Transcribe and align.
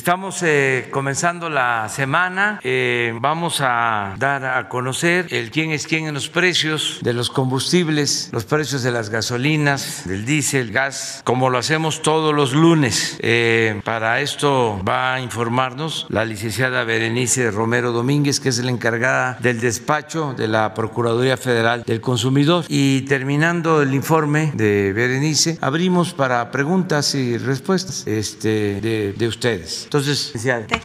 Estamos 0.00 0.42
eh, 0.42 0.88
comenzando 0.90 1.50
la 1.50 1.86
semana. 1.90 2.58
Eh, 2.64 3.12
vamos 3.20 3.60
a 3.60 4.14
dar 4.18 4.46
a 4.46 4.66
conocer 4.70 5.26
el 5.28 5.50
quién 5.50 5.72
es 5.72 5.86
quién 5.86 6.06
en 6.06 6.14
los 6.14 6.30
precios 6.30 7.00
de 7.02 7.12
los 7.12 7.28
combustibles, 7.28 8.30
los 8.32 8.46
precios 8.46 8.82
de 8.82 8.92
las 8.92 9.10
gasolinas, 9.10 10.04
del 10.06 10.24
diésel, 10.24 10.72
gas, 10.72 11.20
como 11.24 11.50
lo 11.50 11.58
hacemos 11.58 12.00
todos 12.00 12.34
los 12.34 12.54
lunes. 12.54 13.18
Eh, 13.20 13.82
para 13.84 14.22
esto 14.22 14.82
va 14.88 15.12
a 15.12 15.20
informarnos 15.20 16.06
la 16.08 16.24
licenciada 16.24 16.82
Berenice 16.84 17.50
Romero 17.50 17.92
Domínguez, 17.92 18.40
que 18.40 18.48
es 18.48 18.64
la 18.64 18.70
encargada 18.70 19.36
del 19.40 19.60
despacho 19.60 20.32
de 20.32 20.48
la 20.48 20.72
Procuraduría 20.72 21.36
Federal 21.36 21.82
del 21.82 22.00
Consumidor. 22.00 22.64
Y 22.68 23.02
terminando 23.02 23.82
el 23.82 23.92
informe 23.92 24.50
de 24.54 24.94
Berenice, 24.94 25.58
abrimos 25.60 26.14
para 26.14 26.50
preguntas 26.50 27.14
y 27.14 27.36
respuestas 27.36 28.06
este, 28.06 28.80
de, 28.80 29.12
de 29.12 29.28
ustedes. 29.28 29.89
Entonces, 29.92 30.32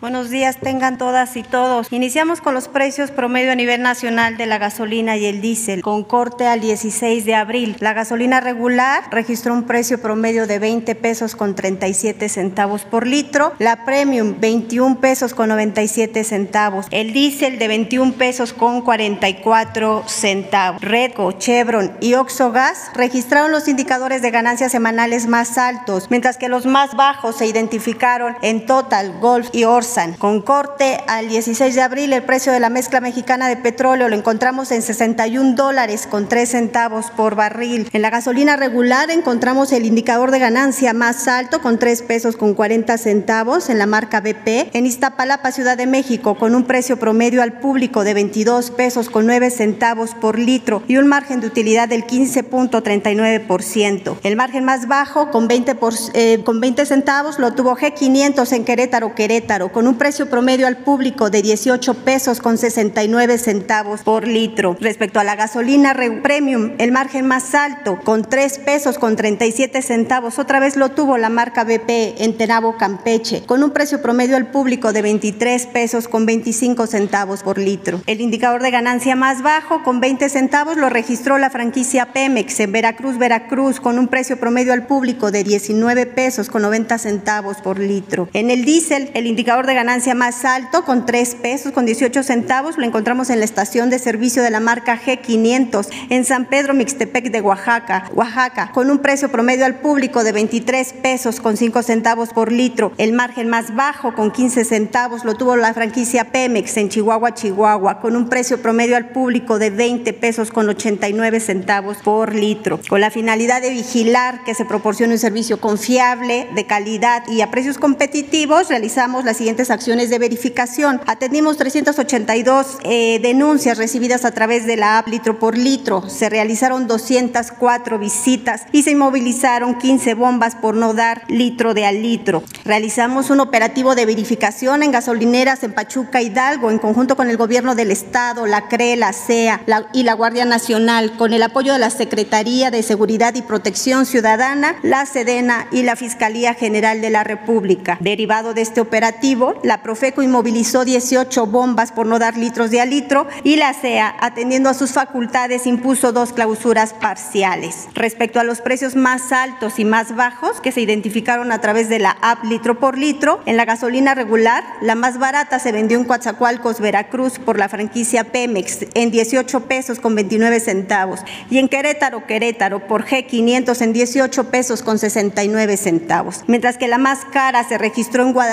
buenos 0.01 0.31
días, 0.31 0.57
tengan 0.59 0.97
todas 0.97 1.37
y 1.37 1.43
todos. 1.43 1.89
Iniciamos 1.91 2.41
con 2.41 2.55
los 2.55 2.67
precios 2.67 3.11
promedio 3.11 3.51
a 3.51 3.55
nivel 3.55 3.83
nacional 3.83 4.35
de 4.35 4.47
la 4.47 4.57
gasolina 4.57 5.15
y 5.15 5.25
el 5.25 5.41
diésel, 5.41 5.83
con 5.83 6.03
corte 6.03 6.47
al 6.47 6.59
16 6.59 7.23
de 7.23 7.35
abril. 7.35 7.77
La 7.81 7.93
gasolina 7.93 8.41
regular 8.41 9.03
registró 9.11 9.53
un 9.53 9.65
precio 9.67 10.01
promedio 10.01 10.47
de 10.47 10.57
20 10.57 10.95
pesos 10.95 11.35
con 11.35 11.53
37 11.53 12.29
centavos 12.29 12.83
por 12.83 13.05
litro, 13.05 13.53
la 13.59 13.85
premium 13.85 14.37
21 14.39 14.99
pesos 14.99 15.35
con 15.35 15.49
97 15.49 16.23
centavos, 16.23 16.87
el 16.89 17.13
diésel 17.13 17.59
de 17.59 17.67
21 17.67 18.13
pesos 18.13 18.53
con 18.53 18.81
44 18.81 20.05
centavos. 20.07 20.81
Redco, 20.81 21.33
Chevron 21.33 21.95
y 22.01 22.15
Oxogas 22.15 22.89
registraron 22.95 23.51
los 23.51 23.67
indicadores 23.67 24.23
de 24.23 24.31
ganancias 24.31 24.71
semanales 24.71 25.27
más 25.27 25.59
altos, 25.59 26.07
mientras 26.09 26.37
que 26.39 26.49
los 26.49 26.65
más 26.65 26.95
bajos 26.95 27.37
se 27.37 27.45
identificaron 27.45 28.35
en 28.41 28.65
todo 28.65 28.94
Total, 28.95 29.19
Golf 29.19 29.49
y 29.51 29.65
Orsan. 29.65 30.13
Con 30.13 30.41
corte 30.41 31.01
al 31.07 31.27
16 31.27 31.75
de 31.75 31.81
abril, 31.81 32.13
el 32.13 32.23
precio 32.23 32.53
de 32.53 32.61
la 32.61 32.69
mezcla 32.69 33.01
mexicana 33.01 33.49
de 33.49 33.57
petróleo 33.57 34.07
lo 34.07 34.15
encontramos 34.15 34.71
en 34.71 34.81
61 34.81 35.55
dólares 35.55 36.07
con 36.09 36.29
3 36.29 36.47
centavos 36.47 37.11
por 37.11 37.35
barril. 37.35 37.89
En 37.91 38.01
la 38.01 38.09
gasolina 38.09 38.55
regular 38.55 39.11
encontramos 39.11 39.73
el 39.73 39.85
indicador 39.85 40.31
de 40.31 40.39
ganancia 40.39 40.93
más 40.93 41.27
alto 41.27 41.61
con 41.61 41.77
3 41.77 42.03
pesos 42.03 42.37
con 42.37 42.53
40 42.53 42.97
centavos 42.97 43.69
en 43.69 43.79
la 43.79 43.85
marca 43.85 44.21
BP. 44.21 44.73
En 44.73 44.85
Iztapalapa, 44.85 45.51
Ciudad 45.51 45.75
de 45.75 45.87
México, 45.87 46.35
con 46.35 46.55
un 46.55 46.63
precio 46.63 46.97
promedio 46.97 47.41
al 47.41 47.59
público 47.59 48.05
de 48.05 48.13
22 48.13 48.71
pesos 48.71 49.09
con 49.09 49.25
9 49.25 49.49
centavos 49.49 50.15
por 50.15 50.39
litro 50.39 50.83
y 50.87 50.95
un 50.95 51.07
margen 51.07 51.41
de 51.41 51.47
utilidad 51.47 51.89
del 51.89 52.07
15.39%. 52.07 54.19
El 54.23 54.37
margen 54.37 54.63
más 54.63 54.87
bajo 54.87 55.31
con 55.31 55.49
20, 55.49 55.75
por, 55.75 55.93
eh, 56.13 56.41
con 56.45 56.61
20 56.61 56.85
centavos 56.85 57.39
lo 57.39 57.53
tuvo 57.55 57.75
G500 57.75 58.53
en 58.53 58.63
Querétaro, 58.63 58.84
Querétaro, 59.15 59.71
con 59.71 59.87
un 59.87 59.97
precio 59.97 60.29
promedio 60.29 60.67
al 60.67 60.77
público 60.77 61.29
de 61.29 61.41
18 61.41 61.93
pesos 62.05 62.39
con 62.39 62.57
69 62.57 63.37
centavos 63.37 64.01
por 64.01 64.27
litro. 64.27 64.77
Respecto 64.79 65.19
a 65.19 65.23
la 65.23 65.35
gasolina 65.35 65.95
premium, 66.21 66.73
el 66.77 66.91
margen 66.91 67.25
más 67.25 67.55
alto, 67.55 67.99
con 68.03 68.23
3 68.23 68.59
pesos 68.59 68.97
con 68.99 69.15
37 69.15 69.81
centavos, 69.81 70.37
otra 70.37 70.59
vez 70.59 70.75
lo 70.75 70.89
tuvo 70.89 71.17
la 71.17 71.29
marca 71.29 71.63
BP 71.63 72.21
en 72.21 72.37
Tenabo, 72.37 72.77
Campeche, 72.77 73.43
con 73.45 73.63
un 73.63 73.71
precio 73.71 74.01
promedio 74.01 74.37
al 74.37 74.51
público 74.51 74.93
de 74.93 75.01
23 75.01 75.65
pesos 75.67 76.07
con 76.07 76.25
25 76.25 76.85
centavos 76.85 77.41
por 77.41 77.57
litro. 77.57 78.01
El 78.05 78.21
indicador 78.21 78.61
de 78.61 78.71
ganancia 78.71 79.15
más 79.15 79.41
bajo, 79.41 79.83
con 79.83 79.99
20 79.99 80.29
centavos, 80.29 80.77
lo 80.77 80.89
registró 80.89 81.37
la 81.37 81.49
franquicia 81.49 82.13
Pemex 82.13 82.59
en 82.59 82.71
Veracruz, 82.71 83.17
Veracruz, 83.17 83.79
con 83.79 83.97
un 83.97 84.07
precio 84.07 84.37
promedio 84.37 84.73
al 84.73 84.85
público 84.85 85.31
de 85.31 85.43
19 85.43 86.05
pesos 86.05 86.49
con 86.49 86.61
90 86.61 86.97
centavos 86.99 87.57
por 87.57 87.79
litro. 87.79 88.29
En 88.33 88.51
el 88.51 88.65
diésel, 88.75 89.09
el 89.13 89.25
indicador 89.25 89.65
de 89.67 89.73
ganancia 89.73 90.15
más 90.15 90.43
alto, 90.43 90.83
con 90.83 91.05
3 91.05 91.35
pesos 91.35 91.71
con 91.71 91.85
18 91.85 92.23
centavos, 92.23 92.77
lo 92.77 92.83
encontramos 92.83 93.29
en 93.29 93.39
la 93.39 93.45
estación 93.45 93.89
de 93.89 93.99
servicio 93.99 94.43
de 94.43 94.49
la 94.49 94.59
marca 94.59 94.99
G500 94.99 95.87
en 96.09 96.25
San 96.25 96.45
Pedro 96.45 96.73
Mixtepec 96.73 97.31
de 97.31 97.39
Oaxaca, 97.39 98.09
Oaxaca, 98.13 98.71
con 98.73 98.91
un 98.91 98.99
precio 98.99 99.31
promedio 99.31 99.65
al 99.65 99.75
público 99.75 100.25
de 100.25 100.33
23 100.33 100.91
pesos 101.01 101.39
con 101.39 101.55
5 101.55 101.83
centavos 101.83 102.33
por 102.33 102.51
litro. 102.51 102.91
El 102.97 103.13
margen 103.13 103.47
más 103.47 103.73
bajo, 103.75 104.13
con 104.13 104.31
15 104.31 104.65
centavos, 104.65 105.23
lo 105.23 105.35
tuvo 105.35 105.55
la 105.55 105.73
franquicia 105.73 106.31
Pemex 106.31 106.75
en 106.75 106.89
Chihuahua, 106.89 107.33
Chihuahua, 107.33 108.01
con 108.01 108.17
un 108.17 108.27
precio 108.27 108.61
promedio 108.61 108.97
al 108.97 109.09
público 109.09 109.57
de 109.57 109.69
20 109.69 110.11
pesos 110.11 110.51
con 110.51 110.67
89 110.67 111.39
centavos 111.39 111.97
por 112.03 112.35
litro. 112.35 112.81
Con 112.89 112.99
la 112.99 113.09
finalidad 113.09 113.61
de 113.61 113.69
vigilar 113.69 114.43
que 114.43 114.53
se 114.53 114.65
proporcione 114.65 115.13
un 115.13 115.19
servicio 115.19 115.61
confiable, 115.61 116.49
de 116.53 116.65
calidad 116.65 117.23
y 117.29 117.39
a 117.39 117.51
precios 117.51 117.77
competitivos, 117.77 118.64
realizamos 118.69 119.25
las 119.25 119.37
siguientes 119.37 119.71
acciones 119.71 120.09
de 120.09 120.19
verificación. 120.19 121.01
Atendimos 121.05 121.57
382 121.57 122.77
eh, 122.83 123.19
denuncias 123.21 123.77
recibidas 123.77 124.25
a 124.25 124.31
través 124.31 124.65
de 124.65 124.77
la 124.77 124.97
app 124.97 125.07
litro 125.07 125.39
por 125.39 125.57
litro. 125.57 126.07
Se 126.09 126.29
realizaron 126.29 126.87
204 126.87 127.99
visitas 127.99 128.63
y 128.71 128.83
se 128.83 128.91
inmovilizaron 128.91 129.77
15 129.77 130.13
bombas 130.13 130.55
por 130.55 130.75
no 130.75 130.93
dar 130.93 131.23
litro 131.27 131.73
de 131.73 131.85
al 131.85 132.01
litro. 132.01 132.43
Realizamos 132.63 133.29
un 133.29 133.39
operativo 133.39 133.95
de 133.95 134.05
verificación 134.05 134.83
en 134.83 134.91
gasolineras 134.91 135.63
en 135.63 135.73
Pachuca, 135.73 136.21
Hidalgo, 136.21 136.71
en 136.71 136.79
conjunto 136.79 137.15
con 137.15 137.29
el 137.29 137.37
gobierno 137.37 137.75
del 137.75 137.91
estado, 137.91 138.45
la 138.47 138.67
CRE, 138.67 138.95
la 138.95 139.13
CEA 139.13 139.61
y 139.93 140.03
la 140.03 140.13
Guardia 140.13 140.45
Nacional, 140.45 141.15
con 141.17 141.33
el 141.33 141.43
apoyo 141.43 141.73
de 141.73 141.79
la 141.79 141.89
Secretaría 141.89 142.71
de 142.71 142.83
Seguridad 142.83 143.35
y 143.35 143.41
Protección 143.41 144.05
Ciudadana, 144.05 144.75
la 144.81 145.05
Sedena 145.05 145.67
y 145.71 145.83
la 145.83 145.95
Fiscalía 145.95 146.53
General 146.53 147.01
de 147.01 147.09
la 147.09 147.23
República. 147.23 147.97
Derivado 148.01 148.53
de 148.55 148.61
este 148.61 148.81
operativo, 148.81 149.53
la 149.63 149.83
Profeco 149.83 150.23
inmovilizó 150.23 150.85
18 150.85 151.45
bombas 151.45 151.91
por 151.91 152.07
no 152.07 152.17
dar 152.17 152.37
litros 152.37 152.71
de 152.71 152.81
alitro 152.81 153.27
y 153.43 153.57
la 153.57 153.73
CEA, 153.73 154.15
atendiendo 154.19 154.69
a 154.69 154.73
sus 154.73 154.93
facultades, 154.93 155.67
impuso 155.67 156.11
dos 156.11 156.33
clausuras 156.33 156.93
parciales. 156.93 157.87
Respecto 157.93 158.39
a 158.39 158.43
los 158.43 158.61
precios 158.61 158.95
más 158.95 159.31
altos 159.31 159.77
y 159.77 159.85
más 159.85 160.15
bajos 160.15 160.61
que 160.61 160.71
se 160.71 160.81
identificaron 160.81 161.51
a 161.51 161.61
través 161.61 161.89
de 161.89 161.99
la 161.99 162.17
app 162.21 162.43
litro 162.45 162.79
por 162.79 162.97
litro, 162.97 163.41
en 163.45 163.57
la 163.57 163.65
gasolina 163.65 164.15
regular, 164.15 164.63
la 164.81 164.95
más 164.95 165.19
barata 165.19 165.59
se 165.59 165.71
vendió 165.71 165.99
en 165.99 166.05
Coatzacoalcos, 166.05 166.79
Veracruz, 166.79 167.37
por 167.37 167.59
la 167.59 167.69
franquicia 167.69 168.23
Pemex 168.23 168.87
en 168.93 169.11
18 169.11 169.61
pesos 169.61 169.99
con 169.99 170.15
29 170.15 170.59
centavos 170.59 171.19
y 171.49 171.57
en 171.57 171.67
Querétaro, 171.67 172.25
Querétaro, 172.25 172.87
por 172.87 173.05
G500 173.05 173.81
en 173.81 173.93
18 173.93 174.45
pesos 174.45 174.81
con 174.81 174.97
69 174.97 175.77
centavos. 175.77 176.43
Mientras 176.47 176.77
que 176.77 176.87
la 176.87 176.97
más 176.97 177.25
cara 177.25 177.67
se 177.67 177.77
registró 177.77 178.23
en 178.23 178.33
Guadalajara, 178.33 178.44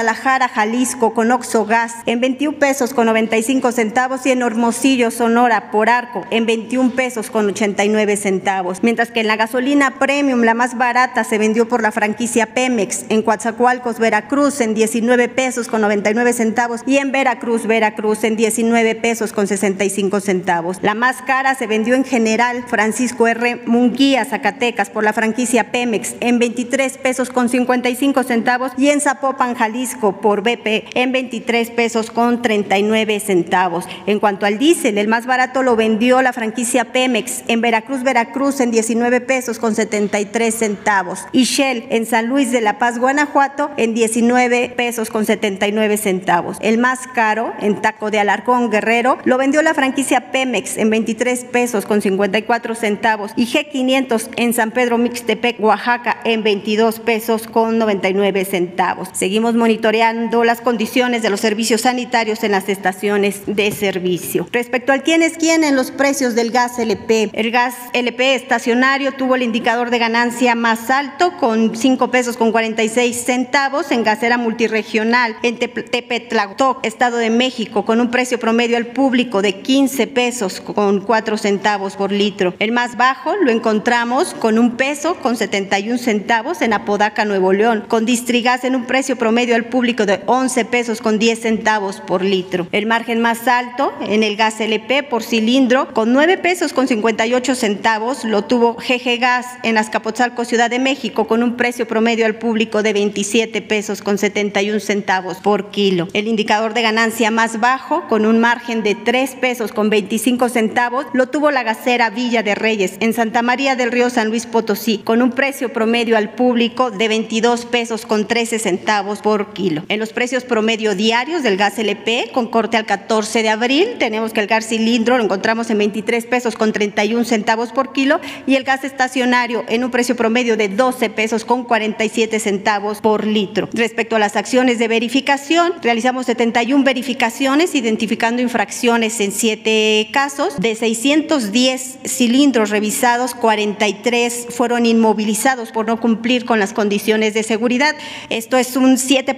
Jalisco, 0.55 1.15
con 1.15 1.31
Oxogas 1.31 1.95
en 2.07 2.21
21 2.21 2.59
pesos 2.59 2.95
con 2.95 3.07
95 3.07 3.73
centavos 3.73 4.25
y 4.27 4.31
en 4.31 4.43
Hermosillo, 4.43 5.11
Sonora, 5.11 5.71
por 5.71 5.89
Arco, 5.89 6.25
en 6.31 6.47
21 6.47 6.93
pesos 6.93 7.31
con 7.31 7.47
89 7.47 8.17
centavos. 8.17 8.83
Mientras 8.83 9.11
que 9.11 9.21
en 9.21 9.27
la 9.27 9.37
gasolina 9.37 9.99
premium, 9.99 10.43
la 10.43 10.55
más 10.55 10.77
barata, 10.77 11.25
se 11.25 11.39
vendió 11.39 11.69
por 11.69 11.83
la 11.83 11.93
franquicia 11.93 12.55
Pemex 12.55 13.05
en 13.09 13.23
Coatzacoalcos, 13.23 13.99
Veracruz, 13.99 14.61
en 14.61 14.75
19 14.75 15.29
pesos 15.29 15.69
con 15.69 15.81
99 15.81 16.33
centavos 16.33 16.81
y 16.87 16.99
en 16.99 17.13
Veracruz, 17.13 17.67
Veracruz, 17.67 18.25
en 18.25 18.37
19 18.37 18.95
pesos 18.97 19.33
con 19.33 19.47
65 19.47 20.21
centavos. 20.21 20.79
La 20.83 20.95
más 20.95 21.23
cara 21.23 21.55
se 21.55 21.67
vendió 21.67 21.95
en 21.95 22.05
general 22.05 22.65
Francisco 22.67 23.27
R. 23.27 23.63
Munguía, 23.67 24.25
Zacatecas, 24.25 24.91
por 24.91 25.05
la 25.05 25.13
franquicia 25.13 25.71
Pemex 25.71 26.15
en 26.21 26.39
23 26.39 26.99
pesos 26.99 27.31
con 27.31 27.49
55 27.49 28.23
centavos 28.23 28.73
y 28.77 28.89
en 28.89 29.01
Zapopan, 29.01 29.55
Jalisco 29.55 29.82
por 30.21 30.43
BP 30.43 30.95
en 30.95 31.13
23 31.13 31.71
pesos 31.71 32.11
con 32.11 32.41
39 32.41 33.19
centavos. 33.21 33.87
En 34.07 34.21
cuanto 34.21 34.47
al 34.47 34.59
diésel, 34.59 34.97
el 34.97 35.09
más 35.09 35.27
barato 35.27 35.63
lo 35.63 35.75
vendió 35.75 36.23
la 36.23 36.33
franquicia 36.33 36.93
Pemex 36.93 37.43
en 37.49 37.61
Veracruz, 37.61 38.03
Veracruz 38.03 38.61
en 38.61 38.71
19 38.71 39.21
pesos 39.21 39.59
con 39.59 39.75
73 39.75 40.55
centavos 40.55 41.27
y 41.33 41.45
Shell 41.45 41.85
en 41.91 42.07
San 42.07 42.27
Luis 42.27 42.53
de 42.53 42.61
la 42.61 42.79
Paz, 42.79 42.99
Guanajuato 42.99 43.71
en 43.77 43.95
19 43.95 44.73
pesos 44.77 45.11
con 45.11 45.25
79 45.25 45.97
centavos. 45.97 46.59
El 46.61 46.79
más 46.79 47.01
caro 47.09 47.53
en 47.61 47.83
Taco 47.83 48.11
de 48.11 48.21
Alarcón, 48.21 48.71
Guerrero, 48.71 49.19
lo 49.25 49.37
vendió 49.37 49.63
la 49.63 49.75
franquicia 49.75 50.31
Pemex 50.31 50.77
en 50.77 50.91
23 50.91 51.45
pesos 51.47 51.87
con 51.87 52.01
54 52.01 52.75
centavos 52.77 53.33
y 53.37 53.47
G500 53.47 54.29
en 54.37 54.53
San 54.53 54.71
Pedro 54.71 54.99
Mixtepec, 54.99 55.59
Oaxaca 55.61 56.19
en 56.25 56.45
22 56.45 57.01
pesos 57.01 57.49
con 57.49 57.79
99 57.79 58.45
centavos. 58.45 59.09
Seguimos 59.13 59.55
monitoreando 59.63 60.43
las 60.43 60.61
condiciones 60.61 61.23
de 61.23 61.31
los 61.31 61.39
servicios 61.39 61.83
sanitarios 61.83 62.43
en 62.43 62.51
las 62.51 62.69
estaciones 62.69 63.43
de 63.47 63.71
servicio. 63.71 64.49
Respecto 64.51 64.91
al 64.91 65.05
quién 65.05 65.23
es 65.23 65.37
quién 65.39 65.63
en 65.63 65.77
los 65.77 65.93
precios 65.93 66.35
del 66.35 66.51
gas 66.51 66.81
LP, 66.81 67.31
el 67.33 67.53
gas 67.53 67.77
LP 67.93 68.35
estacionario 68.35 69.13
tuvo 69.13 69.37
el 69.37 69.43
indicador 69.45 69.91
de 69.91 70.01
ganancia 70.01 70.57
más 70.57 70.91
alto 70.91 71.37
con 71.39 71.77
5 71.77 72.11
pesos 72.11 72.37
con 72.37 72.51
46 72.51 73.17
centavos 73.25 73.93
en 73.93 74.03
gasera 74.03 74.37
multiregional 74.37 75.37
en 75.45 75.61
Tepetlautoc, 75.61 76.85
Estado 76.85 77.19
de 77.19 77.31
México, 77.31 77.85
con 77.85 78.01
un 78.01 78.11
precio 78.11 78.41
promedio 78.41 78.77
al 78.77 78.87
público 78.87 79.43
de 79.43 79.61
15 79.61 80.09
pesos 80.09 80.61
con 80.61 81.03
4 81.03 81.39
centavos 81.39 81.95
por 81.95 82.11
litro. 82.11 82.55
El 82.59 82.73
más 82.73 82.97
bajo 82.97 83.37
lo 83.37 83.53
encontramos 83.53 84.35
con 84.35 84.59
un 84.59 84.73
peso 84.77 85.15
con 85.23 85.37
71 85.37 85.99
centavos 85.99 86.63
en 86.63 86.73
Apodaca, 86.73 87.25
Nuevo 87.25 87.53
León, 87.53 87.85
con 87.87 88.05
Distrigas 88.05 88.65
en 88.65 88.75
un 88.75 88.87
precio 88.87 89.15
promedio 89.15 89.52
al 89.55 89.67
público 89.67 90.07
de 90.07 90.21
11 90.27 90.65
pesos 90.67 91.01
con 91.01 91.19
10 91.19 91.41
centavos 91.41 92.01
por 92.01 92.23
litro. 92.23 92.67
El 92.73 92.87
margen 92.87 93.21
más 93.21 93.47
alto 93.49 93.93
en 94.01 94.23
el 94.23 94.37
gas 94.37 94.61
LP 94.61 95.03
por 95.03 95.23
cilindro 95.23 95.93
con 95.93 96.13
9 96.13 96.39
pesos 96.39 96.73
con 96.73 96.89
58 96.89 97.55
centavos 97.55 98.25
lo 98.25 98.43
tuvo 98.43 98.75
GG 98.75 99.19
Gas 99.19 99.47
en 99.63 99.79
Azcapotzalco, 99.79 100.45
Ciudad 100.45 100.71
de 100.71 100.79
México, 100.79 101.27
con 101.27 101.43
un 101.43 101.57
precio 101.57 101.87
promedio 101.87 102.27
al 102.27 102.37
público 102.37 102.83
de 102.83 102.93
27 102.93 103.63
pesos 103.63 104.03
con 104.03 104.19
71 104.19 104.81
centavos 104.81 105.39
por 105.39 105.71
kilo. 105.71 106.09
El 106.13 106.29
indicador 106.29 106.75
de 106.75 106.83
ganancia 106.83 107.31
más 107.31 107.61
bajo, 107.61 108.07
con 108.09 108.27
un 108.27 108.41
margen 108.41 108.83
de 108.83 108.95
3 108.95 109.37
pesos 109.37 109.73
con 109.73 109.91
25 109.91 110.49
centavos, 110.49 111.07
lo 111.13 111.29
tuvo 111.29 111.51
la 111.51 111.63
gasera 111.63 112.11
Villa 112.11 112.43
de 112.43 112.55
Reyes 112.55 112.95
en 113.01 113.13
Santa 113.13 113.43
María 113.43 113.77
del 113.77 113.93
Río 113.93 114.11
San 114.11 114.29
Luis 114.29 114.47
Potosí, 114.47 114.99
con 114.99 115.23
un 115.23 115.33
precio 115.33 115.73
promedio 115.73 116.17
al 116.17 116.31
público 116.35 116.91
de 116.91 117.09
22 117.09 117.67
pesos 117.67 118.07
con 118.07 118.27
13 118.27 118.59
centavos 118.59 119.21
por 119.21 119.42
kilo. 119.51 119.85
En 119.89 120.01
los 120.01 120.13
precios 120.13 120.45
promedio 120.45 120.95
diarios 120.95 121.43
del 121.43 121.57
gas 121.57 121.79
LP, 121.79 122.31
con 122.33 122.49
corte 122.49 122.77
al 122.77 122.87
14 122.87 123.43
de 123.43 123.49
abril, 123.49 123.97
tenemos 123.99 124.33
que 124.33 124.41
el 124.41 124.47
gas 124.47 124.67
cilindro 124.69 125.19
lo 125.19 125.25
encontramos 125.25 125.71
en 125.71 125.79
23 125.79 126.27
pesos 126.27 126.55
con 126.55 126.73
31 126.73 127.25
centavos 127.25 127.73
por 127.73 127.93
kilo 127.93 128.21
y 128.47 128.57
el 128.57 128.65
gas 128.65 128.85
estacionario 128.85 129.65
en 129.69 129.85
un 129.85 129.91
precio 129.91 130.17
promedio 130.17 130.57
de 130.57 130.69
12 130.69 131.11
pesos 131.11 131.45
con 131.45 131.65
47 131.65 132.39
centavos 132.39 133.01
por 133.01 133.27
litro. 133.27 133.69
Respecto 133.73 134.17
a 134.17 134.19
las 134.19 134.37
acciones 134.37 134.79
de 134.79 134.89
verificación, 134.89 135.75
realizamos 135.83 136.27
71 136.27 136.85
verificaciones 136.85 137.75
identificando 137.75 138.43
infracciones 138.43 139.21
en 139.21 139.33
7 139.33 140.09
casos. 140.13 140.57
De 140.59 140.75
610 140.75 141.99
cilindros 142.05 142.71
revisados, 142.71 143.35
43 143.35 144.47
fueron 144.51 144.87
inmovilizados 144.87 145.73
por 145.73 145.87
no 145.87 146.01
cumplir 146.01 146.45
con 146.45 146.59
las 146.59 146.73
condiciones 146.73 147.35
de 147.35 147.43
seguridad. 147.43 147.95
Esto 148.31 148.57
es 148.57 148.77
un 148.77 148.97
7% 148.97 149.32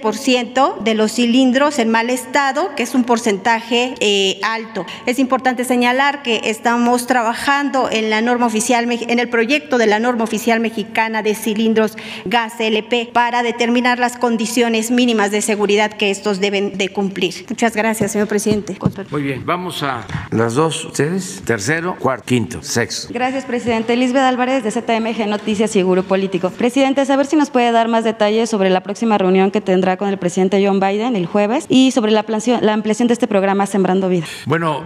de 0.81 0.93
los 0.93 1.13
cilindros 1.13 1.79
en 1.79 1.89
mal 1.89 2.09
estado, 2.09 2.75
que 2.75 2.83
es 2.83 2.95
un 2.95 3.03
porcentaje 3.03 3.95
eh, 3.99 4.39
alto. 4.43 4.85
Es 5.05 5.19
importante 5.19 5.63
señalar 5.63 6.21
que 6.21 6.41
estamos 6.45 7.07
trabajando 7.07 7.89
en 7.91 8.09
la 8.09 8.21
norma 8.21 8.45
oficial, 8.45 8.87
en 8.89 9.19
el 9.19 9.29
proyecto 9.29 9.77
de 9.77 9.87
la 9.87 9.99
norma 9.99 10.23
oficial 10.23 10.59
mexicana 10.59 11.21
de 11.21 11.35
cilindros 11.35 11.97
gas 12.25 12.53
LP 12.59 13.09
para 13.13 13.43
determinar 13.43 13.99
las 13.99 14.17
condiciones 14.17 14.91
mínimas 14.91 15.31
de 15.31 15.41
seguridad 15.41 15.93
que 15.93 16.11
estos 16.11 16.39
deben 16.39 16.77
de 16.77 16.89
cumplir. 16.89 17.45
Muchas 17.49 17.75
gracias, 17.75 18.11
señor 18.11 18.27
presidente. 18.27 18.77
Muy 19.11 19.23
bien, 19.23 19.45
vamos 19.45 19.83
a 19.83 20.05
las 20.31 20.55
dos, 20.55 20.85
ustedes, 20.85 21.41
tercero, 21.45 21.95
cuarto, 21.99 22.25
quinto, 22.25 22.61
sexto. 22.61 23.13
Gracias, 23.13 23.45
presidente. 23.45 23.95
Lisbeth 23.95 24.23
Álvarez 24.23 24.63
de 24.63 24.71
ZMG 24.71 25.27
Noticias 25.27 25.71
y 25.71 25.79
Seguro 25.79 26.03
Político. 26.03 26.49
Presidente, 26.49 27.05
saber 27.05 27.25
si 27.25 27.35
nos 27.35 27.49
puede 27.49 27.71
dar 27.71 27.87
más 27.87 28.03
detalles 28.03 28.49
sobre 28.49 28.69
la 28.69 28.81
próxima 28.81 29.17
reunión 29.17 29.51
que 29.51 29.61
tendrá 29.61 29.84
con 29.97 30.09
el 30.09 30.17
presidente 30.17 30.65
John 30.65 30.79
Biden 30.79 31.15
el 31.15 31.27
jueves 31.27 31.65
y 31.69 31.91
sobre 31.91 32.11
la, 32.11 32.25
la 32.61 32.73
ampliación 32.73 33.07
de 33.07 33.13
este 33.13 33.27
programa 33.27 33.67
Sembrando 33.67 34.09
Vida. 34.09 34.25
Bueno, 34.45 34.83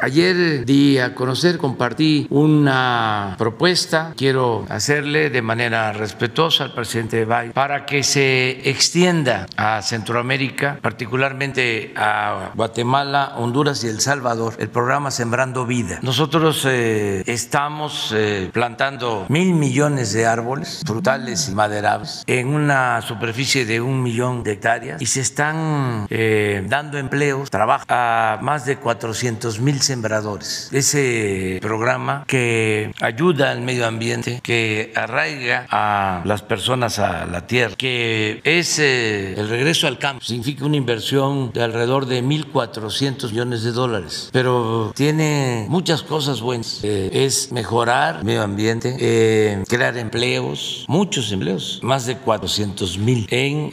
ayer 0.00 0.64
di 0.64 0.98
a 0.98 1.14
conocer, 1.14 1.56
compartí 1.58 2.26
una 2.30 3.36
propuesta, 3.38 4.12
quiero 4.16 4.66
hacerle 4.68 5.30
de 5.30 5.40
manera 5.40 5.92
respetuosa 5.92 6.64
al 6.64 6.74
presidente 6.74 7.24
Biden 7.24 7.52
para 7.52 7.86
que 7.86 8.02
se 8.02 8.68
extienda 8.68 9.46
a 9.56 9.80
Centroamérica, 9.82 10.78
particularmente 10.82 11.92
a 11.96 12.50
Guatemala, 12.54 13.34
Honduras 13.36 13.84
y 13.84 13.88
El 13.88 14.00
Salvador, 14.00 14.54
el 14.58 14.68
programa 14.68 15.10
Sembrando 15.10 15.64
Vida. 15.64 16.00
Nosotros 16.02 16.66
eh, 16.68 17.22
estamos 17.26 18.12
eh, 18.16 18.50
plantando 18.52 19.26
mil 19.28 19.54
millones 19.54 20.12
de 20.12 20.26
árboles 20.26 20.82
frutales 20.84 21.48
y 21.48 21.54
maderables 21.54 22.24
en 22.26 22.48
una 22.48 23.00
superficie 23.02 23.64
de 23.64 23.80
un 23.80 24.02
millón 24.02 24.07
de 24.08 24.52
hectáreas 24.52 25.00
y 25.02 25.06
se 25.06 25.20
están 25.20 26.06
eh, 26.10 26.64
dando 26.66 26.98
empleos, 26.98 27.50
trabajo 27.50 27.84
a 27.88 28.38
más 28.42 28.64
de 28.64 28.76
400 28.76 29.60
mil 29.60 29.80
sembradores. 29.80 30.70
Ese 30.72 31.58
programa 31.60 32.24
que 32.26 32.90
ayuda 33.00 33.52
al 33.52 33.60
medio 33.60 33.86
ambiente, 33.86 34.40
que 34.42 34.92
arraiga 34.96 35.66
a 35.70 36.22
las 36.24 36.42
personas 36.42 36.98
a 36.98 37.26
la 37.26 37.46
tierra, 37.46 37.76
que 37.76 38.40
es 38.44 38.78
el 38.78 39.48
regreso 39.48 39.86
al 39.86 39.98
campo, 39.98 40.24
significa 40.24 40.64
una 40.64 40.76
inversión 40.76 41.52
de 41.52 41.62
alrededor 41.62 42.06
de 42.06 42.24
1.400 42.24 43.30
millones 43.30 43.62
de 43.62 43.72
dólares, 43.72 44.30
pero 44.32 44.92
tiene 44.96 45.66
muchas 45.68 46.02
cosas 46.02 46.40
buenas. 46.40 46.80
es 46.82 47.52
mejorar 47.52 48.16
el 48.18 48.24
medio 48.24 48.42
ambiente, 48.42 48.96
eh, 48.98 49.62
crear 49.68 49.96
empleos, 49.96 50.84
muchos 50.88 51.30
empleos, 51.30 51.80
más 51.82 52.06
de 52.06 52.16
400 52.16 52.98
mil 52.98 53.26
en 53.30 53.70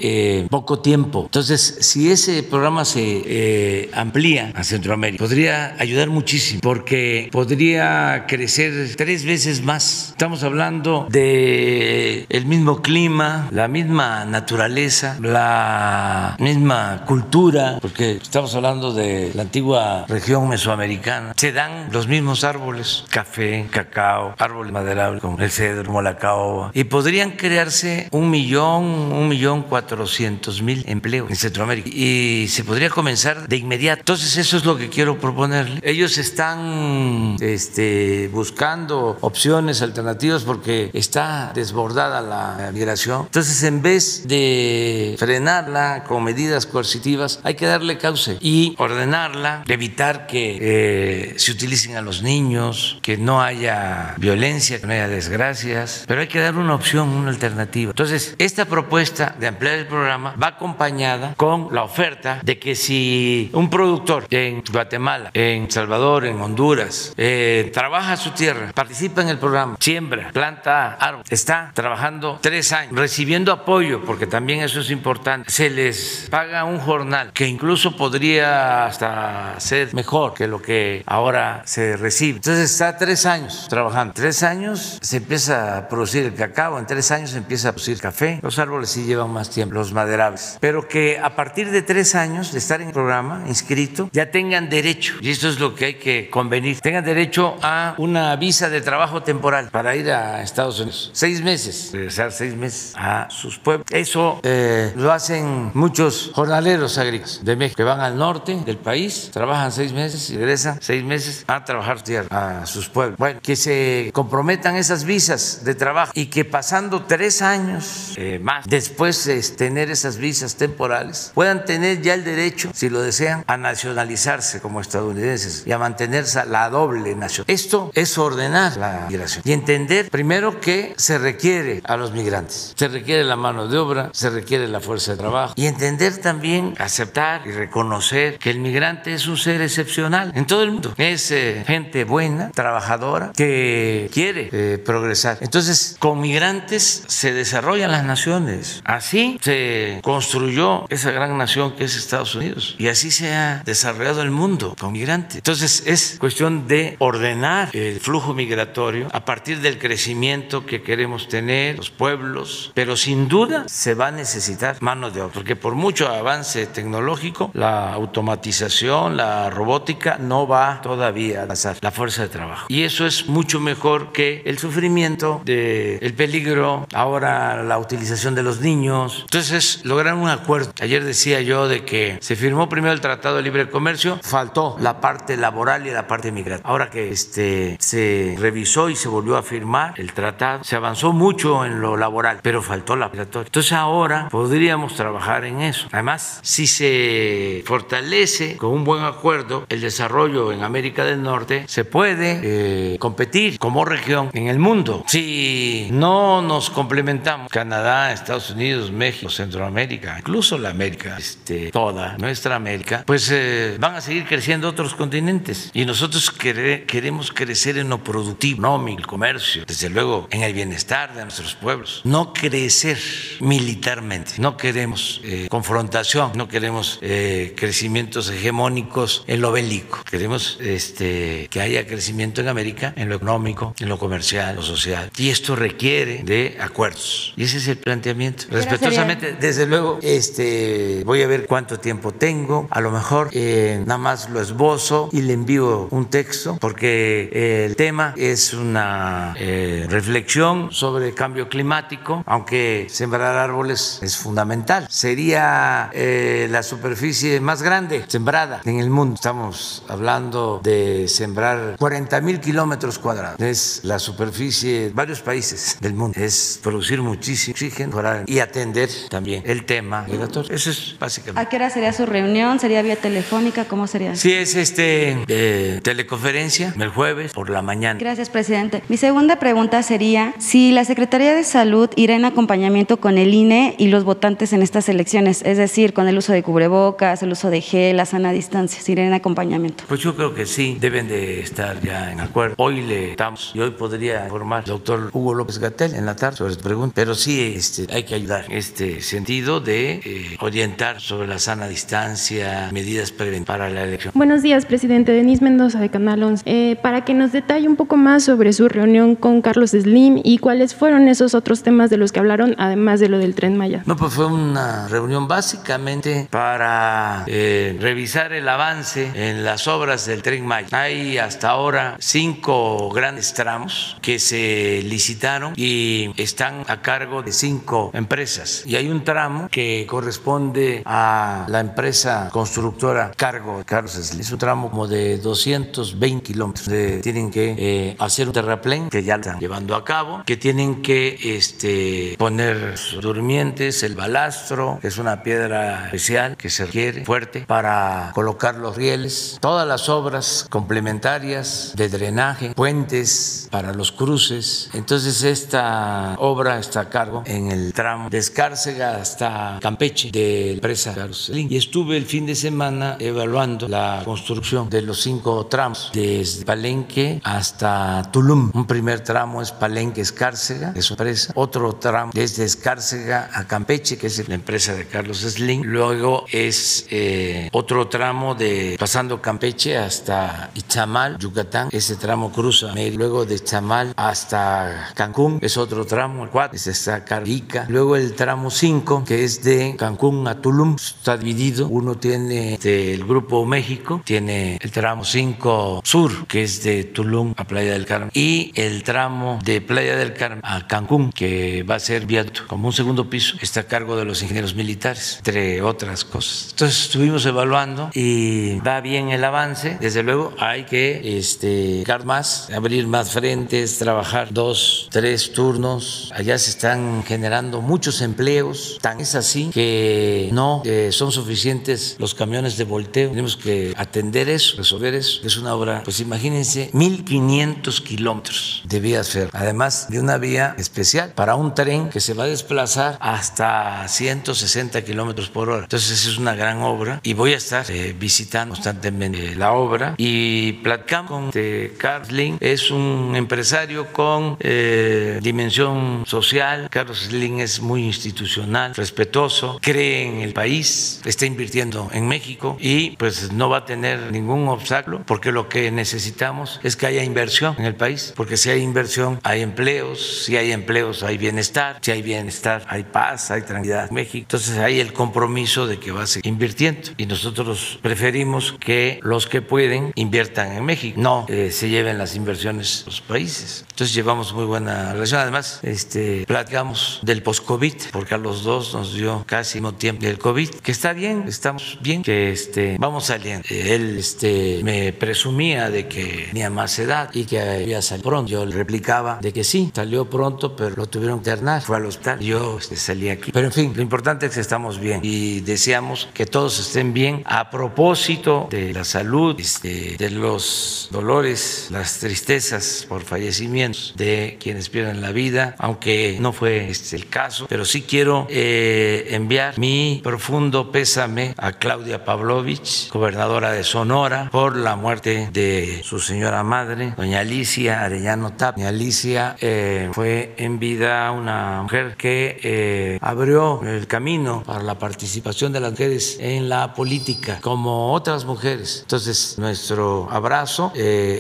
poco 0.50 0.80
tiempo. 0.80 1.24
Entonces, 1.26 1.78
si 1.82 2.12
ese 2.12 2.44
programa 2.44 2.86
se 2.86 3.24
eh, 3.26 3.90
amplía 3.94 4.52
a 4.56 4.64
Centroamérica, 4.64 5.24
podría 5.24 5.76
ayudar 5.80 6.10
muchísimo 6.10 6.62
porque 6.62 7.30
podría 7.32 8.26
crecer 8.28 8.96
tres 8.96 9.26
veces 9.26 9.64
más. 9.64 10.10
Estamos 10.10 10.44
hablando 10.44 11.08
de 11.10 12.26
el 12.30 12.46
mismo 12.46 12.82
clima, 12.82 13.48
la 13.52 13.68
misma 13.68 14.26
naturaleza, 14.26 15.18
la 15.22 16.36
misma 16.40 17.04
cultura, 17.06 17.80
porque 17.82 18.12
estamos 18.22 18.56
hablando 18.56 18.94
de 18.94 19.32
la 19.34 19.44
antigua 19.44 20.06
región 20.08 20.48
mesoamericana. 20.50 21.34
Se 21.36 21.52
dan 21.52 21.90
los 21.92 22.08
mismos 22.08 22.44
árboles, 22.44 23.06
café, 23.10 23.68
cacao, 23.70 24.36
árboles 24.38 24.72
maderables 24.72 25.22
como 25.22 25.40
el 25.40 25.52
cedro, 25.52 25.94
caoba, 26.20 26.72
y 26.74 26.84
podrían 26.86 27.32
crearse 27.32 28.08
un 28.12 28.30
millón, 28.30 28.84
un 28.84 29.28
millón 29.28 29.64
cuatrocientos 29.64 30.15
mil 30.62 30.84
empleos 30.88 31.30
en 31.30 31.36
Centroamérica 31.36 31.90
y 31.92 32.48
se 32.50 32.64
podría 32.64 32.90
comenzar 32.90 33.48
de 33.48 33.58
inmediato. 33.58 34.02
Entonces 34.02 34.38
eso 34.38 34.58
es 34.58 34.66
lo 34.66 34.78
que 34.78 34.90
quiero 34.90 35.20
proponerle. 35.20 35.80
Ellos 35.84 36.18
están 36.18 37.36
este, 37.40 38.30
buscando 38.32 39.18
opciones 39.22 39.82
alternativas 39.82 40.44
porque 40.44 40.90
está 40.94 41.52
desbordada 41.54 42.22
la 42.22 42.72
migración. 42.72 43.24
Entonces 43.26 43.64
en 43.64 43.82
vez 43.82 44.28
de 44.28 45.16
frenarla 45.18 46.04
con 46.08 46.24
medidas 46.24 46.66
coercitivas, 46.66 47.40
hay 47.44 47.56
que 47.56 47.66
darle 47.66 47.98
cauce 47.98 48.38
y 48.40 48.76
ordenarla, 48.78 49.64
evitar 49.68 50.28
que 50.28 50.58
eh, 50.62 51.34
se 51.38 51.52
utilicen 51.52 51.96
a 51.96 52.02
los 52.02 52.22
niños, 52.22 53.00
que 53.02 53.18
no 53.18 53.42
haya 53.42 54.16
violencia, 54.18 54.80
que 54.80 54.88
no 54.88 54.94
haya 54.94 55.08
desgracias, 55.08 56.04
pero 56.08 56.22
hay 56.22 56.28
que 56.28 56.40
dar 56.40 56.56
una 56.56 56.76
opción, 56.76 57.10
una 57.10 57.30
alternativa. 57.30 57.92
Entonces, 57.92 58.36
esta 58.38 58.66
propuesta 58.66 59.36
de 59.40 59.48
ampliar 59.48 59.76
el 59.76 59.88
programa 59.96 60.36
va 60.42 60.48
acompañada 60.48 61.34
con 61.36 61.70
la 61.72 61.84
oferta 61.84 62.40
de 62.44 62.60
que 62.60 62.76
si 62.76 63.50
un 63.54 63.70
productor 63.70 64.28
en 64.30 64.64
Guatemala, 64.72 65.32
en 65.34 65.70
Salvador, 65.72 66.26
en 66.26 66.40
Honduras, 66.42 67.14
eh, 67.18 67.72
trabaja 67.74 68.18
su 68.18 68.32
tierra, 68.32 68.72
participa 68.74 69.22
en 69.22 69.30
el 69.30 69.38
programa, 69.38 69.78
siembra, 69.80 70.32
planta 70.34 70.94
árbol, 70.94 71.24
está 71.30 71.72
trabajando 71.74 72.40
tres 72.42 72.72
años, 72.74 72.94
recibiendo 72.96 73.52
apoyo, 73.52 74.04
porque 74.06 74.28
también 74.28 74.62
eso 74.62 74.82
es 74.82 74.92
importante, 74.92 75.50
se 75.50 75.70
les 75.70 76.28
paga 76.30 76.64
un 76.66 76.80
jornal 76.80 77.32
que 77.34 77.48
incluso 77.48 77.96
podría 77.96 78.86
hasta 78.86 79.60
ser 79.60 79.94
mejor 79.94 80.34
que 80.34 80.48
lo 80.48 80.62
que 80.62 81.04
ahora 81.06 81.62
se 81.66 81.98
recibe. 81.98 82.38
Entonces 82.38 82.72
está 82.72 82.98
tres 82.98 83.26
años 83.26 83.68
trabajando, 83.70 84.14
tres 84.14 84.44
años 84.44 85.00
se 85.02 85.18
empieza 85.18 85.78
a 85.78 85.88
producir 85.88 86.26
el 86.26 86.34
cacao, 86.34 86.80
en 86.80 86.86
tres 86.86 87.12
años 87.12 87.32
se 87.32 87.38
empieza 87.38 87.70
a 87.70 87.72
producir 87.72 88.00
café, 88.00 88.40
los 88.42 88.60
árboles 88.60 88.90
sí 88.90 89.06
llevan 89.06 89.30
más 89.30 89.50
tiempo, 89.50 89.76
los 89.86 89.94
maderables, 89.94 90.58
pero 90.60 90.88
que 90.88 91.20
a 91.20 91.36
partir 91.36 91.70
de 91.70 91.82
tres 91.84 92.16
años 92.16 92.52
de 92.52 92.58
estar 92.58 92.82
en 92.82 92.88
el 92.88 92.94
programa 92.94 93.44
inscrito 93.48 94.10
ya 94.12 94.32
tengan 94.32 94.70
derecho, 94.70 95.16
y 95.22 95.30
esto 95.30 95.48
es 95.48 95.60
lo 95.60 95.76
que 95.76 95.86
hay 95.86 95.94
que 95.96 96.30
convenir, 96.30 96.80
tengan 96.82 97.06
derecho 97.06 97.56
a 97.62 97.94
una 97.98 98.36
visa 98.36 98.70
de 98.70 98.82
trabajo 98.82 99.22
temporal 99.22 99.70
para 99.70 99.96
ir 99.96 100.10
a 100.12 100.42
Estados 100.42 100.80
Unidos, 100.80 101.12
seis 101.14 101.42
meses, 101.42 101.92
regresar 101.94 102.32
seis 102.32 102.56
meses 102.56 102.94
a 102.96 103.28
sus 103.30 103.60
pueblos. 103.60 103.86
Eso 103.92 104.40
eh, 104.44 104.92
lo 104.96 105.12
hacen 105.12 105.72
muchos 105.74 106.32
jornaleros 106.34 106.98
agrícolas 106.98 107.44
de 107.44 107.56
México 107.56 107.78
que 107.78 107.84
van 107.84 108.00
al 108.00 108.18
norte 108.18 108.56
del 108.66 108.78
país, 108.78 109.30
trabajan 109.32 109.72
seis 109.72 109.94
meses 109.94 110.30
y 110.32 110.38
regresan 110.38 110.80
seis 110.82 111.04
meses 111.04 111.44
a 111.48 111.64
trabajar 111.64 112.02
tierra, 112.02 112.62
a 112.62 112.66
sus 112.66 112.90
pueblos. 112.90 113.18
Bueno, 113.20 113.40
que 113.42 113.56
se 113.56 114.10
comprometan 114.14 114.76
esas 114.76 115.04
visas 115.04 115.64
de 115.64 115.76
trabajo 115.76 116.12
y 116.16 116.28
que 116.28 116.46
pasando 116.46 117.04
tres 117.04 117.42
años 117.42 118.14
eh, 118.18 118.40
más 118.42 118.66
después 118.66 119.26
de 119.26 119.38
tener 119.76 119.92
esas 119.92 120.16
visas 120.16 120.56
temporales 120.56 121.34
puedan 121.34 121.66
tener 121.66 122.02
ya 122.02 122.14
el 122.14 122.24
derecho, 122.24 122.72
si 122.74 122.88
lo 122.90 123.02
desean, 123.02 123.44
a 123.46 123.58
nacionalizarse 123.58 124.62
como 124.62 124.80
estadounidenses 124.80 125.64
y 125.66 125.74
a 125.74 125.78
mantenerse 125.78 126.46
la 126.46 126.70
doble 126.70 127.14
nación. 127.14 127.46
Esto 127.50 127.92
es 127.94 128.18
ordenar 128.18 128.78
la 128.78 129.08
migración 129.10 129.44
y 129.46 129.52
entender 129.52 130.10
primero 130.10 130.62
que 130.62 130.94
se 130.96 131.18
requiere 131.18 131.82
a 131.84 131.98
los 131.98 132.14
migrantes, 132.14 132.74
se 132.78 132.88
requiere 132.88 133.26
la 133.26 133.36
mano 133.36 133.68
de 133.68 133.78
obra, 133.78 134.12
se 134.14 134.30
requiere 134.30 134.70
la 134.70 134.80
fuerza 134.80 135.12
de 135.12 135.18
trabajo 135.18 135.54
y 135.58 135.66
entender 135.66 136.22
también, 136.22 136.74
aceptar 136.78 137.46
y 137.46 137.52
reconocer 137.52 138.40
que 138.40 138.52
el 138.52 138.60
migrante 138.60 139.14
es 139.14 139.28
un 139.28 139.36
ser 139.36 139.62
excepcional 139.62 140.32
en 140.36 140.48
todo 140.48 140.64
el 140.64 140.72
mundo. 140.72 140.94
Es 140.96 141.32
eh, 141.32 141.66
gente 141.68 142.06
buena, 142.06 142.52
trabajadora, 142.52 143.34
que 143.36 144.10
quiere 144.14 144.48
eh, 144.54 144.78
progresar. 144.78 145.38
Entonces, 145.42 145.98
con 146.00 146.22
migrantes 146.22 147.04
se 147.08 147.34
desarrollan 147.34 147.92
las 147.92 148.06
naciones. 148.06 148.82
Así 148.86 149.38
se 149.42 149.65
construyó 150.02 150.86
esa 150.90 151.12
gran 151.12 151.38
nación 151.38 151.74
que 151.76 151.86
es 151.86 151.96
Estados 151.96 152.36
Unidos. 152.36 152.76
Y 152.78 152.88
así 152.88 153.12
se 153.12 153.34
ha 153.34 153.64
desarrollado 153.66 154.22
el 154.22 154.32
mundo 154.32 154.76
con 154.80 154.94
migrantes. 154.94 155.38
Entonces 155.38 155.84
es 155.86 156.18
cuestión 156.20 156.68
de 156.68 156.96
ordenar 157.00 157.70
el 157.74 158.00
flujo 158.00 158.34
migratorio 158.34 159.08
a 159.12 159.26
partir 159.26 159.60
del 159.62 159.78
crecimiento 159.78 160.66
que 160.66 160.82
queremos 160.82 161.28
tener, 161.28 161.78
los 161.78 161.90
pueblos, 161.90 162.72
pero 162.74 162.98
sin 162.98 163.28
duda 163.28 163.66
se 163.68 163.94
va 163.94 164.08
a 164.08 164.12
necesitar 164.12 164.78
mano 164.82 165.12
de 165.12 165.22
obra, 165.22 165.34
porque 165.34 165.56
por 165.56 165.76
mucho 165.76 166.08
avance 166.08 166.66
tecnológico, 166.68 167.52
la 167.54 167.94
automatización, 167.94 169.18
la 169.18 169.50
robótica 169.50 170.18
no 170.18 170.48
va 170.48 170.82
todavía 170.82 171.44
a 171.44 171.48
pasar 171.48 171.78
la 171.82 171.92
fuerza 171.92 172.24
de 172.24 172.30
trabajo. 172.30 172.68
Y 172.70 172.84
eso 172.84 173.06
es 173.06 173.28
mucho 173.28 173.60
mejor 173.60 174.12
que 174.12 174.44
el 174.46 174.58
sufrimiento, 174.58 175.42
de 175.46 175.98
el 175.98 176.14
peligro, 176.14 176.88
ahora 176.94 177.64
la 177.64 177.78
utilización 177.78 178.36
de 178.36 178.44
los 178.44 178.62
niños. 178.62 179.22
Entonces, 179.24 179.55
lograr 179.84 180.14
un 180.14 180.30
acuerdo. 180.30 180.72
Ayer 180.82 181.04
decía 181.04 181.42
yo 181.42 181.68
de 181.68 181.86
que 181.86 182.18
se 182.22 182.36
firmó 182.36 182.70
primero 182.70 182.94
el 182.94 183.02
Tratado 183.02 183.38
de 183.38 183.44
Libre 183.44 183.70
Comercio, 183.70 184.20
faltó 184.24 184.76
la 184.80 185.00
parte 185.00 185.38
laboral 185.38 185.88
y 185.88 185.92
la 185.92 186.08
parte 186.08 186.32
migratoria. 186.32 186.70
Ahora 186.70 186.90
que 186.90 187.10
este, 187.10 187.78
se 187.80 188.36
revisó 188.40 188.90
y 188.90 188.96
se 188.96 189.08
volvió 189.08 189.38
a 189.38 189.44
firmar 189.44 189.94
el 189.98 190.14
tratado, 190.14 190.64
se 190.64 190.76
avanzó 190.76 191.14
mucho 191.14 191.66
en 191.66 191.82
lo 191.82 191.98
laboral, 191.98 192.40
pero 192.42 192.62
faltó 192.62 192.96
la 192.96 193.10
migratoria. 193.10 193.48
Entonces 193.48 193.74
ahora 193.74 194.30
podríamos 194.30 194.96
trabajar 194.96 195.46
en 195.46 195.62
eso. 195.62 195.88
Además, 195.92 196.40
si 196.42 196.68
se 196.68 197.64
fortalece 197.66 198.58
con 198.58 198.72
un 198.72 198.84
buen 198.84 199.04
acuerdo 199.04 199.66
el 199.70 199.82
desarrollo 199.82 200.52
en 200.52 200.64
América 200.64 201.06
del 201.06 201.22
Norte, 201.22 201.66
se 201.68 201.86
puede 201.86 202.40
eh, 202.44 202.98
competir 203.00 203.60
como 203.60 203.86
región 203.86 204.30
en 204.34 204.48
el 204.48 204.60
mundo. 204.60 205.04
Si 205.08 205.88
no 205.92 206.42
nos 206.42 206.70
complementamos, 206.70 207.50
Canadá, 207.52 208.12
Estados 208.12 208.50
Unidos, 208.50 208.92
México, 208.92 209.30
Centroamérica, 209.46 210.18
incluso 210.18 210.58
la 210.58 210.70
América, 210.70 211.18
este, 211.18 211.72
toda 211.72 212.18
nuestra 212.18 212.56
América, 212.56 213.04
pues 213.06 213.30
eh, 213.32 213.78
van 213.80 213.96
a 213.96 214.02
seguir 214.02 214.26
creciendo 214.26 214.68
otros 214.68 214.96
continentes. 214.96 215.72
Y 215.74 215.86
nosotros 215.86 216.32
queremos 216.32 217.32
crecer 217.32 217.78
en 217.78 217.90
lo 217.90 218.04
productivo, 218.04 218.62
no 218.62 218.88
en 218.88 218.98
el 218.98 219.08
comercio, 219.08 219.64
desde 219.68 219.90
luego 219.90 220.28
en 220.32 220.44
el 220.44 220.54
bienestar 220.54 221.14
de 221.14 221.22
nuestros 221.24 221.56
pueblos. 221.56 222.02
No 222.04 222.34
crecer 222.34 222.98
militarmente, 223.40 224.34
no 224.40 224.58
queremos 224.58 225.22
eh, 225.24 225.48
confrontación, 225.50 226.32
no 226.36 226.48
queremos 226.48 227.00
eh, 227.02 227.54
crecimientos 227.56 228.30
hegemónicos 228.30 229.24
en 229.28 229.42
lo 229.42 229.52
bélico. 229.52 230.04
Queremos 230.10 230.58
este, 230.62 231.48
que 231.50 231.62
haya 231.62 231.86
crecimiento 231.86 232.42
en 232.42 232.48
América 232.48 232.94
en 232.96 233.10
lo 233.10 233.16
económico, 233.16 233.76
en 233.80 233.90
lo 233.90 234.00
comercial, 234.00 234.56
lo 234.56 234.64
social. 234.64 235.12
Y 235.18 235.30
esto 235.30 235.56
requiere 235.56 236.24
de 236.24 236.58
acuerdos. 236.60 237.34
Y 237.38 237.44
ese 237.44 237.58
es 237.58 237.68
el 237.68 237.78
planteamiento. 237.78 238.46
Respetuosamente, 238.50 239.35
desde 239.40 239.66
luego, 239.66 240.00
este, 240.02 241.04
voy 241.06 241.22
a 241.22 241.28
ver 241.28 241.46
cuánto 241.48 241.80
tiempo 241.80 242.12
tengo. 242.12 242.68
A 242.70 242.82
lo 242.82 242.92
mejor 242.92 243.30
eh, 243.34 243.84
nada 243.86 243.98
más 243.98 244.30
lo 244.30 244.42
esbozo 244.42 245.10
y 245.12 245.22
le 245.22 245.34
envío 245.34 245.88
un 245.92 246.06
texto 246.06 246.58
porque 246.60 247.30
eh, 247.32 247.66
el 247.66 247.76
tema 247.76 248.14
es 248.18 248.54
una 248.54 249.36
eh, 249.38 249.86
reflexión 249.90 250.72
sobre 250.72 251.14
cambio 251.14 251.50
climático, 251.50 252.24
aunque 252.26 252.88
sembrar 252.90 253.38
árboles 253.38 254.00
es 254.02 254.18
fundamental. 254.18 254.88
Sería 254.90 255.92
la 255.94 256.64
superficie 256.64 257.40
más 257.40 257.62
grande 257.62 258.06
sembrada 258.08 258.62
en 258.66 258.80
el 258.80 258.90
mundo. 258.90 259.16
Estamos 259.16 259.84
hablando 259.88 260.62
de 260.64 261.08
sembrar 261.08 261.76
40 261.78 262.22
mil 262.22 262.40
kilómetros 262.40 263.00
cuadrados. 263.00 263.40
Es 263.40 263.82
la 263.84 264.00
superficie 264.00 264.88
de 264.88 264.90
varios 264.90 265.22
países 265.22 265.78
del 265.80 265.94
mundo. 265.94 266.20
Es 266.20 266.60
producir 266.62 267.02
muchísimo 267.02 267.54
oxígeno 267.54 268.02
y 268.26 268.40
atender 268.40 268.90
también 269.10 269.25
el 269.34 269.66
tema 269.66 270.06
migratorio. 270.10 270.54
Eso 270.54 270.70
es 270.70 270.96
básicamente. 271.00 271.42
¿A 271.42 271.50
qué 271.50 271.56
hora 271.58 271.70
sería 271.70 271.94
su 271.94 272.06
reunión? 272.06 272.60
¿Sería 272.60 272.82
vía 272.82 272.96
telefónica? 272.96 273.66
¿Cómo 273.66 273.88
sería? 273.88 274.16
Sí, 274.16 274.32
es 274.32 274.56
este 274.56 275.18
de 275.28 275.82
teleconferencia 275.84 276.74
el 276.80 276.90
jueves 276.90 277.34
por 277.34 277.50
la 277.50 277.62
mañana. 277.62 278.00
Gracias, 278.00 278.30
presidente. 278.30 278.84
Mi 278.90 278.98
segunda 278.98 279.38
pregunta 279.38 279.82
sería 279.84 280.34
si 280.40 280.72
la 280.72 280.86
Secretaría 280.86 281.34
de 281.34 281.44
Salud 281.44 281.90
irá 281.96 282.16
en 282.16 282.26
acompañamiento 282.26 282.98
con 282.98 283.18
el 283.18 283.34
INE 283.34 283.76
y 283.78 283.88
los 283.88 284.04
votantes 284.04 284.54
en 284.54 284.62
estas 284.62 284.90
elecciones, 284.90 285.42
es 285.44 285.58
decir, 285.58 285.94
con 285.94 286.08
el 286.08 286.18
uso 286.18 286.34
de 286.34 286.44
cubrebocas, 286.44 287.24
el 287.24 287.32
uso 287.32 287.50
de 287.50 287.62
gel, 287.62 287.98
la 287.98 288.06
sana 288.06 288.32
distancia, 288.32 288.82
si 288.82 288.92
irá 288.92 289.06
en 289.06 289.14
acompañamiento. 289.14 289.84
Pues 289.88 290.02
yo 290.02 290.16
creo 290.16 290.34
que 290.34 290.46
sí, 290.46 290.78
deben 290.80 291.08
de 291.08 291.40
estar 291.40 291.82
ya 291.82 292.12
en 292.12 292.20
acuerdo. 292.20 292.56
Hoy 292.58 292.82
le 292.82 293.12
estamos, 293.12 293.52
y 293.54 293.60
hoy 293.60 293.72
podría 293.72 294.26
informar 294.26 294.60
al 294.60 294.66
doctor 294.66 295.10
Hugo 295.14 295.34
López 295.34 295.60
Gatel 295.60 295.96
en 295.96 296.06
la 296.06 296.16
tarde 296.16 296.38
sobre 296.38 296.52
esta 296.52 296.64
pregunta, 296.64 296.94
pero 296.96 297.16
sí 297.16 297.54
este, 297.56 297.88
hay 297.94 298.04
que 298.04 298.16
ayudar 298.16 298.46
este 298.50 299.02
sentido 299.06 299.60
de 299.60 300.02
eh, 300.04 300.38
orientar 300.40 301.00
sobre 301.00 301.28
la 301.28 301.40
sana 301.40 301.68
distancia, 301.68 302.70
medidas 302.72 303.12
para 303.12 303.70
la 303.70 303.84
elección. 303.84 304.12
Buenos 304.16 304.42
días, 304.42 304.66
presidente. 304.66 305.12
Denis 305.12 305.42
Mendoza 305.42 305.80
de 305.80 305.90
Canal 305.90 306.24
11. 306.24 306.44
Eh, 306.46 306.76
para 306.82 307.06
que 307.06 307.14
nos 307.14 307.32
detalle 307.32 307.68
un 307.68 307.76
poco 307.76 307.98
más 307.98 308.24
sobre 308.24 308.52
su 308.54 308.68
reunión 308.68 309.16
con 309.16 309.42
Carlos 309.42 309.72
Slim 309.72 310.20
y 310.24 310.40
cuáles 310.40 310.76
fueron 310.76 311.08
esos 311.08 311.36
otros 311.36 311.64
temas 311.64 311.90
de 311.90 311.98
los 311.98 312.12
que 312.12 312.20
hablaron, 312.20 312.56
además 312.58 313.00
de 313.00 313.10
lo 313.10 313.18
del 313.18 313.36
tren 313.36 313.58
Maya. 313.58 313.84
No, 313.86 313.96
pues 313.96 314.14
fue 314.14 314.26
una 314.26 314.88
reunión 314.88 315.28
básicamente 315.28 316.28
para 316.30 317.24
eh, 317.28 317.78
revisar 317.80 318.34
el 318.34 318.48
avance 318.50 319.12
en 319.14 319.44
las 319.44 319.68
obras 319.68 320.06
del 320.06 320.22
tren 320.22 320.46
Maya. 320.46 320.68
Hay 320.72 321.18
hasta 321.18 321.50
ahora 321.50 321.98
cinco 322.00 322.90
grandes 322.90 323.34
tramos 323.34 323.98
que 324.02 324.20
se 324.20 324.82
licitaron 324.84 325.54
y 325.56 326.12
están 326.18 326.64
a 326.68 326.82
cargo 326.82 327.22
de 327.22 327.32
cinco 327.32 327.92
empresas. 327.94 328.64
Y 328.66 328.76
hay 328.76 328.90
un 328.90 328.95
tramo 329.04 329.48
que 329.50 329.86
corresponde 329.88 330.82
a 330.86 331.46
la 331.48 331.60
empresa 331.60 332.30
constructora 332.32 333.12
Cargo 333.16 333.62
Carlos. 333.66 333.96
Es 333.96 334.32
un 334.32 334.38
tramo 334.38 334.70
como 334.70 334.88
de 334.88 335.18
220 335.18 336.24
kilómetros. 336.24 336.68
tienen 337.02 337.32
que 337.32 337.56
eh, 337.58 337.96
hacer 338.00 338.28
un 338.28 338.34
terraplén 338.34 338.90
que 338.90 339.04
ya 339.04 339.16
están 339.16 339.40
llevando 339.40 339.76
a 339.76 339.84
cabo, 339.84 340.24
que 340.26 340.38
tienen 340.38 340.82
que 340.82 341.18
este, 341.24 342.16
poner 342.18 342.76
durmientes, 343.02 343.84
el 343.84 343.96
balastro, 343.96 344.80
que 344.82 344.88
es 344.88 344.98
una 344.98 345.24
piedra 345.24 345.86
especial 345.86 346.38
que 346.38 346.50
se 346.50 346.66
requiere 346.66 347.06
fuerte 347.06 347.46
para 347.48 348.12
colocar 348.14 348.56
los 348.56 348.76
rieles, 348.76 349.38
todas 349.42 349.68
las 349.68 349.90
obras 349.90 350.48
complementarias 350.50 351.74
de 351.76 351.90
drenaje, 351.90 352.54
puentes 352.56 353.48
para 353.52 353.74
los 353.74 353.92
cruces. 353.92 354.70
Entonces 354.74 355.24
esta 355.24 356.16
obra 356.20 356.60
está 356.60 356.82
a 356.82 356.90
cargo 356.90 357.24
en 357.26 357.52
el 357.52 357.74
tramo 357.74 358.10
de 358.10 358.18
Escárcega 358.18 358.85
hasta 358.94 359.60
Campeche 359.62 360.12
de 360.12 360.54
empresa 360.54 360.94
Carlos 360.94 361.26
Slim. 361.26 361.48
Y 361.50 361.58
estuve 361.58 361.98
el 361.98 362.06
fin 362.06 362.26
de 362.26 362.36
semana 362.36 362.98
evaluando 363.00 363.68
la 363.68 364.02
construcción 364.06 364.70
de 364.70 364.82
los 364.82 365.02
cinco 365.02 365.46
tramos 365.48 365.92
desde 365.94 366.46
Palenque 366.46 367.20
hasta 367.24 368.10
Tulum. 368.12 368.52
Un 368.54 368.66
primer 368.66 369.02
tramo 369.02 369.42
es 369.42 369.52
Palenque 369.52 370.02
Escárcega, 370.02 370.74
es 370.76 370.86
su 370.86 370.94
empresa. 370.94 371.34
Otro 371.36 371.74
tramo 371.74 372.12
desde 372.14 372.46
Escárcega 372.46 373.30
a 373.34 373.46
Campeche, 373.48 373.98
que 373.98 374.08
es 374.08 374.28
la 374.28 374.36
empresa 374.36 374.74
de 374.74 374.86
Carlos 374.88 375.20
Slim. 375.20 375.64
Luego 375.64 376.26
es 376.32 376.88
eh, 376.90 377.50
otro 377.52 377.88
tramo 377.88 378.36
de 378.36 378.76
pasando 378.80 379.22
Campeche 379.22 379.78
hasta 379.78 380.52
Ichamal, 380.56 381.18
Yucatán. 381.18 381.70
Ese 381.72 381.96
tramo 381.96 382.32
cruza. 382.32 382.74
Luego 382.94 383.26
de 383.26 383.36
Ichamal 383.36 383.94
hasta 383.96 384.92
Cancún 384.96 385.40
es 385.42 385.58
otro 385.58 385.86
tramo, 385.86 386.24
el 386.24 386.30
4, 386.30 386.56
es 386.56 386.68
está 386.68 387.04
Carica. 387.04 387.66
Luego 387.70 387.96
el 387.96 388.14
tramo 388.14 388.50
5, 388.52 388.75
que 389.06 389.24
es 389.24 389.44
de 389.44 389.76
Cancún 389.78 390.28
a 390.28 390.42
Tulum, 390.42 390.76
está 390.76 391.18
dividido. 391.18 391.68
Uno 391.68 391.96
tiene 391.96 392.58
del 392.58 393.06
Grupo 393.06 393.46
México, 393.46 394.02
tiene 394.04 394.58
el 394.62 394.72
tramo 394.72 395.04
5 395.04 395.82
Sur, 395.84 396.28
que 396.28 396.44
es 396.44 396.64
de 396.64 396.84
Tulum 396.84 397.34
a 397.38 397.46
Playa 397.46 397.74
del 397.74 397.86
Carmen, 397.86 398.10
y 398.14 398.52
el 398.56 398.84
tramo 398.84 399.40
de 399.44 399.62
Playa 399.62 399.96
del 399.96 400.14
Carmen 400.14 400.42
a 400.44 400.68
Cancún, 400.68 401.12
que 401.12 401.64
va 401.64 401.76
a 401.76 401.80
ser 401.80 402.06
viaducto 402.06 402.44
como 402.48 402.68
un 402.68 402.74
segundo 402.74 403.10
piso, 403.10 403.38
está 403.42 403.62
a 403.62 403.64
cargo 403.64 403.96
de 403.96 404.06
los 404.06 404.22
ingenieros 404.22 404.56
militares, 404.56 405.16
entre 405.18 405.62
otras 405.62 406.04
cosas. 406.04 406.50
Entonces 406.52 406.86
estuvimos 406.86 407.26
evaluando 407.26 407.90
y 407.94 408.60
va 408.60 408.82
bien 408.82 409.10
el 409.10 409.24
avance. 409.24 409.78
Desde 409.80 410.04
luego 410.04 410.34
hay 410.40 410.66
que 410.66 411.18
este, 411.18 411.84
más, 412.04 412.50
abrir 412.52 412.88
más 412.88 413.12
frentes, 413.12 413.78
trabajar 413.78 414.30
dos, 414.32 414.88
tres 414.92 415.32
turnos. 415.34 416.12
Allá 416.16 416.38
se 416.38 416.50
están 416.50 417.04
generando 417.04 417.62
muchos 417.62 418.02
empleos. 418.02 418.65
Tan 418.82 419.00
es 419.00 419.16
así 419.16 419.50
que 419.54 420.30
no 420.32 420.62
eh, 420.66 420.90
son 420.92 421.12
suficientes 421.12 421.96
los 422.00 422.14
camiones 422.14 422.58
de 422.58 422.64
volteo. 422.64 423.10
Tenemos 423.10 423.38
que 423.38 423.74
atender 423.78 424.30
eso, 424.30 424.58
resolver 424.58 424.94
eso. 424.94 425.22
Es 425.24 425.38
una 425.38 425.56
obra, 425.56 425.82
pues 425.84 426.00
imagínense, 426.00 426.72
1.500 426.74 427.84
kilómetros 427.84 428.64
de 428.66 428.80
vías 428.80 429.10
férreas. 429.10 429.34
Además 429.34 429.88
de 429.90 430.00
una 430.00 430.18
vía 430.18 430.56
especial 430.58 431.14
para 431.14 431.36
un 431.36 431.54
tren 431.54 431.90
que 431.90 432.00
se 432.00 432.14
va 432.14 432.24
a 432.26 432.28
desplazar 432.28 432.98
hasta 433.00 433.88
160 433.88 434.84
kilómetros 434.84 435.30
por 435.30 435.50
hora. 435.50 435.64
Entonces, 435.64 436.06
es 436.06 436.18
una 436.18 436.36
gran 436.36 436.62
obra 436.62 437.00
y 437.04 437.14
voy 437.14 437.34
a 437.34 437.38
estar 437.38 437.66
eh, 437.70 437.96
visitando 437.98 438.56
constantemente 438.56 439.36
la 439.36 439.54
obra. 439.54 439.96
Y 439.98 440.54
platicamos 440.64 441.12
con 441.12 441.32
Carlos 441.78 442.08
Slim, 442.08 442.38
es 442.40 442.72
un 442.72 443.14
empresario 443.16 443.92
con 443.92 444.38
eh, 444.40 445.20
dimensión 445.22 446.04
social. 446.06 446.68
Carlos 446.70 447.06
Slim 447.10 447.40
es 447.40 447.62
muy 447.62 447.84
institucional 447.84 448.55
profesional, 448.56 448.76
respetuoso, 448.76 449.60
cree 449.62 450.08
en 450.08 450.22
el 450.22 450.34
país, 450.34 451.02
está 451.06 451.26
invirtiendo 451.26 451.90
en 451.92 452.08
México 452.08 452.58
y 452.60 452.92
pues 452.98 453.32
no 453.32 453.50
va 453.50 453.58
a 453.58 453.66
tener 453.66 454.12
ningún 454.12 454.48
obstáculo 454.48 455.04
porque 455.06 455.32
lo 455.32 455.50
que 455.50 455.72
necesitamos 455.72 456.60
es 456.64 456.76
que 456.76 456.88
haya 456.88 457.04
inversión 457.04 457.56
en 457.58 457.66
el 457.66 457.76
país, 457.76 458.14
porque 458.16 458.38
si 458.38 458.50
hay 458.50 458.62
inversión 458.62 459.20
hay 459.24 459.42
empleos, 459.42 460.24
si 460.26 460.38
hay 460.38 460.52
empleos 460.52 461.04
hay 461.04 461.18
bienestar, 461.18 461.80
si 461.82 461.92
hay 461.92 462.02
bienestar 462.02 462.66
hay 462.68 462.84
paz, 462.84 463.32
hay 463.32 463.42
tranquilidad 463.42 463.88
en 463.90 463.96
México. 463.96 464.24
Entonces 464.24 464.58
hay 464.58 464.80
el 464.80 464.94
compromiso 464.94 465.68
de 465.68 465.80
que 465.80 465.92
va 465.92 466.04
a 466.04 466.08
seguir 466.08 466.32
invirtiendo 466.32 466.92
y 466.98 467.06
nosotros 467.06 467.80
preferimos 467.82 468.56
que 468.60 469.00
los 469.04 469.28
que 469.28 469.42
pueden 469.42 469.92
inviertan 469.96 470.54
en 470.54 470.66
México, 470.66 471.00
no 471.00 471.26
eh, 471.28 471.52
se 471.52 471.70
lleven 471.70 471.98
las 471.98 472.16
inversiones 472.16 472.84
a 472.84 472.86
los 472.90 473.02
países. 473.02 473.66
Entonces 473.70 473.94
llevamos 473.94 474.34
muy 474.34 474.46
buena 474.46 474.94
relación. 474.94 475.22
Además, 475.22 475.60
este, 475.64 476.26
platicamos 476.26 477.00
del 477.02 477.22
post-COVID, 477.22 477.76
porque 477.92 478.14
a 478.14 478.18
los 478.18 478.45
dos 478.46 478.74
nos 478.74 478.94
dio 478.94 479.24
casi 479.28 479.58
mismo 479.58 479.74
tiempo 479.74 480.06
del 480.06 480.18
COVID, 480.18 480.50
que 480.50 480.72
está 480.72 480.94
bien, 480.94 481.26
estamos 481.28 481.78
bien, 481.82 482.04
que 482.04 482.32
este, 482.32 482.78
vamos 482.80 483.06
saliendo. 483.06 483.46
Él 483.50 483.98
este, 483.98 484.62
me 484.64 484.94
presumía 484.94 485.70
de 485.70 485.88
que 485.88 486.28
tenía 486.30 486.50
más 486.50 486.78
edad 486.80 487.10
y 487.14 487.26
que 487.26 487.40
había 487.42 487.82
salido 487.82 488.10
pronto. 488.10 488.32
Yo 488.32 488.46
le 488.46 488.56
replicaba 488.56 489.20
de 489.22 489.34
que 489.34 489.44
sí, 489.44 489.72
salió 489.74 490.10
pronto, 490.10 490.56
pero 490.56 490.76
lo 490.76 490.88
tuvieron 490.88 491.20
que 491.20 491.32
internar, 491.32 491.62
fue 491.62 491.78
al 491.78 491.86
hospital. 491.86 492.20
Yo 492.20 492.58
este, 492.60 492.76
salí 492.76 493.10
aquí. 493.10 493.32
Pero 493.32 493.48
en 493.48 493.54
fin, 493.54 493.74
lo 493.76 493.82
importante 493.82 494.28
es 494.28 494.36
que 494.36 494.42
estamos 494.42 494.80
bien 494.80 495.02
y 495.04 495.42
deseamos 495.42 496.08
que 496.14 496.26
todos 496.26 496.60
estén 496.60 496.94
bien 496.94 497.24
a 497.26 497.50
propósito 497.50 498.48
de 498.52 498.74
la 498.74 498.84
salud, 498.84 499.40
este, 499.40 499.96
de 499.98 500.10
los 500.12 500.90
dolores, 500.92 501.68
las 501.72 502.00
tristezas 502.00 502.86
por 502.88 503.04
fallecimiento 503.04 503.80
de 503.96 504.38
quienes 504.40 504.70
pierden 504.70 505.02
la 505.02 505.12
vida, 505.12 505.56
aunque 505.58 506.18
no 506.20 506.32
fue 506.32 506.70
este 506.70 506.96
el 506.96 507.08
caso, 507.08 507.48
pero 507.50 507.66
sí 507.66 507.82
quiero 507.82 508.28
eh, 508.38 509.16
enviar 509.16 509.58
mi 509.58 510.02
profundo 510.04 510.72
pésame 510.72 511.34
a 511.38 511.54
Claudia 511.54 512.04
Pavlovich, 512.04 512.90
gobernadora 512.92 513.52
de 513.52 513.64
Sonora, 513.64 514.30
por 514.30 514.58
la 514.58 514.76
muerte 514.76 515.30
de 515.32 515.82
su 515.84 516.00
señora 516.00 516.44
madre, 516.44 516.94
doña 516.98 517.22
Alicia 517.22 517.82
Arellano 517.82 518.34
Tap. 518.34 518.58
Doña 518.58 518.70
Alicia 518.70 519.38
eh, 519.40 519.90
fue 519.94 520.36
en 520.38 520.60
vida 520.60 521.12
una 521.12 521.62
mujer 521.64 521.96
que 521.98 522.40
eh, 522.44 522.98
abrió 523.02 523.62
el 523.64 523.88
camino 523.88 524.44
para 524.46 524.62
la 524.64 524.78
participación 524.78 525.54
de 525.54 525.62
las 525.62 525.72
mujeres 525.72 526.18
en 526.20 526.50
la 526.50 526.74
política, 526.74 527.40
como 527.42 527.94
otras 527.94 528.26
mujeres. 528.26 528.80
Entonces, 528.82 529.38
nuestro 529.38 530.10
abrazo 530.12 530.74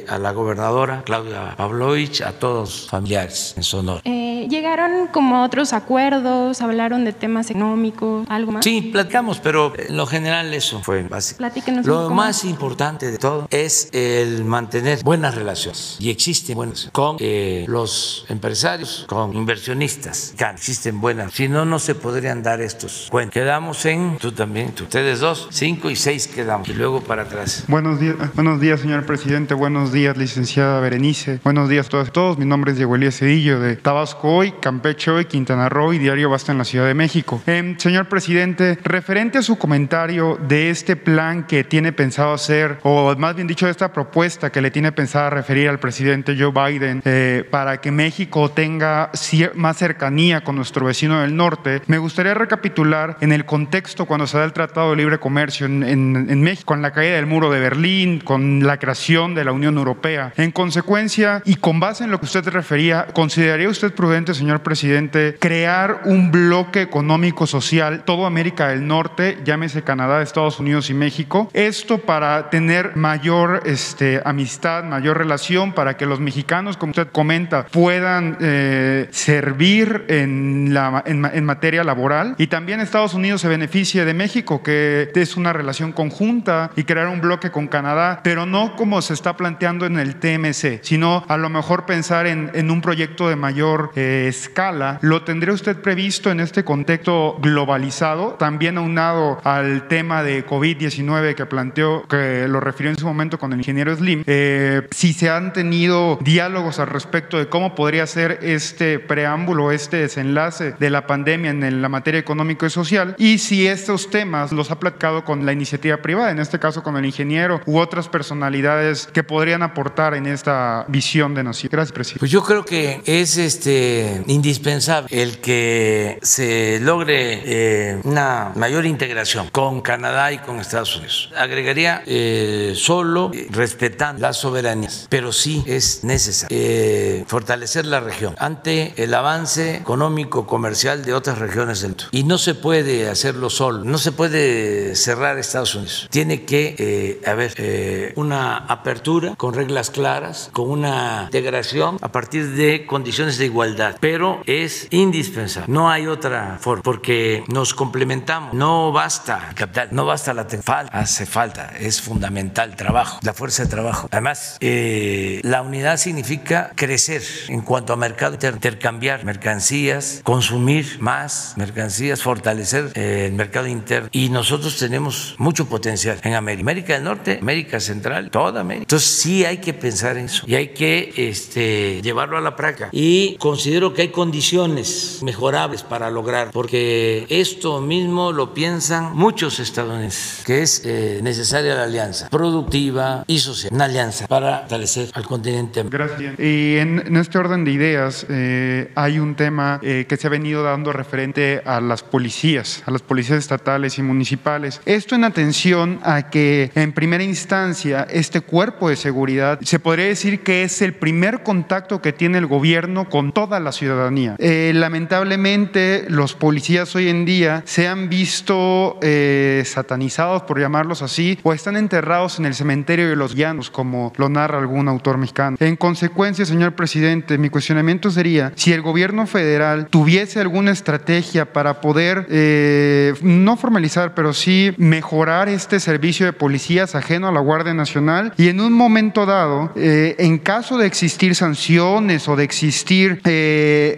a 0.10 0.18
la 0.18 0.32
gobernadora 0.32 1.04
Claudia 1.06 1.56
Pavlovich, 1.56 2.22
a 2.22 2.34
todos 2.34 2.88
familiares 2.90 3.54
en 3.56 3.64
Sonora. 3.64 4.02
Eh, 4.04 4.48
¿Llegaron 4.50 5.08
como 5.08 5.44
otros 5.44 5.74
acuerdos? 5.74 6.62
¿Hablaron 6.62 7.05
de 7.06 7.14
temas 7.14 7.50
económicos? 7.50 8.26
¿Algo 8.30 8.52
más? 8.52 8.64
Sí, 8.64 8.90
platicamos, 8.92 9.40
pero 9.40 9.74
en 9.78 9.96
lo 9.96 10.06
general 10.06 10.54
eso 10.54 10.82
fue 10.82 11.04
básico. 11.04 11.38
Platíquenos 11.38 11.86
lo 11.86 12.10
más 12.10 12.44
importante 12.46 13.12
de 13.12 13.18
todo 13.18 13.48
es 13.52 13.90
el 13.94 14.46
mantener 14.46 15.04
buenas 15.04 15.36
relaciones 15.36 15.98
y 16.00 16.10
existen 16.10 16.56
buenas 16.56 16.90
con 16.92 17.18
eh, 17.20 17.66
los 17.68 18.26
empresarios, 18.30 19.06
con 19.08 19.34
inversionistas. 19.34 20.34
Ya 20.38 20.52
existen 20.52 21.00
buenas. 21.02 21.34
Si 21.34 21.48
no, 21.48 21.66
no 21.66 21.80
se 21.80 21.96
podrían 21.96 22.44
dar 22.44 22.62
estos 22.62 23.08
cuentos. 23.10 23.34
Quedamos 23.34 23.86
en, 23.86 24.18
tú 24.18 24.32
también, 24.32 24.72
tú, 24.74 24.84
ustedes 24.84 25.20
dos, 25.20 25.48
cinco 25.52 25.90
y 25.90 25.96
seis 25.96 26.28
quedamos. 26.28 26.68
Y 26.70 26.74
luego 26.74 27.02
para 27.02 27.24
atrás. 27.24 27.64
Buenos 27.68 28.00
días, 28.00 28.16
buenos 28.34 28.60
días, 28.60 28.80
señor 28.80 29.06
presidente. 29.06 29.54
Buenos 29.54 29.92
días, 29.92 30.18
licenciada 30.18 30.80
Berenice. 30.80 31.40
Buenos 31.44 31.70
días 31.70 31.88
a 31.94 32.06
todos. 32.06 32.38
Mi 32.38 32.46
nombre 32.46 32.72
es 32.72 32.78
Diego 32.78 32.96
Elías 32.96 33.18
Cedillo 33.18 33.60
de 33.60 33.76
Tabasco 33.76 34.36
hoy, 34.36 34.54
Campeche 34.60 35.12
hoy, 35.12 35.26
Quintana 35.26 35.70
Roo 35.70 35.94
y 35.94 35.98
Diario 35.98 36.30
Basta 36.30 36.52
en 36.52 36.58
la 36.58 36.66
Ciudad 36.66 36.85
de 36.86 36.94
México. 36.94 37.42
Eh, 37.48 37.76
señor 37.78 38.08
presidente, 38.08 38.78
referente 38.84 39.38
a 39.38 39.42
su 39.42 39.58
comentario 39.58 40.38
de 40.48 40.70
este 40.70 40.96
plan 40.96 41.46
que 41.46 41.64
tiene 41.64 41.92
pensado 41.92 42.34
hacer, 42.34 42.80
o 42.84 43.16
más 43.16 43.36
bien 43.36 43.48
dicho, 43.48 43.66
de 43.66 43.72
esta 43.72 43.92
propuesta 43.92 44.52
que 44.52 44.62
le 44.62 44.72
tiene 44.72 44.92
pensado 44.92 45.30
referir 45.30 45.70
al 45.70 45.80
presidente 45.80 46.36
Joe 46.38 46.52
Biden 46.52 47.02
eh, 47.06 47.44
para 47.50 47.82
que 47.82 47.92
México 47.92 48.52
tenga 48.52 49.12
más 49.56 49.78
cercanía 49.78 50.44
con 50.44 50.56
nuestro 50.56 50.86
vecino 50.86 51.22
del 51.22 51.36
norte, 51.36 51.82
me 51.88 51.98
gustaría 51.98 52.34
recapitular 52.34 53.18
en 53.22 53.32
el 53.32 53.46
contexto 53.46 54.06
cuando 54.06 54.28
se 54.28 54.38
da 54.38 54.44
el 54.44 54.54
Tratado 54.54 54.92
de 54.92 54.98
Libre 54.98 55.20
Comercio 55.20 55.66
en, 55.66 55.84
en, 55.84 56.28
en 56.30 56.42
México, 56.42 56.66
con 56.66 56.82
la 56.82 56.92
caída 56.92 57.16
del 57.16 57.26
muro 57.26 57.50
de 57.50 57.60
Berlín, 57.60 58.20
con 58.20 58.66
la 58.66 58.78
creación 58.78 59.36
de 59.36 59.46
la 59.46 59.52
Unión 59.52 59.78
Europea. 59.78 60.34
En 60.36 60.52
consecuencia, 60.52 61.42
y 61.46 61.56
con 61.56 61.80
base 61.80 62.04
en 62.04 62.12
lo 62.12 62.20
que 62.20 62.26
usted 62.26 62.48
refería, 62.50 63.08
¿consideraría 63.14 63.70
usted 63.70 63.94
prudente, 63.94 64.34
señor 64.34 64.62
presidente, 64.62 65.38
crear 65.40 66.02
un 66.06 66.32
bloque 66.32 66.75
económico 66.82 67.48
social, 67.48 68.04
todo 68.06 68.26
América 68.26 68.70
del 68.70 68.88
Norte, 68.88 69.38
llámese 69.44 69.84
Canadá, 69.84 70.22
Estados 70.22 70.60
Unidos 70.60 70.90
y 70.90 70.94
México? 70.94 71.50
Esto 71.54 72.00
para 72.00 72.50
tener 72.50 72.96
mayor 72.96 73.64
este, 73.66 74.22
amistad, 74.26 74.84
mayor 74.84 75.18
relación, 75.18 75.74
para 75.74 75.98
que 75.98 76.06
los 76.06 76.20
mexicanos, 76.20 76.78
como 76.78 76.92
usted 76.92 77.08
comenta, 77.12 77.66
puedan 77.68 78.38
eh, 78.42 79.08
servir 79.12 80.06
en, 80.08 80.74
la, 80.74 81.04
en, 81.06 81.26
en 81.26 81.46
materia 81.46 81.84
laboral 81.84 82.36
y 82.38 82.48
también 82.48 82.80
Estados 82.80 83.14
Unidos 83.14 83.42
se 83.42 83.48
beneficie 83.48 84.06
de 84.06 84.14
México, 84.14 84.62
que 84.62 85.12
es 85.14 85.38
una 85.38 85.54
relación 85.54 85.92
conjunta 85.92 86.72
y 86.76 86.84
crear 86.84 87.08
un 87.08 87.22
bloque 87.22 87.52
con 87.52 87.68
Canadá, 87.68 88.22
pero 88.24 88.46
no 88.46 88.76
como 88.76 89.02
se 89.02 89.14
está 89.14 89.38
planteando 89.38 89.86
en 89.86 89.98
el 89.98 90.16
TMC, 90.18 90.84
sino 90.84 91.24
a 91.28 91.38
lo 91.38 91.50
mejor 91.50 91.86
pensar 91.86 92.28
en, 92.28 92.52
en 92.54 92.72
un 92.72 92.82
proyecto 92.82 93.30
de 93.30 93.36
mayor 93.36 93.92
eh, 93.96 94.26
escala, 94.28 95.00
¿lo 95.02 95.24
tendría 95.24 95.54
usted 95.54 95.78
previsto 95.78 96.32
en 96.32 96.40
este 96.40 96.64
contexto 96.66 97.38
globalizado? 97.42 98.32
También 98.34 98.78
aunado 98.78 99.40
al 99.44 99.88
tema 99.88 100.24
de 100.24 100.46
COVID-19 100.46 101.36
que 101.36 101.46
planteó, 101.46 102.06
que 102.08 102.48
lo 102.48 102.60
refirió 102.60 102.92
en 102.92 102.98
su 102.98 103.06
momento 103.06 103.40
con 103.40 103.54
el 103.54 103.60
ingeniero 103.60 103.96
Slim, 103.96 104.24
eh, 104.28 104.88
si 104.92 105.14
se 105.14 105.30
han 105.30 105.54
tenido 105.54 106.20
diálogos 106.22 106.80
al 106.80 106.88
respecto 106.88 107.38
de 107.38 107.48
cómo 107.48 107.76
podría 107.76 108.06
ser 108.08 108.40
este 108.42 109.00
preámbulo, 109.00 109.72
este 109.72 109.98
desenlace 109.98 110.74
de 110.78 110.90
la 110.90 111.08
pandemia 111.08 111.52
en 111.52 111.82
la 111.82 111.90
materia 111.90 112.20
económica 112.20 112.66
y 112.66 112.70
social, 112.70 113.16
y 113.18 113.38
si 113.38 113.68
estos 113.68 114.10
temas 114.10 114.52
los 114.52 114.72
ha 114.72 114.80
platicado 114.80 115.24
con 115.24 115.46
la 115.46 115.54
iniciativa 115.54 115.98
privada, 115.98 116.32
en 116.32 116.40
este 116.40 116.60
caso 116.60 116.84
con 116.84 116.98
el 116.98 117.06
ingeniero 117.06 117.62
u 117.66 117.78
otras 117.78 118.10
personalidades 118.10 119.08
que 119.14 119.24
podrían 119.24 119.64
aportar 119.64 120.14
en 120.14 120.26
esta 120.26 120.86
visión 120.88 121.34
de 121.34 121.44
nación. 121.44 121.70
Gracias. 121.72 122.16
Pues 122.20 122.32
yo 122.32 122.44
creo 122.44 122.66
que 122.66 123.02
es 123.06 123.38
este 123.38 124.24
indispensable 124.28 125.08
el 125.12 125.40
que 125.40 126.20
se 126.22 126.55
logre 126.82 127.42
eh, 127.46 128.02
una 128.04 128.52
mayor 128.56 128.86
integración 128.86 129.50
con 129.50 129.82
Canadá 129.82 130.32
y 130.32 130.38
con 130.40 130.60
Estados 130.60 130.96
Unidos. 130.96 131.32
Agregaría 131.38 132.04
eh, 132.06 132.74
solo 132.76 133.32
respetando 133.50 134.22
las 134.22 134.38
soberanías, 134.38 135.08
pero 135.10 135.32
sí 135.32 135.64
es 135.66 136.04
necesario 136.04 136.56
eh, 136.58 137.24
fortalecer 137.28 137.86
la 137.86 138.00
región 138.00 138.36
ante 138.40 138.94
el 138.98 139.14
avance 139.14 139.76
económico 139.76 140.46
comercial 140.46 141.06
de 141.06 141.14
otras 141.14 141.40
regiones 141.40 141.82
del 141.82 141.92
mundo. 141.92 142.06
Y 142.12 142.24
no 142.24 142.38
se 142.38 142.56
puede 142.56 143.10
hacerlo 143.10 143.50
solo, 143.50 143.84
no 143.84 143.98
se 143.98 144.12
puede 144.12 144.96
cerrar 144.96 145.38
Estados 145.38 145.76
Unidos. 145.76 146.08
Tiene 146.12 146.44
que 146.44 147.22
haber 147.26 148.14
una 148.16 148.58
apertura 148.58 149.36
con 149.36 149.54
reglas 149.54 149.90
claras, 149.90 150.50
con 150.54 150.70
una 150.70 151.24
integración 151.26 151.98
a 152.02 152.12
partir 152.12 152.52
de 152.52 152.86
condiciones 152.86 153.38
de 153.38 153.46
igualdad, 153.46 153.98
pero 154.00 154.42
es 154.46 154.88
indispensable. 154.92 155.72
No 155.72 155.90
hay 155.90 156.08
otra 156.08 156.45
porque 156.84 157.44
nos 157.48 157.74
complementamos. 157.74 158.54
No 158.54 158.92
basta 158.92 159.52
capital, 159.56 159.90
no 159.92 160.06
basta 160.06 160.34
la 160.34 160.46
falta, 160.46 160.98
hace 160.98 161.26
falta, 161.26 161.74
es 161.80 162.02
fundamental 162.02 162.76
trabajo, 162.76 163.20
la 163.24 163.34
fuerza 163.34 163.64
de 163.64 163.70
trabajo. 163.70 164.08
Además, 164.12 164.58
eh, 164.60 165.40
la 165.44 165.62
unidad 165.62 165.98
significa 165.98 166.72
crecer 166.76 167.22
en 167.50 167.62
cuanto 167.62 167.94
a 167.94 167.96
mercado 167.96 168.36
intercambiar 168.36 169.26
mercancías, 169.26 170.22
consumir 170.24 170.98
más 171.00 171.54
mercancías, 171.58 172.22
fortalecer 172.22 172.92
eh, 172.96 173.26
el 173.28 173.34
mercado 173.34 173.68
interno. 173.68 174.10
Y 174.12 174.30
nosotros 174.30 174.78
tenemos 174.78 175.36
mucho 175.38 175.68
potencial 175.68 176.20
en 176.24 176.34
América, 176.34 176.62
América 176.62 176.94
del 176.94 177.04
Norte, 177.04 177.40
América 177.42 177.80
Central, 177.80 178.30
toda 178.30 178.62
América. 178.62 178.84
Entonces 178.84 179.10
sí 179.10 179.46
hay 179.46 179.58
que 179.58 179.74
pensar 179.74 180.18
en 180.18 180.26
eso 180.26 180.44
y 180.48 180.56
hay 180.56 180.70
que 180.70 181.14
este, 181.18 182.02
llevarlo 182.02 182.38
a 182.38 182.42
la 182.42 182.56
práctica. 182.56 182.90
Y 182.92 183.36
considero 183.38 183.94
que 183.94 184.04
hay 184.04 184.10
condiciones 184.10 185.20
mejorables 185.24 185.84
para 185.84 186.10
lograr, 186.10 186.35
porque 186.52 187.26
esto 187.30 187.82
mismo 187.82 188.32
lo 188.32 188.54
piensan 188.54 189.16
muchos 189.16 189.60
estadounidenses, 189.60 190.44
que 190.46 190.62
es 190.62 190.82
eh, 190.86 191.20
necesaria 191.24 191.76
la 191.76 191.84
alianza 191.84 192.30
productiva 192.30 193.24
y 193.28 193.40
social, 193.40 193.72
una 193.74 193.86
alianza 193.86 194.28
para 194.28 194.60
fortalecer 194.60 195.10
al 195.14 195.26
continente. 195.26 195.84
Gracias. 195.84 196.40
Y 196.40 196.78
en, 196.78 197.16
este 197.16 197.38
orden 197.38 197.66
de 197.66 197.72
ideas 197.72 198.26
eh, 198.30 198.92
hay 198.96 199.20
un 199.20 199.36
tema 199.36 199.80
eh, 199.82 200.06
que 200.08 200.18
se 200.18 200.28
ha 200.28 200.30
venido 200.30 200.64
dando 200.64 200.92
referente 200.92 201.62
a 201.66 201.82
las 201.82 202.04
policías, 202.04 202.84
a 202.86 202.92
las 202.92 203.02
policías 203.02 203.40
estatales 203.40 203.98
y 203.98 204.02
municipales. 204.02 204.82
Esto 204.86 205.16
en 205.16 205.24
atención 205.24 206.00
a 206.04 206.30
que 206.30 206.72
en 206.76 206.94
primera 206.94 207.24
instancia 207.24 208.08
este 208.10 208.42
cuerpo 208.42 208.90
de 208.90 208.96
seguridad 208.96 209.60
se 209.62 209.80
podría 209.80 210.06
decir 210.06 210.42
que 210.42 210.64
es 210.64 210.82
el 210.82 210.94
primer 210.94 211.44
contacto 211.44 212.02
que 212.02 212.14
tiene 212.14 212.38
el 212.38 212.46
gobierno 212.46 213.10
con 213.10 213.32
toda 213.32 213.60
la 213.60 213.72
ciudadanía. 213.72 214.36
Eh, 214.40 214.72
lamentablemente, 214.74 216.06
los 216.10 216.25
policías 216.34 216.96
hoy 216.96 217.10
en 217.10 217.26
día 217.26 217.64
se 217.66 217.88
han 217.88 218.10
visto 218.10 218.98
eh, 219.02 219.64
satanizados, 219.66 220.44
por 220.44 220.60
llamarlos 220.60 221.02
así, 221.02 221.40
o 221.44 221.54
están 221.54 221.76
enterrados 221.76 222.40
en 222.40 222.46
el 222.46 222.56
cementerio 222.56 223.10
de 223.10 223.16
los 223.16 223.36
llanos, 223.36 223.70
como 223.70 224.14
lo 224.18 224.30
narra 224.30 224.60
algún 224.60 224.88
autor 224.88 225.18
mexicano. 225.18 225.58
En 225.60 225.76
consecuencia, 225.76 226.46
señor 226.46 226.74
presidente, 226.74 227.38
mi 227.38 227.50
cuestionamiento 227.50 228.12
sería 228.12 228.52
si 228.56 228.74
el 228.74 228.82
gobierno 228.82 229.28
federal 229.28 229.88
tuviese 229.88 230.40
alguna 230.40 230.72
estrategia 230.72 231.52
para 231.54 231.82
poder, 231.82 232.26
eh, 232.30 233.14
no 233.22 233.58
formalizar, 233.58 234.14
pero 234.14 234.34
sí 234.34 234.74
mejorar 234.78 235.50
este 235.50 235.80
servicio 235.80 236.26
de 236.26 236.34
policías 236.34 236.96
ajeno 236.96 237.28
a 237.28 237.32
la 237.32 237.40
Guardia 237.40 237.74
Nacional 237.74 238.34
y 238.38 238.50
en 238.50 238.62
un 238.62 238.74
momento 238.74 239.26
dado, 239.26 239.72
eh, 239.76 240.16
en 240.20 240.38
caso 240.38 240.78
de 240.78 240.88
existir 240.88 241.36
sanciones 241.36 242.28
o 242.28 242.36
de 242.36 242.44
existir, 242.44 243.22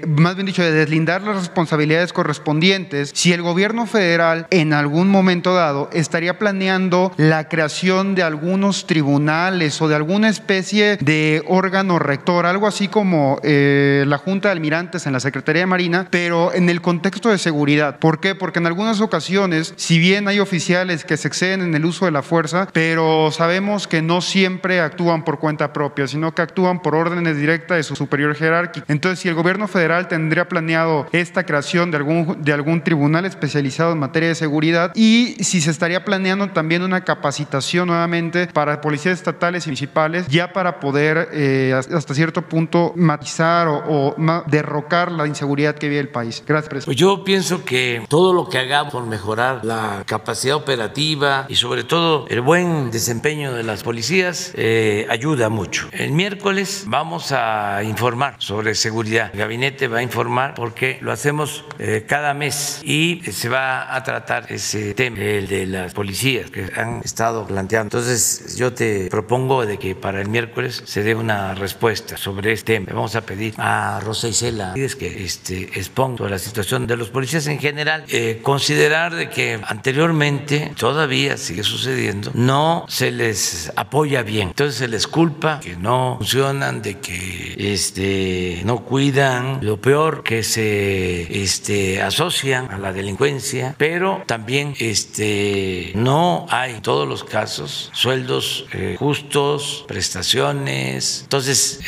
más 0.08 0.36
bien 0.36 0.46
dicho, 0.46 0.63
de 0.63 0.72
deslindar 0.72 1.22
las 1.22 1.38
responsabilidades 1.38 2.13
correspondientes, 2.18 3.12
si 3.14 3.32
el 3.32 3.44
gobierno 3.44 3.86
federal 3.86 4.48
en 4.50 4.74
algún 4.74 5.08
momento 5.08 5.54
dado 5.54 5.88
estaría 5.94 6.40
planeando 6.40 7.12
la 7.16 7.48
creación 7.48 8.16
de 8.16 8.24
algunos 8.24 8.88
tribunales 8.88 9.80
o 9.84 9.88
de 9.88 9.94
alguna 9.94 10.28
especie 10.28 10.98
de 10.98 11.44
órgano 11.46 12.00
rector, 12.00 12.48
algo 12.48 12.66
así 12.66 12.88
como 12.88 13.40
eh, 13.44 14.04
la 14.08 14.18
Junta 14.18 14.48
de 14.48 14.54
Almirantes 14.54 15.06
en 15.06 15.14
la 15.14 15.20
Secretaría 15.20 15.62
de 15.62 15.68
Marina, 15.68 16.08
pero 16.10 16.52
en 16.56 16.70
el 16.70 16.82
contexto 16.82 17.30
de 17.30 17.38
seguridad. 17.38 18.00
¿Por 18.00 18.20
qué? 18.20 18.34
Porque 18.34 18.58
en 18.58 18.66
algunas 18.66 19.00
ocasiones, 19.00 19.76
si 19.78 20.00
bien 20.00 20.28
hay 20.28 20.40
oficiales 20.40 21.06
que 21.06 21.18
se 21.18 21.28
exceden 21.28 21.62
en 21.62 21.76
el 21.76 21.86
uso 21.86 22.06
de 22.06 22.12
la 22.12 22.24
fuerza, 22.24 22.68
pero 22.74 23.30
sabemos 23.32 23.86
que 23.86 24.02
no 24.02 24.22
siempre 24.22 24.82
actúan 24.82 25.24
por 25.24 25.38
cuenta 25.38 25.72
propia, 25.72 26.08
sino 26.08 26.34
que 26.34 26.42
actúan 26.42 26.82
por 26.82 26.96
órdenes 26.96 27.38
directas 27.38 27.78
de 27.78 27.84
su 27.84 27.96
superior 27.96 28.34
jerárquico. 28.34 28.88
Entonces, 28.90 29.20
si 29.20 29.30
el 29.30 29.36
gobierno 29.36 29.68
federal 29.68 30.08
tendría 30.08 30.48
planeado 30.50 31.06
esta 31.12 31.46
creación 31.46 31.92
de 31.92 31.97
algún, 31.98 32.44
de 32.44 32.54
algún 32.54 32.82
tribunal 32.84 33.26
especializado 33.26 33.92
en 33.94 34.00
materia 34.00 34.30
de 34.30 34.36
seguridad 34.36 34.92
y 34.96 35.36
si 35.44 35.62
se 35.62 35.72
estaría 35.72 36.04
planeando 36.06 36.50
también 36.50 36.84
una 36.84 37.04
capacitación 37.04 37.88
nuevamente 37.88 38.48
para 38.48 38.82
policías 38.82 39.18
estatales 39.18 39.66
y 39.66 39.70
municipales, 39.70 40.28
ya 40.28 40.54
para 40.54 40.80
poder 40.80 41.30
eh, 41.34 41.74
hasta 41.74 42.14
cierto 42.14 42.42
punto 42.44 42.94
matizar 42.96 43.68
o, 43.68 44.16
derrocar 44.48 45.12
la 45.12 45.28
inseguridad 45.28 45.76
que 45.76 45.90
vive 45.90 46.02
el 46.02 46.10
país. 46.10 46.44
Gracias, 46.46 46.70
presidente. 46.70 46.86
Pues 46.86 46.98
yo 46.98 47.24
pienso 47.24 47.66
que 47.66 48.06
todo 48.10 48.34
lo 48.34 48.50
que 48.50 48.58
hagamos 48.58 48.94
por 48.94 49.06
mejorar 49.06 49.64
la 49.64 50.04
capacidad 50.06 50.56
operativa 50.56 51.46
y 51.50 51.56
sobre 51.56 51.84
todo 51.84 52.26
el 52.30 52.42
buen 52.42 52.92
desempeño 52.92 53.54
de 53.54 53.64
las 53.64 53.84
policías 53.84 54.52
eh, 54.56 55.06
ayuda 55.10 55.50
mucho. 55.50 55.88
El 55.92 56.12
miércoles 56.12 56.86
vamos 56.88 57.32
a 57.32 57.82
informar 57.84 58.36
sobre 58.40 58.76
seguridad. 58.76 59.32
El 59.34 59.40
gabinete 59.40 59.88
va 59.88 60.00
a 60.00 60.04
informar 60.04 60.54
porque 60.56 60.98
lo 61.02 61.12
hacemos 61.12 61.66
eh, 61.80 61.87
cada 62.08 62.34
mes 62.34 62.82
y 62.84 63.21
se 63.32 63.50
va 63.50 63.95
a 63.95 64.04
tratar 64.04 64.52
ese 64.52 64.93
tema, 64.93 65.19
el 65.19 65.47
de 65.47 65.65
las 65.65 65.93
policías 65.93 66.52
que 66.52 66.69
han 66.76 67.02
estado 67.04 67.45
planteando. 67.45 67.97
Entonces 67.97 68.56
yo 68.58 68.73
te 68.73 69.10
propongo 69.10 69.65
de 69.65 69.78
que 69.78 69.95
para 69.95 70.21
el 70.21 70.30
miércoles 70.30 70.84
se 70.86 71.04
dé 71.04 71.15
una 71.15 71.56
respuesta 71.56 72.17
sobre 72.17 72.52
este 72.52 72.73
tema. 72.73 72.88
Vamos 72.93 73.15
a 73.15 73.21
pedir 73.21 73.54
a 73.58 74.00
Rosa 74.04 74.28
Isela 74.28 74.73
que 74.73 75.23
este, 75.23 75.63
exponga 75.80 76.30
la 76.30 76.39
situación 76.39 76.88
de 76.88 76.97
los 76.97 77.10
policías 77.10 77.47
en 77.47 77.60
general. 77.60 78.06
Eh, 78.10 78.39
considerar 78.41 79.15
de 79.15 79.30
que 79.30 79.60
anteriormente, 79.67 80.71
todavía 80.78 81.38
sigue 81.38 81.63
sucediendo, 81.63 82.32
no 82.34 82.86
se 82.88 83.12
les 83.12 83.71
apoya 83.76 84.23
bien. 84.23 84.50
Entonces 84.50 84.76
se 84.76 84.88
les 84.88 85.08
culpa 85.08 85.60
que 85.60 85.76
no 85.76 86.15
funcionan, 86.17 86.82
de 86.82 87.00
que 87.00 87.56
este, 87.73 88.62
no 88.65 88.84
cuidan, 88.84 89.60
lo 89.62 89.80
peor 89.80 90.23
que 90.23 90.43
se 90.43 91.43
este, 91.43 91.77
asocian 92.02 92.72
a 92.72 92.78
la 92.78 92.94
delincuencia, 92.94 93.76
pero 93.78 94.24
también 94.26 94.76
este, 94.80 95.92
no 95.96 96.46
hay 96.50 96.76
en 96.76 96.82
todos 96.82 97.08
los 97.08 97.24
casos 97.24 97.90
sueldos 97.94 98.66
eh, 98.74 98.96
justos, 99.00 99.86
prestaciones. 99.88 101.22
Entonces 101.24 101.82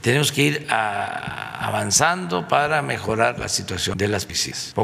tenemos 0.00 0.32
que 0.32 0.42
ir 0.42 0.66
avanzando 1.64 2.46
para 2.46 2.82
mejorar 2.82 3.38
la 3.38 3.48
situación 3.48 3.96
de 3.96 4.06
las 4.06 4.26
piscinas. 4.26 4.74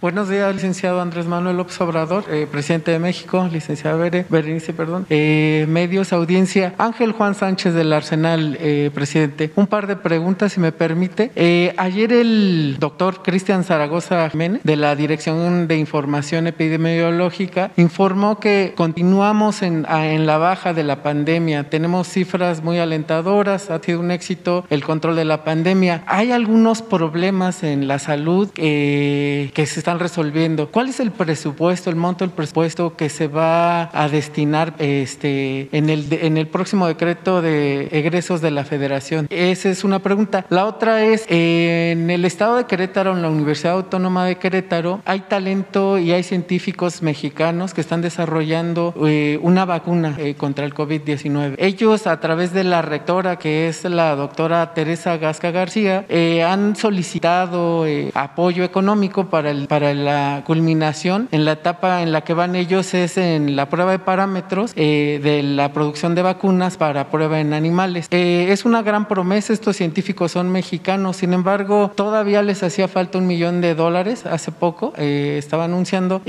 Buenos 0.00 0.30
días, 0.30 0.54
licenciado 0.54 1.02
Andrés 1.02 1.26
Manuel 1.26 1.58
López 1.58 1.78
Obrador, 1.82 2.24
eh, 2.30 2.46
presidente 2.50 2.92
de 2.92 2.98
México, 2.98 3.46
licenciado 3.52 3.98
Berenice, 3.98 4.72
perdón, 4.72 5.04
eh, 5.10 5.66
medios, 5.68 6.14
audiencia. 6.14 6.74
Ángel 6.78 7.12
Juan 7.12 7.34
Sánchez 7.34 7.74
del 7.74 7.92
Arsenal, 7.92 8.58
presidente. 8.94 9.52
Un 9.56 9.66
par 9.66 9.86
de 9.86 9.96
preguntas, 9.96 10.52
si 10.52 10.60
me 10.60 10.72
permite. 10.72 11.30
ayer 11.76 12.12
el 12.12 12.76
doctor 12.78 13.22
Cristian 13.22 13.62
Zaragoza 13.62 14.30
Jiménez, 14.30 14.62
de 14.64 14.76
la 14.76 14.96
Dirección 14.96 15.68
de 15.68 15.76
Información 15.76 16.46
Epidemiológica, 16.46 17.70
informó 17.76 18.40
que 18.40 18.72
continuamos 18.76 19.60
en 19.60 19.84
la 20.26 20.38
baja 20.38 20.72
de 20.72 20.84
la 20.84 21.02
pandemia. 21.02 21.68
Tenemos 21.68 22.08
cifras 22.08 22.62
muy 22.62 22.78
alentadoras, 22.78 23.70
ha 23.70 23.78
sido 23.80 24.00
un 24.00 24.10
éxito 24.10 24.64
el 24.70 24.82
control 24.82 25.16
de 25.16 25.26
la 25.26 25.44
pandemia. 25.44 26.02
Hay 26.06 26.29
algunos 26.32 26.82
problemas 26.82 27.62
en 27.62 27.88
la 27.88 27.98
salud 27.98 28.48
que 28.50 29.50
se 29.54 29.80
están 29.80 29.98
resolviendo. 29.98 30.70
¿Cuál 30.70 30.88
es 30.88 31.00
el 31.00 31.10
presupuesto, 31.10 31.90
el 31.90 31.96
monto 31.96 32.24
del 32.24 32.32
presupuesto 32.32 32.96
que 32.96 33.08
se 33.08 33.28
va 33.28 33.90
a 33.92 34.08
destinar 34.08 34.74
este, 34.78 35.68
en, 35.72 35.90
el, 35.90 36.06
en 36.10 36.36
el 36.36 36.46
próximo 36.46 36.86
decreto 36.86 37.42
de 37.42 37.88
egresos 37.92 38.40
de 38.40 38.50
la 38.50 38.64
federación? 38.64 39.26
Esa 39.30 39.70
es 39.70 39.84
una 39.84 40.00
pregunta. 40.00 40.46
La 40.48 40.66
otra 40.66 41.04
es, 41.04 41.24
en 41.28 42.10
el 42.10 42.24
estado 42.24 42.56
de 42.56 42.64
Querétaro, 42.64 43.12
en 43.12 43.22
la 43.22 43.28
Universidad 43.28 43.74
Autónoma 43.74 44.24
de 44.24 44.36
Querétaro, 44.36 45.00
hay 45.04 45.20
talento 45.20 45.98
y 45.98 46.12
hay 46.12 46.22
científicos 46.22 47.02
mexicanos 47.02 47.74
que 47.74 47.80
están 47.80 48.02
desarrollando 48.02 48.94
eh, 49.06 49.38
una 49.42 49.64
vacuna 49.64 50.16
eh, 50.18 50.34
contra 50.34 50.64
el 50.64 50.74
COVID-19. 50.74 51.54
Ellos, 51.58 52.06
a 52.06 52.20
través 52.20 52.52
de 52.52 52.64
la 52.64 52.82
rectora, 52.82 53.36
que 53.36 53.68
es 53.68 53.84
la 53.84 54.14
doctora 54.14 54.74
Teresa 54.74 55.16
Gasca 55.16 55.50
García, 55.50 56.04
eh, 56.20 56.44
han 56.44 56.76
solicitado 56.76 57.86
apoyo 58.14 58.64
económico 58.64 59.30
para, 59.30 59.50
el, 59.50 59.66
para 59.66 59.94
la 59.94 60.42
culminación. 60.46 61.28
En 61.32 61.44
la 61.44 61.52
etapa 61.52 62.02
en 62.02 62.12
la 62.12 62.22
que 62.22 62.34
van 62.34 62.54
ellos 62.56 62.94
es 62.94 63.16
en 63.16 63.56
la 63.56 63.68
prueba 63.68 63.92
de 63.92 63.98
parámetros 63.98 64.74
de 64.74 65.40
la 65.42 65.72
producción 65.72 66.14
de 66.14 66.22
vacunas 66.22 66.76
para 66.76 67.10
prueba 67.10 67.40
en 67.40 67.52
animales. 67.54 68.06
es 68.10 68.64
una 68.64 68.82
gran 68.82 69.08
promesa, 69.08 69.52
estos 69.52 69.76
científicos 69.76 70.32
son 70.32 70.50
mexicanos, 70.50 71.16
sin 71.16 71.32
embargo, 71.32 71.90
todavía 71.94 72.42
les 72.42 72.62
hacía 72.62 72.88
falta 72.88 73.18
un 73.18 73.26
millón 73.26 73.60
de 73.60 73.74
dólares 73.74 74.26
hace 74.26 74.52
poco, 74.52 74.92
estaba 74.96 75.64
anunciando. 75.64 76.22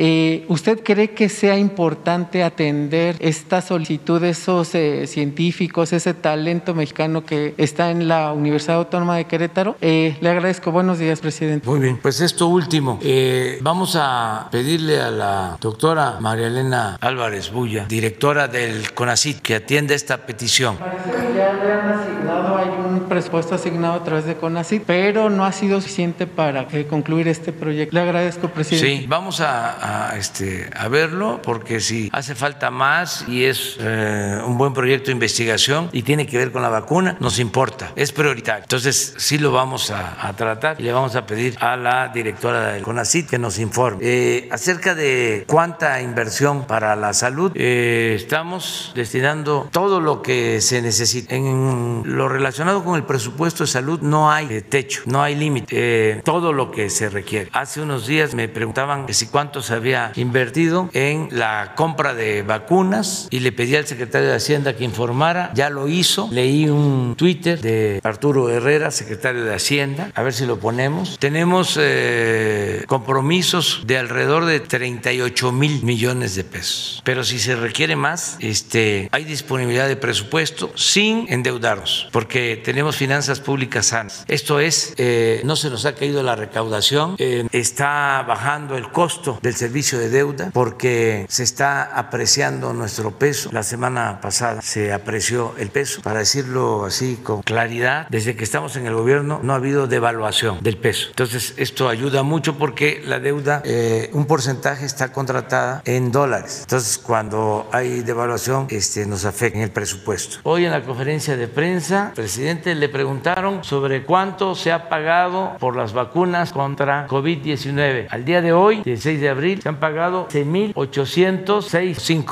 ¿Usted 0.48 0.84
cree 0.84 1.12
que 1.12 1.30
sea 1.30 1.58
importante 1.58 2.44
atender 2.44 3.16
esta 3.20 3.62
solicitud 3.62 4.22
de 4.22 4.30
esos 4.30 4.76
eh, 4.76 5.08
científicos, 5.08 5.94
ese 5.94 6.14
talento 6.14 6.74
mexicano 6.74 7.26
que 7.26 7.54
está 7.58 7.92
en 7.92 8.08
la 8.08 8.32
Universidad 8.34 8.78
Autónoma 8.78 9.18
de 9.18 9.26
Querétaro? 9.26 9.71
Eh, 9.82 10.18
le 10.20 10.30
agradezco. 10.30 10.72
Buenos 10.72 11.00
días, 11.00 11.20
presidente. 11.20 11.68
Muy 11.68 11.80
bien, 11.80 11.98
pues 11.98 12.22
esto 12.22 12.48
último. 12.48 13.00
Eh, 13.02 13.60
vamos 13.62 13.96
a 14.00 14.48
pedirle 14.52 15.02
a 15.02 15.12
la 15.12 15.58
doctora 15.62 16.18
María 16.20 16.48
Elena 16.48 16.98
Álvarez 17.00 17.52
Bulla, 17.52 17.86
directora 17.86 18.48
del 18.48 18.94
CONACIT, 18.94 19.40
que 19.42 19.56
atienda 19.56 19.96
esta 19.96 20.26
petición. 20.26 20.78
Parece 20.78 21.12
que 21.12 21.38
ya 21.38 21.54
le 21.54 21.72
han 21.72 21.90
asignado, 21.90 22.58
hay 22.58 22.70
un 22.70 23.08
presupuesto 23.08 23.56
asignado 23.56 23.94
a 23.96 24.04
través 24.04 24.26
de 24.26 24.36
CONACIT, 24.36 24.84
pero 24.86 25.30
no 25.30 25.46
ha 25.46 25.52
sido 25.52 25.80
suficiente 25.80 26.28
para 26.28 26.68
concluir 26.90 27.28
este 27.28 27.54
proyecto. 27.54 27.96
Le 27.96 28.02
agradezco, 28.02 28.50
presidente. 28.50 29.02
Sí, 29.02 29.06
vamos 29.08 29.42
a, 29.42 30.14
este, 30.18 30.70
a 30.76 30.88
verlo 30.88 31.42
porque 31.44 31.80
si 31.80 32.10
hace 32.12 32.36
falta 32.36 32.72
más 32.72 33.26
y 33.28 33.46
es 33.46 33.78
eh, 33.80 34.40
un 34.46 34.58
buen 34.58 34.74
proyecto 34.74 35.08
de 35.08 35.14
investigación 35.14 35.90
y 35.92 36.04
tiene 36.04 36.26
que 36.26 36.38
ver 36.38 36.52
con 36.52 36.62
la 36.62 36.70
vacuna, 36.70 37.18
nos 37.20 37.40
importa, 37.40 37.92
es 37.96 38.12
prioritario. 38.12 38.64
Entonces 38.64 39.14
sí 39.18 39.38
lo 39.38 39.52
vamos 39.52 39.61
a, 39.62 40.34
tratar 40.36 40.78
y 40.80 40.84
le 40.84 40.92
vamos 40.92 41.16
a 41.16 41.26
pedir 41.26 41.56
a 41.60 41.78
la 41.78 42.08
directora 42.08 42.74
del 42.74 42.82
CONACIT 42.82 43.30
que 43.30 43.38
nos 43.38 43.60
informe. 43.60 44.00
Eh, 44.02 44.50
acerca 44.52 44.96
de 44.96 45.44
cuánta 45.48 46.02
inversión 46.02 46.66
para 46.66 46.96
la 46.96 47.14
salud, 47.14 47.52
eh, 47.54 48.14
estamos 48.16 48.92
destinando 48.96 49.70
todo 49.72 50.00
lo 50.00 50.24
que 50.24 50.62
se 50.62 50.82
necesita. 50.82 51.36
En 51.36 52.02
lo 52.06 52.28
relacionado 52.28 52.84
con 52.84 52.96
el 52.96 53.04
presupuesto 53.04 53.64
de 53.64 53.68
salud 53.68 54.02
no 54.02 54.32
hay 54.32 54.62
techo, 54.62 55.04
no 55.06 55.22
hay 55.22 55.36
límite, 55.36 56.22
todo 56.24 56.54
lo 56.54 56.72
que 56.72 56.90
se 56.90 57.10
requiere. 57.10 57.50
Hace 57.54 57.82
unos 57.82 58.08
días 58.08 58.34
me 58.34 58.50
preguntaban 58.50 59.06
que 59.06 59.14
si 59.14 59.28
cuánto 59.28 59.62
se 59.62 59.76
había 59.76 60.12
invertido 60.16 60.90
en 60.94 61.28
la 61.32 61.74
compra 61.76 62.16
de 62.16 62.42
vacunas 62.42 63.28
y 63.30 63.42
le 63.42 63.52
pedí 63.52 63.76
al 63.76 63.86
secretario 63.86 64.30
de 64.30 64.36
Hacienda 64.36 64.76
que 64.76 64.84
informara, 64.84 65.52
ya 65.54 65.70
lo 65.70 65.88
hizo. 65.88 66.30
Leí 66.32 66.68
un 66.68 67.16
Twitter 67.16 67.62
de 67.62 68.00
Arturo 68.04 68.50
Herrera, 68.50 68.90
secretario 68.90 69.44
de 69.44 69.51
Hacienda, 69.54 70.12
a 70.16 70.24
ver 70.24 70.34
si 70.34 70.46
lo 70.46 70.60
ponemos. 70.60 71.18
Tenemos 71.20 71.78
eh, 71.80 72.84
compromisos 72.88 73.84
de 73.86 73.98
alrededor 73.98 74.46
de 74.46 74.60
38 74.60 75.52
mil 75.52 75.84
millones 75.84 76.36
de 76.36 76.44
pesos. 76.44 77.02
Pero 77.04 77.24
si 77.24 77.40
se 77.40 77.56
requiere 77.56 77.96
más, 77.96 78.38
este, 78.40 79.10
hay 79.12 79.24
disponibilidad 79.24 79.88
de 79.88 79.96
presupuesto 79.96 80.72
sin 80.76 81.26
endeudarnos, 81.30 82.10
porque 82.12 82.62
tenemos 82.64 82.96
finanzas 82.96 83.40
públicas 83.40 83.88
sanas. 83.88 84.26
Esto 84.28 84.60
es, 84.60 84.94
eh, 84.98 85.42
no 85.44 85.56
se 85.56 85.70
nos 85.70 85.86
ha 85.86 85.96
caído 85.96 86.24
la 86.24 86.36
recaudación, 86.36 87.16
eh, 87.18 87.48
está 87.52 88.24
bajando 88.28 88.78
el 88.78 88.90
costo 88.92 89.40
del 89.42 89.56
servicio 89.56 90.00
de 90.00 90.10
deuda 90.10 90.52
porque 90.54 91.26
se 91.30 91.44
está 91.44 91.84
apreciando 91.84 92.74
nuestro 92.74 93.12
peso. 93.12 93.50
La 93.52 93.64
semana 93.64 94.20
pasada 94.22 94.62
se 94.62 94.94
apreció 94.94 95.54
el 95.58 95.70
peso, 95.70 96.02
para 96.02 96.20
decirlo 96.20 96.86
así 96.86 97.20
con 97.22 97.42
claridad, 97.42 98.08
desde 98.10 98.36
que 98.36 98.44
estamos 98.44 98.76
en 98.76 98.86
el 98.86 98.94
gobierno 98.94 99.40
no 99.44 99.54
ha 99.54 99.58
habido 99.58 99.88
devaluación 99.88 100.60
del 100.62 100.78
peso. 100.78 101.10
Entonces, 101.10 101.54
esto 101.58 101.90
ayuda 101.90 102.24
mucho 102.24 102.58
porque 102.58 103.02
la 103.06 103.20
deuda, 103.20 103.62
eh, 103.66 104.10
un 104.14 104.26
porcentaje 104.26 104.86
está 104.86 105.12
contratada 105.12 105.82
en 105.86 106.12
dólares. 106.12 106.60
Entonces, 106.62 106.98
cuando 106.98 107.68
hay 107.72 108.00
devaluación, 108.02 108.68
este, 108.70 109.06
nos 109.06 109.24
afecta 109.26 109.58
en 109.58 109.64
el 109.64 109.72
presupuesto. 109.72 110.38
Hoy 110.44 110.66
en 110.66 110.72
la 110.72 110.84
conferencia 110.84 111.38
de 111.38 111.48
prensa, 111.48 112.12
presidente, 112.16 112.74
le 112.76 112.90
preguntaron 112.90 113.64
sobre 113.64 114.04
cuánto 114.04 114.54
se 114.56 114.72
ha 114.72 114.90
pagado 114.90 115.56
por 115.60 115.76
las 115.76 115.94
vacunas 115.94 116.52
contra 116.52 117.08
COVID-19. 117.08 118.08
Al 118.10 118.26
día 118.26 118.42
de 118.42 118.54
hoy, 118.54 118.82
16 118.84 119.22
de 119.22 119.30
abril, 119.30 119.62
se 119.62 119.70
han 119.70 119.80
pagado 119.80 120.28
15.806, 120.30 122.26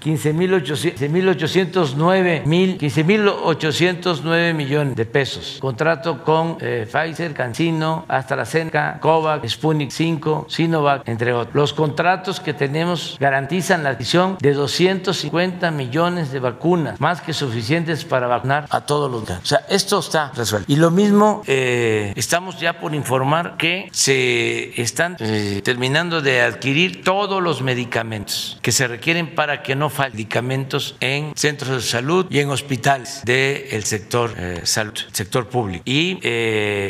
15.809 0.00 2.44
mil, 2.44 2.78
15.809 2.78 4.54
millones 4.64 4.96
de 4.96 5.06
pesos. 5.06 5.58
Contrato 5.60 6.24
con 6.24 6.43
eh, 6.60 6.88
Pfizer, 6.90 7.34
Cancino, 7.34 8.04
AstraZeneca, 8.08 8.98
Covax, 9.00 9.52
Sputnik 9.52 9.90
5, 9.90 10.46
Sinovac, 10.48 11.06
entre 11.08 11.32
otros. 11.32 11.54
Los 11.54 11.72
contratos 11.72 12.40
que 12.40 12.54
tenemos 12.54 13.16
garantizan 13.20 13.82
la 13.82 13.90
adquisición 13.90 14.38
de 14.40 14.54
250 14.54 15.70
millones 15.70 16.32
de 16.32 16.40
vacunas, 16.40 17.00
más 17.00 17.20
que 17.20 17.32
suficientes 17.32 18.04
para 18.04 18.26
vacunar 18.26 18.66
a 18.70 18.80
todos 18.82 19.10
los 19.10 19.22
O 19.22 19.46
sea, 19.46 19.64
esto 19.68 19.98
está 19.98 20.32
resuelto. 20.34 20.70
Y 20.72 20.76
lo 20.76 20.90
mismo, 20.90 21.42
eh, 21.46 22.12
estamos 22.16 22.58
ya 22.60 22.80
por 22.80 22.94
informar 22.94 23.56
que 23.56 23.88
se 23.92 24.80
están 24.80 25.16
eh, 25.20 25.60
terminando 25.62 26.20
de 26.20 26.40
adquirir 26.40 27.04
todos 27.04 27.42
los 27.42 27.62
medicamentos 27.62 28.58
que 28.62 28.72
se 28.72 28.86
requieren 28.88 29.34
para 29.34 29.62
que 29.62 29.76
no 29.76 29.90
falten 29.90 30.14
medicamentos 30.14 30.96
en 31.00 31.32
centros 31.34 31.82
de 31.82 31.88
salud 31.88 32.26
y 32.30 32.38
en 32.38 32.50
hospitales 32.50 33.22
del 33.24 33.84
sector 33.84 34.32
eh, 34.38 34.60
salud, 34.64 34.94
sector 35.12 35.48
público. 35.48 35.82
Y 35.84 36.20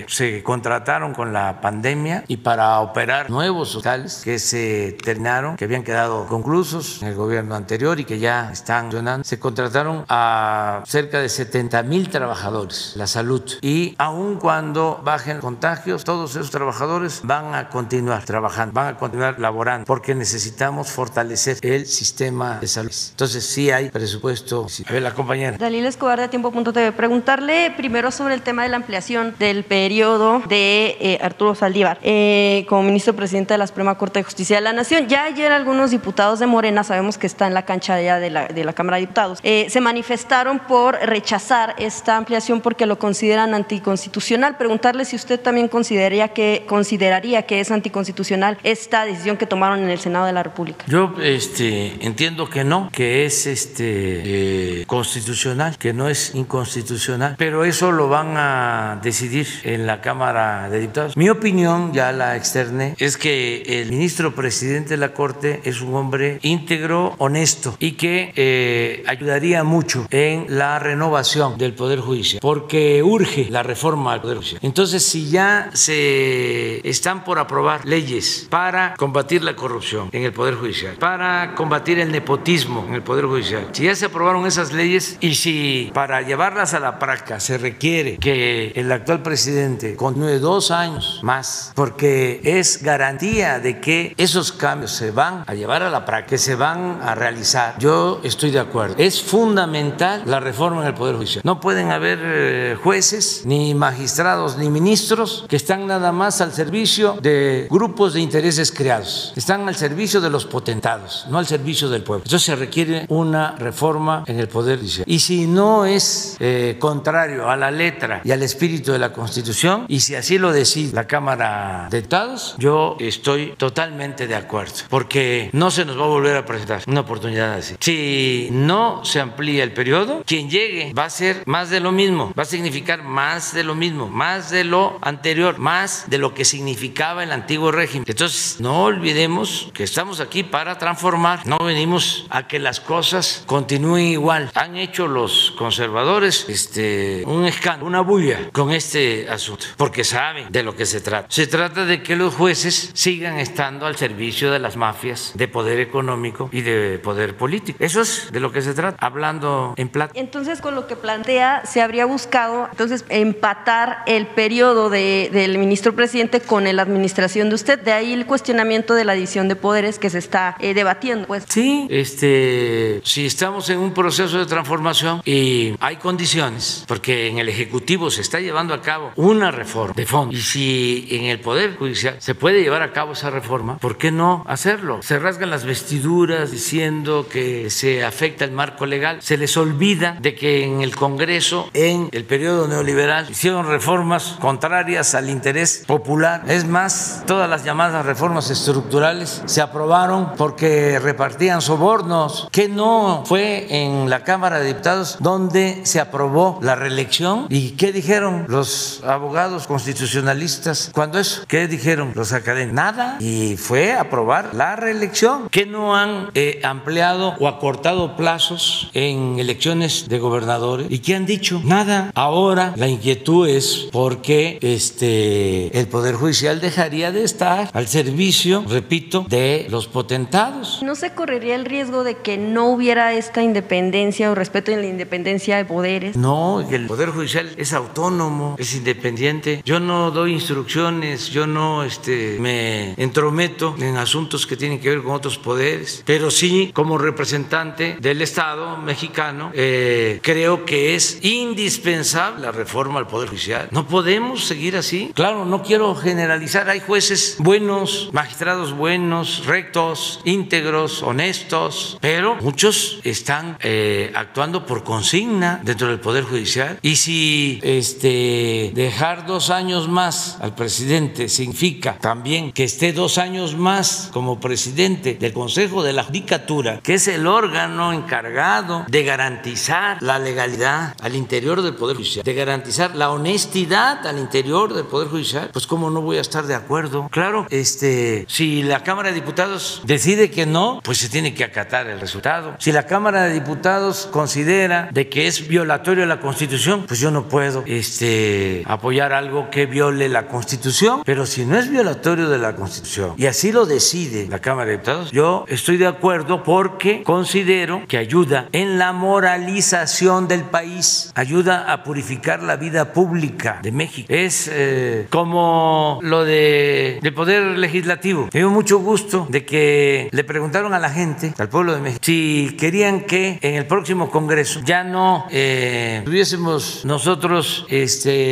se 0.09 0.43
contrataron 0.43 1.15
con 1.15 1.33
la 1.33 1.61
pandemia 1.61 2.25
y 2.29 2.39
para 2.39 2.81
operar 2.81 3.31
nuevos 3.31 3.75
hospitales 3.75 4.23
que 4.25 4.39
se 4.39 4.97
terminaron, 5.03 5.57
que 5.57 5.65
habían 5.65 5.83
quedado 5.83 6.27
conclusos 6.27 7.03
en 7.03 7.09
el 7.09 7.15
gobierno 7.15 7.55
anterior 7.55 7.99
y 8.01 8.05
que 8.05 8.19
ya 8.19 8.51
están 8.53 8.85
funcionando, 8.85 9.25
se 9.25 9.39
contrataron 9.39 10.05
a 10.09 10.83
cerca 10.87 11.21
de 11.21 11.29
70 11.29 11.83
mil 11.83 12.09
trabajadores, 12.09 12.95
la 12.97 13.07
salud. 13.07 13.43
Y 13.61 13.95
aun 13.99 14.37
cuando 14.37 15.01
bajen 15.05 15.41
contagios, 15.41 16.05
todos 16.05 16.37
esos 16.37 16.51
trabajadores 16.51 17.21
van 17.23 17.55
a 17.55 17.69
continuar 17.69 18.25
trabajando, 18.25 18.73
van 18.75 18.95
a 18.95 18.99
continuar 18.99 19.39
laborando, 19.39 19.87
porque 19.87 20.15
necesitamos 20.15 20.91
fortalecer 20.91 21.59
el 21.63 21.87
sistema 21.87 22.59
de 22.61 22.69
salud. 22.69 22.93
Entonces 23.11 23.47
sí 23.47 23.71
hay 23.71 23.91
presupuesto. 23.91 24.67
A 24.87 24.93
ver, 24.93 25.03
la 25.03 25.13
compañera. 25.13 25.57
Dalila 25.57 25.89
Escobar 25.89 26.21
de 26.21 26.29
Tiempo 26.29 26.51
Punto 26.51 26.73
TV. 26.73 26.93
Preguntarle 26.93 27.73
primero 27.77 28.11
sobre 28.11 28.35
el 28.35 28.43
tema 28.43 28.63
de 28.63 28.69
la 28.69 28.77
ampliación 28.77 29.34
del 29.39 29.65
periodo 29.65 30.43
de 30.49 30.97
eh, 31.01 31.19
Arturo 31.23 31.55
Saldívar 31.55 31.99
eh, 32.03 32.65
como 32.69 32.83
ministro 32.83 33.15
presidente 33.15 33.55
de 33.55 33.59
la 33.59 33.67
Suprema 33.67 33.97
Corte 33.97 34.21
de 34.21 34.25
Justicia 34.25 34.57
de 34.57 34.63
la 34.63 34.73
Nación. 34.73 35.09
Ya 35.09 35.25
ayer 35.25 35.53
algunos 35.53 35.91
diputados 35.91 36.39
de 36.39 36.47
Morena, 36.47 36.85
sabemos 36.85 37.19
que 37.19 37.27
está 37.27 37.47
en 37.47 37.55
la 37.55 37.65
cancha 37.65 38.01
ya 38.01 38.19
de 38.19 38.31
la, 38.31 38.47
de 38.47 38.65
la 38.65 38.73
Cámara 38.73 38.97
de 38.97 39.03
Diputados, 39.03 39.41
eh, 39.43 39.67
se 39.69 39.81
manifestaron 39.81 40.61
por 40.61 40.95
rechazar 40.97 41.75
esta 41.79 42.17
ampliación 42.17 42.61
porque 42.61 42.87
lo 42.87 42.99
consideran 42.99 43.55
anticonstitucional. 43.55 44.57
Preguntarle 44.57 45.05
si 45.05 45.17
usted 45.17 45.41
también 45.41 45.69
consideraría 45.69 46.29
que, 46.29 46.65
consideraría 46.67 47.43
que 47.43 47.61
es 47.61 47.71
anticonstitucional 47.71 48.59
esta 48.63 49.05
decisión 49.05 49.37
que 49.37 49.47
tomaron 49.47 49.81
en 49.81 49.91
el 49.91 49.99
Senado 49.99 50.27
de 50.27 50.33
la 50.33 50.43
República. 50.43 50.85
Yo 50.89 51.15
este, 51.23 52.05
entiendo 52.05 52.49
que 52.49 52.65
no, 52.65 52.91
que 52.93 53.27
es 53.27 53.47
este, 53.47 54.81
eh, 54.81 54.85
constitucional, 54.87 55.77
que 55.79 55.93
no 55.93 56.09
es 56.09 56.35
inconstitucional, 56.35 57.35
pero 57.39 57.65
eso 57.65 57.93
lo 57.93 58.09
van 58.09 58.37
a 58.37 59.01
decidir 59.03 59.24
en 59.65 59.87
la 59.87 60.01
Cámara 60.01 60.69
de 60.69 60.81
Diputados. 60.81 61.17
Mi 61.17 61.31
opinión, 61.31 61.93
ya 61.93 62.13
la 62.13 62.37
externé, 62.37 62.95
es 62.99 63.17
que 63.17 63.63
el 63.81 63.91
ministro 63.91 64.35
presidente 64.35 64.91
de 64.91 64.97
la 64.99 65.15
Corte 65.15 65.61
es 65.65 65.81
un 65.81 65.95
hombre 65.95 66.39
íntegro, 66.43 67.15
honesto 67.19 67.77
y 67.79 67.93
que 67.93 68.33
eh, 68.37 69.03
ayudaría 69.07 69.65
mucho 69.65 70.07
en 70.11 70.47
la 70.49 70.79
renovación 70.79 71.57
del 71.57 71.73
Poder 71.73 72.01
Judicial, 72.01 72.41
porque 72.43 73.03
urge 73.03 73.49
la 73.51 73.63
reforma 73.63 74.13
al 74.13 74.21
Poder 74.21 74.37
Judicial. 74.39 74.61
Entonces, 74.63 75.03
si 75.03 75.31
ya 75.31 75.71
se 75.73 76.87
están 76.87 77.25
por 77.25 77.39
aprobar 77.39 77.87
leyes 77.87 78.47
para 78.51 78.95
combatir 78.97 79.43
la 79.43 79.57
corrupción 79.57 80.11
en 80.13 80.25
el 80.25 80.33
Poder 80.33 80.55
Judicial, 80.55 80.97
para 80.97 81.55
combatir 81.55 81.99
el 81.99 82.13
nepotismo 82.13 82.85
en 82.89 82.95
el 82.95 83.03
Poder 83.03 83.25
Judicial, 83.25 83.69
si 83.73 83.85
ya 83.85 83.95
se 83.95 84.07
aprobaron 84.07 84.47
esas 84.47 84.73
leyes 84.73 85.17
y 85.21 85.35
si 85.35 85.91
para 85.95 86.21
llevarlas 86.23 86.75
a 86.75 86.81
la 86.81 86.99
práctica 86.99 87.41
se 87.41 87.59
requiere 87.59 88.19
que 88.19 88.73
el 88.75 88.93
actual 89.05 89.23
presidente 89.23 89.97
continúe 89.97 90.39
dos 90.39 90.71
años 90.71 91.21
más, 91.23 91.73
porque 91.75 92.41
es 92.43 92.83
garantía 92.83 93.59
de 93.59 93.79
que 93.79 94.15
esos 94.17 94.51
cambios 94.51 94.93
se 94.93 95.11
van 95.11 95.45
a 95.47 95.53
llevar 95.53 95.83
a 95.83 95.91
la 95.91 96.07
práctica, 96.07 96.31
que 96.31 96.39
se 96.39 96.55
van 96.55 97.03
a 97.03 97.15
realizar, 97.15 97.77
yo 97.79 98.23
estoy 98.25 98.51
de 98.51 98.61
acuerdo. 98.61 98.95
Es 98.97 99.21
fundamental 99.21 100.23
la 100.25 100.41
reforma 100.41 100.81
en 100.81 100.87
el 100.87 100.95
Poder 100.95 101.17
Judicial. 101.17 101.43
No 101.45 101.61
pueden 101.61 101.91
haber 101.91 102.19
eh, 102.23 102.77
jueces, 102.83 103.43
ni 103.45 103.75
magistrados, 103.75 104.57
ni 104.57 104.71
ministros 104.71 105.45
que 105.51 105.57
están 105.57 105.87
nada 105.87 106.11
más 106.11 106.41
al 106.41 106.53
servicio 106.53 107.19
de 107.21 107.69
grupos 107.71 108.15
de 108.15 108.21
intereses 108.21 108.73
creados. 108.73 109.35
Están 109.37 109.69
al 109.69 109.77
servicio 109.77 110.23
de 110.23 110.31
los 110.31 110.47
potentados, 110.47 111.27
no 111.29 111.37
al 111.37 111.47
servicio 111.47 111.91
del 111.91 112.05
pueblo. 112.05 112.25
Entonces 112.25 112.47
se 112.47 112.57
requiere 112.57 113.05
una 113.11 113.55
reforma 113.57 114.25
en 114.27 114.41
el 114.41 114.49
Poder 114.49 114.79
Judicial. 114.79 115.05
Y 115.07 115.19
si 115.19 115.47
no 115.47 115.85
es 115.85 116.39
eh, 116.41 116.79
contrario 116.81 117.51
a 117.51 117.57
la 117.57 117.71
letra 117.71 118.23
y 118.25 118.31
al 118.31 118.43
espíritu 118.43 118.94
de 118.95 118.99
la 119.01 119.13
Constitución, 119.13 119.85
y 119.89 120.01
si 120.01 120.15
así 120.15 120.39
lo 120.39 120.53
decide 120.53 120.95
la 120.95 121.07
Cámara 121.07 121.89
de 121.91 121.99
Diputados, 121.99 122.55
yo 122.59 122.97
estoy 123.01 123.55
totalmente 123.57 124.27
de 124.27 124.35
acuerdo, 124.35 124.75
porque 124.89 125.51
no 125.53 125.71
se 125.71 125.85
nos 125.85 125.99
va 125.99 126.05
a 126.05 126.09
volver 126.09 126.37
a 126.37 126.47
presentar 126.47 126.83
una 126.87 127.01
oportunidad 127.01 127.55
así. 127.55 127.77
Si 127.81 128.49
no 128.53 129.05
se 129.05 129.21
amplía 129.21 129.65
el 129.65 129.73
periodo, 129.73 130.23
quien 130.27 130.49
llegue 130.49 130.93
va 130.95 131.05
a 131.05 131.11
ser 131.11 131.43
más 131.47 131.71
de 131.71 131.81
lo 131.81 131.93
mismo, 131.93 132.33
va 132.39 132.45
a 132.45 132.47
significar 132.47 133.03
más 133.03 133.53
de 133.53 133.65
lo 133.65 133.75
mismo, 133.75 134.09
más 134.09 134.51
de 134.51 134.65
lo 134.65 134.99
anterior, 135.03 135.59
más 135.59 136.05
de 136.09 136.19
lo 136.19 136.35
que 136.35 136.45
significaba 136.45 137.23
el 137.25 137.33
antiguo 137.33 137.73
régimen. 137.73 138.05
Entonces, 138.09 138.61
no 138.61 138.85
olvidemos 138.85 139.71
que 139.75 139.85
estamos 139.85 140.21
aquí 140.21 140.43
para 140.45 140.79
transformar, 140.79 141.47
no 141.47 141.59
venimos 141.59 142.27
a 142.31 142.47
que 142.47 142.59
las 142.59 142.81
cosas 142.81 143.43
continúen 143.47 144.07
igual. 144.07 144.51
Han 144.55 144.77
hecho 144.77 145.09
los 145.09 145.53
conservadores 145.59 146.47
este, 146.49 147.25
un 147.27 147.45
escándalo, 147.45 147.87
una 147.87 148.01
bulla 148.01 148.51
con 148.53 148.71
este 148.71 148.84
asunto, 149.29 149.67
porque 149.77 150.05
saben 150.05 150.51
de 150.51 150.63
lo 150.63 150.77
que 150.77 150.87
se 150.87 151.01
trata. 151.01 151.27
Se 151.31 151.47
trata 151.47 151.85
de 151.85 152.03
que 152.03 152.17
los 152.17 152.35
jueces 152.35 152.91
sigan 152.95 153.39
estando 153.39 153.87
al 153.87 153.97
servicio 153.97 154.51
de 154.51 154.59
las 154.59 154.77
mafias 154.77 155.33
de 155.35 155.49
poder 155.49 155.81
económico 155.81 156.49
y 156.53 156.63
de 156.63 156.99
poder 156.99 157.37
político. 157.37 157.79
Eso 157.81 158.01
es 158.01 158.31
de 158.33 158.41
lo 158.41 158.53
que 158.53 158.63
se 158.63 158.75
trata, 158.75 158.97
hablando 159.05 159.75
en 159.77 159.89
plata. 159.89 160.13
Entonces, 160.15 160.61
con 160.61 160.75
lo 160.75 160.87
que 160.87 160.97
plantea, 160.97 161.65
se 161.67 161.83
habría 161.83 162.07
buscado 162.07 162.69
entonces 162.71 163.05
empatar 163.09 164.03
el 164.07 164.27
periodo 164.27 164.91
de, 164.91 165.31
del 165.33 165.59
ministro 165.59 165.95
presidente 165.95 166.41
con 166.41 166.65
la 166.65 166.83
administración 166.83 167.49
de 167.49 167.55
usted. 167.55 167.79
De 167.81 167.93
ahí 167.93 168.13
el 168.13 168.27
cuestionamiento 168.27 168.95
de 168.95 169.05
la 169.05 169.15
división 169.15 169.49
de 169.49 169.57
poderes 169.57 169.99
que 169.99 170.11
se 170.11 170.19
está 170.19 170.57
eh, 170.61 170.75
debatiendo. 170.75 171.27
Pues. 171.27 171.45
Sí, 171.49 171.87
este, 171.91 173.01
si 173.05 173.27
estamos 173.27 173.69
en 173.71 173.79
un 173.79 173.93
proceso 173.93 174.39
de 174.39 174.47
transformación 174.47 175.23
y 175.25 175.75
hay 175.81 175.97
condiciones, 175.97 176.85
porque 176.87 177.29
en 177.29 177.39
el 177.39 177.49
Ejecutivo 177.49 178.11
se 178.11 178.21
está 178.21 178.41
llevando 178.41 178.74
a 178.75 178.81
cabo 178.81 179.13
una 179.17 179.51
reforma 179.51 179.95
de 179.95 180.07
fondo, 180.07 180.35
y 180.35 180.41
si 180.41 181.09
en 181.11 181.25
el 181.25 181.41
Poder 181.41 181.77
Judicial 181.77 182.17
se 182.19 182.35
puede 182.35 182.63
llevar 182.63 182.83
a 182.83 182.93
cabo 182.93 183.13
esa 183.13 183.31
reforma, 183.31 183.79
¿por 183.79 183.97
qué 183.97 184.11
no 184.11 184.45
hacerlo? 184.47 185.01
Se 185.03 185.19
rasgan 185.19 185.51
las 185.51 185.65
vestiduras 185.65 186.51
diciendo 186.51 187.27
que 187.31 187.71
se 187.71 188.05
afecta 188.05 188.45
el 188.45 188.53
marco 188.53 188.87
legal, 188.87 189.23
se 189.23 189.37
les 189.37 189.57
olvida 189.57 190.17
de 190.21 190.35
que 190.35 190.65
en 190.65 190.83
el 190.83 190.95
Congreso, 190.95 191.71
en 191.73 192.09
el 192.13 192.25
periodo 192.25 192.69
neoliberal, 192.69 193.31
hicieron 193.31 193.67
reformas 193.67 194.37
contrarias 194.41 195.15
al 195.15 195.31
interés 195.31 195.85
popular. 195.87 196.43
Es 196.49 196.67
más, 196.67 197.25
todas 197.27 197.49
las 197.49 197.65
llamadas 197.65 198.05
reformas 198.07 198.51
estructurales 198.51 199.43
se 199.47 199.61
aprobaron 199.61 200.33
porque 200.37 200.99
repartían 200.99 201.63
sobornos, 201.63 202.49
que 202.51 202.69
no 202.69 203.25
fue 203.27 203.67
en 203.71 204.11
la 204.11 204.25
Cámara 204.25 204.59
de 204.59 204.69
Diputados 204.69 205.19
donde 205.21 205.83
se 205.85 206.01
aprobó 206.01 206.59
la 206.63 206.75
reelección 206.75 207.47
y 207.49 207.73
qué 207.73 207.93
dijeron 207.93 208.45
los 208.49 208.64
los 208.65 209.03
abogados 209.05 209.67
constitucionalistas 209.67 210.91
cuando 210.95 211.19
eso? 211.19 211.43
¿Qué 211.47 211.69
dijeron 211.69 212.13
los 212.15 212.33
académicos? 212.33 212.75
Nada. 212.75 213.19
Y 213.21 213.59
fue 213.59 213.93
aprobar 213.93 214.55
la 214.55 214.75
reelección. 214.75 215.51
¿Qué 215.51 215.67
no 215.67 215.95
han 215.95 216.31
eh, 216.35 216.61
ampliado 216.65 217.35
o 217.41 217.47
acortado 217.47 218.17
plazos 218.17 218.91
en 218.95 219.39
elecciones 219.39 220.09
de 220.09 220.19
gobernadores? 220.19 220.87
¿Y 220.89 221.01
qué 221.01 221.15
han 221.15 221.27
dicho? 221.27 221.61
Nada. 221.63 222.11
Ahora 222.15 222.73
la 222.77 222.89
inquietud 222.89 223.47
es 223.47 223.89
por 223.93 224.23
qué 224.23 224.59
este, 224.63 225.79
el 225.79 225.87
Poder 225.89 226.15
Judicial 226.15 226.63
dejaría 226.63 227.13
de 227.13 227.23
estar 227.23 227.69
al 227.75 227.87
servicio, 227.87 228.65
repito, 228.67 229.27
de 229.29 229.67
los 229.69 229.89
potentados. 229.89 230.81
¿No 230.83 230.95
se 230.95 231.13
correría 231.13 231.55
el 231.55 231.67
riesgo 231.67 232.03
de 232.03 232.17
que 232.17 232.39
no 232.39 232.71
hubiera 232.71 233.13
esta 233.13 233.43
independencia 233.43 234.31
o 234.31 234.35
respeto 234.35 234.71
en 234.71 234.81
la 234.81 234.87
independencia 234.87 235.59
de 235.59 235.67
poderes? 235.67 236.17
No, 236.17 236.63
el 236.63 236.87
Poder 236.87 237.11
Judicial 237.11 237.51
es 237.59 237.75
autónomo, 237.75 238.54
es 238.59 238.75
independiente. 238.75 239.63
Yo 239.65 239.81
no 239.81 240.11
doy 240.11 240.33
instrucciones, 240.33 241.31
yo 241.31 241.47
no 241.47 241.85
este, 241.85 242.37
me 242.41 242.95
entrometo 242.97 243.75
en 243.79 243.97
asuntos 243.97 244.47
que 244.47 244.57
tienen 244.57 244.81
que 244.81 244.91
ver 244.91 245.03
con 245.03 245.13
otros 245.13 245.39
poderes, 245.39 246.03
pero 246.05 246.31
sí 246.31 246.71
como 246.75 246.99
representante 246.99 247.97
del 248.01 248.23
Estado 248.23 248.77
mexicano 248.79 249.51
eh, 249.55 250.21
creo 250.23 250.65
que 250.65 250.95
es 250.95 251.19
indispensable 251.23 252.43
la 252.43 252.53
reforma 252.53 252.99
al 252.99 253.07
Poder 253.07 253.29
Judicial. 253.29 253.69
No 253.71 253.87
podemos 253.87 254.45
seguir 254.45 254.77
así. 254.77 255.13
Claro, 255.15 255.45
no 255.45 255.63
quiero 255.63 255.95
generalizar, 255.95 256.69
hay 256.69 256.81
jueces 256.81 257.37
buenos, 257.39 258.11
magistrados 258.13 258.73
buenos, 258.73 259.45
rectos, 259.47 260.21
íntegros, 260.25 261.03
honestos, 261.03 261.99
pero 262.01 262.37
muchos 262.37 263.01
están 263.05 263.59
eh, 263.63 264.13
actuando 264.15 264.67
por 264.67 264.85
consigna 264.85 265.61
dentro 265.63 265.89
del 265.89 266.01
Poder 266.01 266.25
Judicial. 266.25 266.79
Y 266.83 266.97
si 266.97 267.61
este, 267.63 268.44
dejar 268.75 269.27
dos 269.27 269.51
años 269.51 269.89
más 269.89 270.39
al 270.41 270.55
presidente 270.55 271.29
significa 271.29 271.99
también 272.01 272.53
que 272.53 272.65
esté 272.65 272.93
dos 272.93 273.19
años 273.19 273.57
más 273.57 274.11
como 274.13 274.41
presidente 274.41 275.15
del 275.15 275.33
Consejo 275.33 275.83
de 275.83 275.93
la 275.93 276.05
Judicatura, 276.05 276.81
que 276.83 276.95
es 276.95 277.09
el 277.09 277.27
órgano 277.27 277.93
encargado 277.93 278.85
de 278.89 279.05
garantizar 279.05 279.99
la 280.03 280.19
legalidad 280.19 280.95
al 281.01 281.15
interior 281.15 281.63
del 281.63 281.75
Poder 281.75 281.97
Judicial, 281.97 282.25
de 282.25 282.35
garantizar 282.35 282.95
la 282.95 283.11
honestidad 283.11 284.07
al 284.07 284.19
interior 284.19 284.75
del 284.75 284.85
Poder 284.87 285.09
Judicial, 285.09 285.51
pues 285.53 285.67
cómo 285.67 285.91
no 285.91 286.01
voy 286.01 286.19
a 286.19 286.21
estar 286.21 286.47
de 286.47 286.55
acuerdo. 286.55 287.09
Claro, 287.11 287.47
este, 287.51 288.27
si 288.29 288.63
la 288.63 288.83
Cámara 288.83 289.09
de 289.11 289.15
Diputados 289.15 289.83
decide 289.85 290.31
que 290.31 290.47
no, 290.47 290.81
pues 290.83 290.99
se 290.99 291.09
tiene 291.09 291.35
que 291.35 291.45
acatar 291.45 291.87
el 291.89 292.01
resultado. 292.01 292.57
Si 292.59 292.73
la 292.73 292.87
Cámara 292.87 293.25
de 293.25 293.35
Diputados 293.35 294.09
considera 294.11 294.89
de 294.93 295.09
que 295.09 295.27
es 295.27 295.49
violatorio 295.49 296.03
de 296.03 296.09
la 296.09 296.21
Constitución, 296.21 296.85
pues 296.87 297.01
yo 297.01 297.11
no 297.11 297.29
puedo 297.29 297.65
este, 297.67 298.34
apoyar 298.67 299.13
algo 299.13 299.51
que 299.51 299.67
viole 299.67 300.09
la 300.09 300.27
Constitución, 300.27 301.03
pero 301.05 301.27
si 301.27 301.45
no 301.45 301.59
es 301.59 301.71
violatorio 301.71 302.29
de 302.29 302.39
la 302.39 302.55
Constitución 302.55 303.15
y 303.17 303.27
así 303.27 303.53
lo 303.53 303.67
decide 303.67 304.27
la 304.29 304.39
Cámara 304.39 304.67
de 304.67 304.73
Diputados, 304.73 305.11
yo 305.11 305.45
estoy 305.49 305.77
de 305.77 305.87
acuerdo 305.87 306.43
porque 306.43 307.03
considero 307.03 307.83
que 307.89 307.99
ayuda 307.99 308.49
en 308.53 308.79
la 308.79 308.93
moralización 308.93 310.29
del 310.29 310.43
país, 310.43 311.13
ayuda 311.15 311.73
a 311.73 311.83
purificar 311.85 312.43
la 312.43 312.57
vida 312.57 312.93
pública 312.93 313.61
de 313.63 313.73
México. 313.73 314.07
Es 314.11 314.51
eh, 314.53 315.07
como 315.11 315.99
lo 316.03 316.25
de, 316.25 316.99
del 317.03 317.15
poder 317.15 317.59
legislativo. 317.59 318.29
Me 318.33 318.41
dio 318.41 318.51
mucho 318.51 318.79
gusto 318.79 319.27
de 319.29 319.45
que 319.45 320.09
le 320.11 320.25
preguntaron 320.25 320.75
a 320.75 320.79
la 320.79 320.91
gente, 320.91 321.35
al 321.39 321.49
pueblo 321.49 321.75
de 321.75 321.81
México, 321.81 322.01
si 322.03 322.57
querían 322.59 323.03
que 323.03 323.39
en 323.43 323.55
el 323.55 323.67
próximo 323.67 324.11
Congreso 324.11 324.61
ya 324.65 324.85
no 324.85 325.27
eh, 325.31 326.03
tuviésemos 326.05 326.85
nosotros 326.85 327.67
este, 327.69 328.24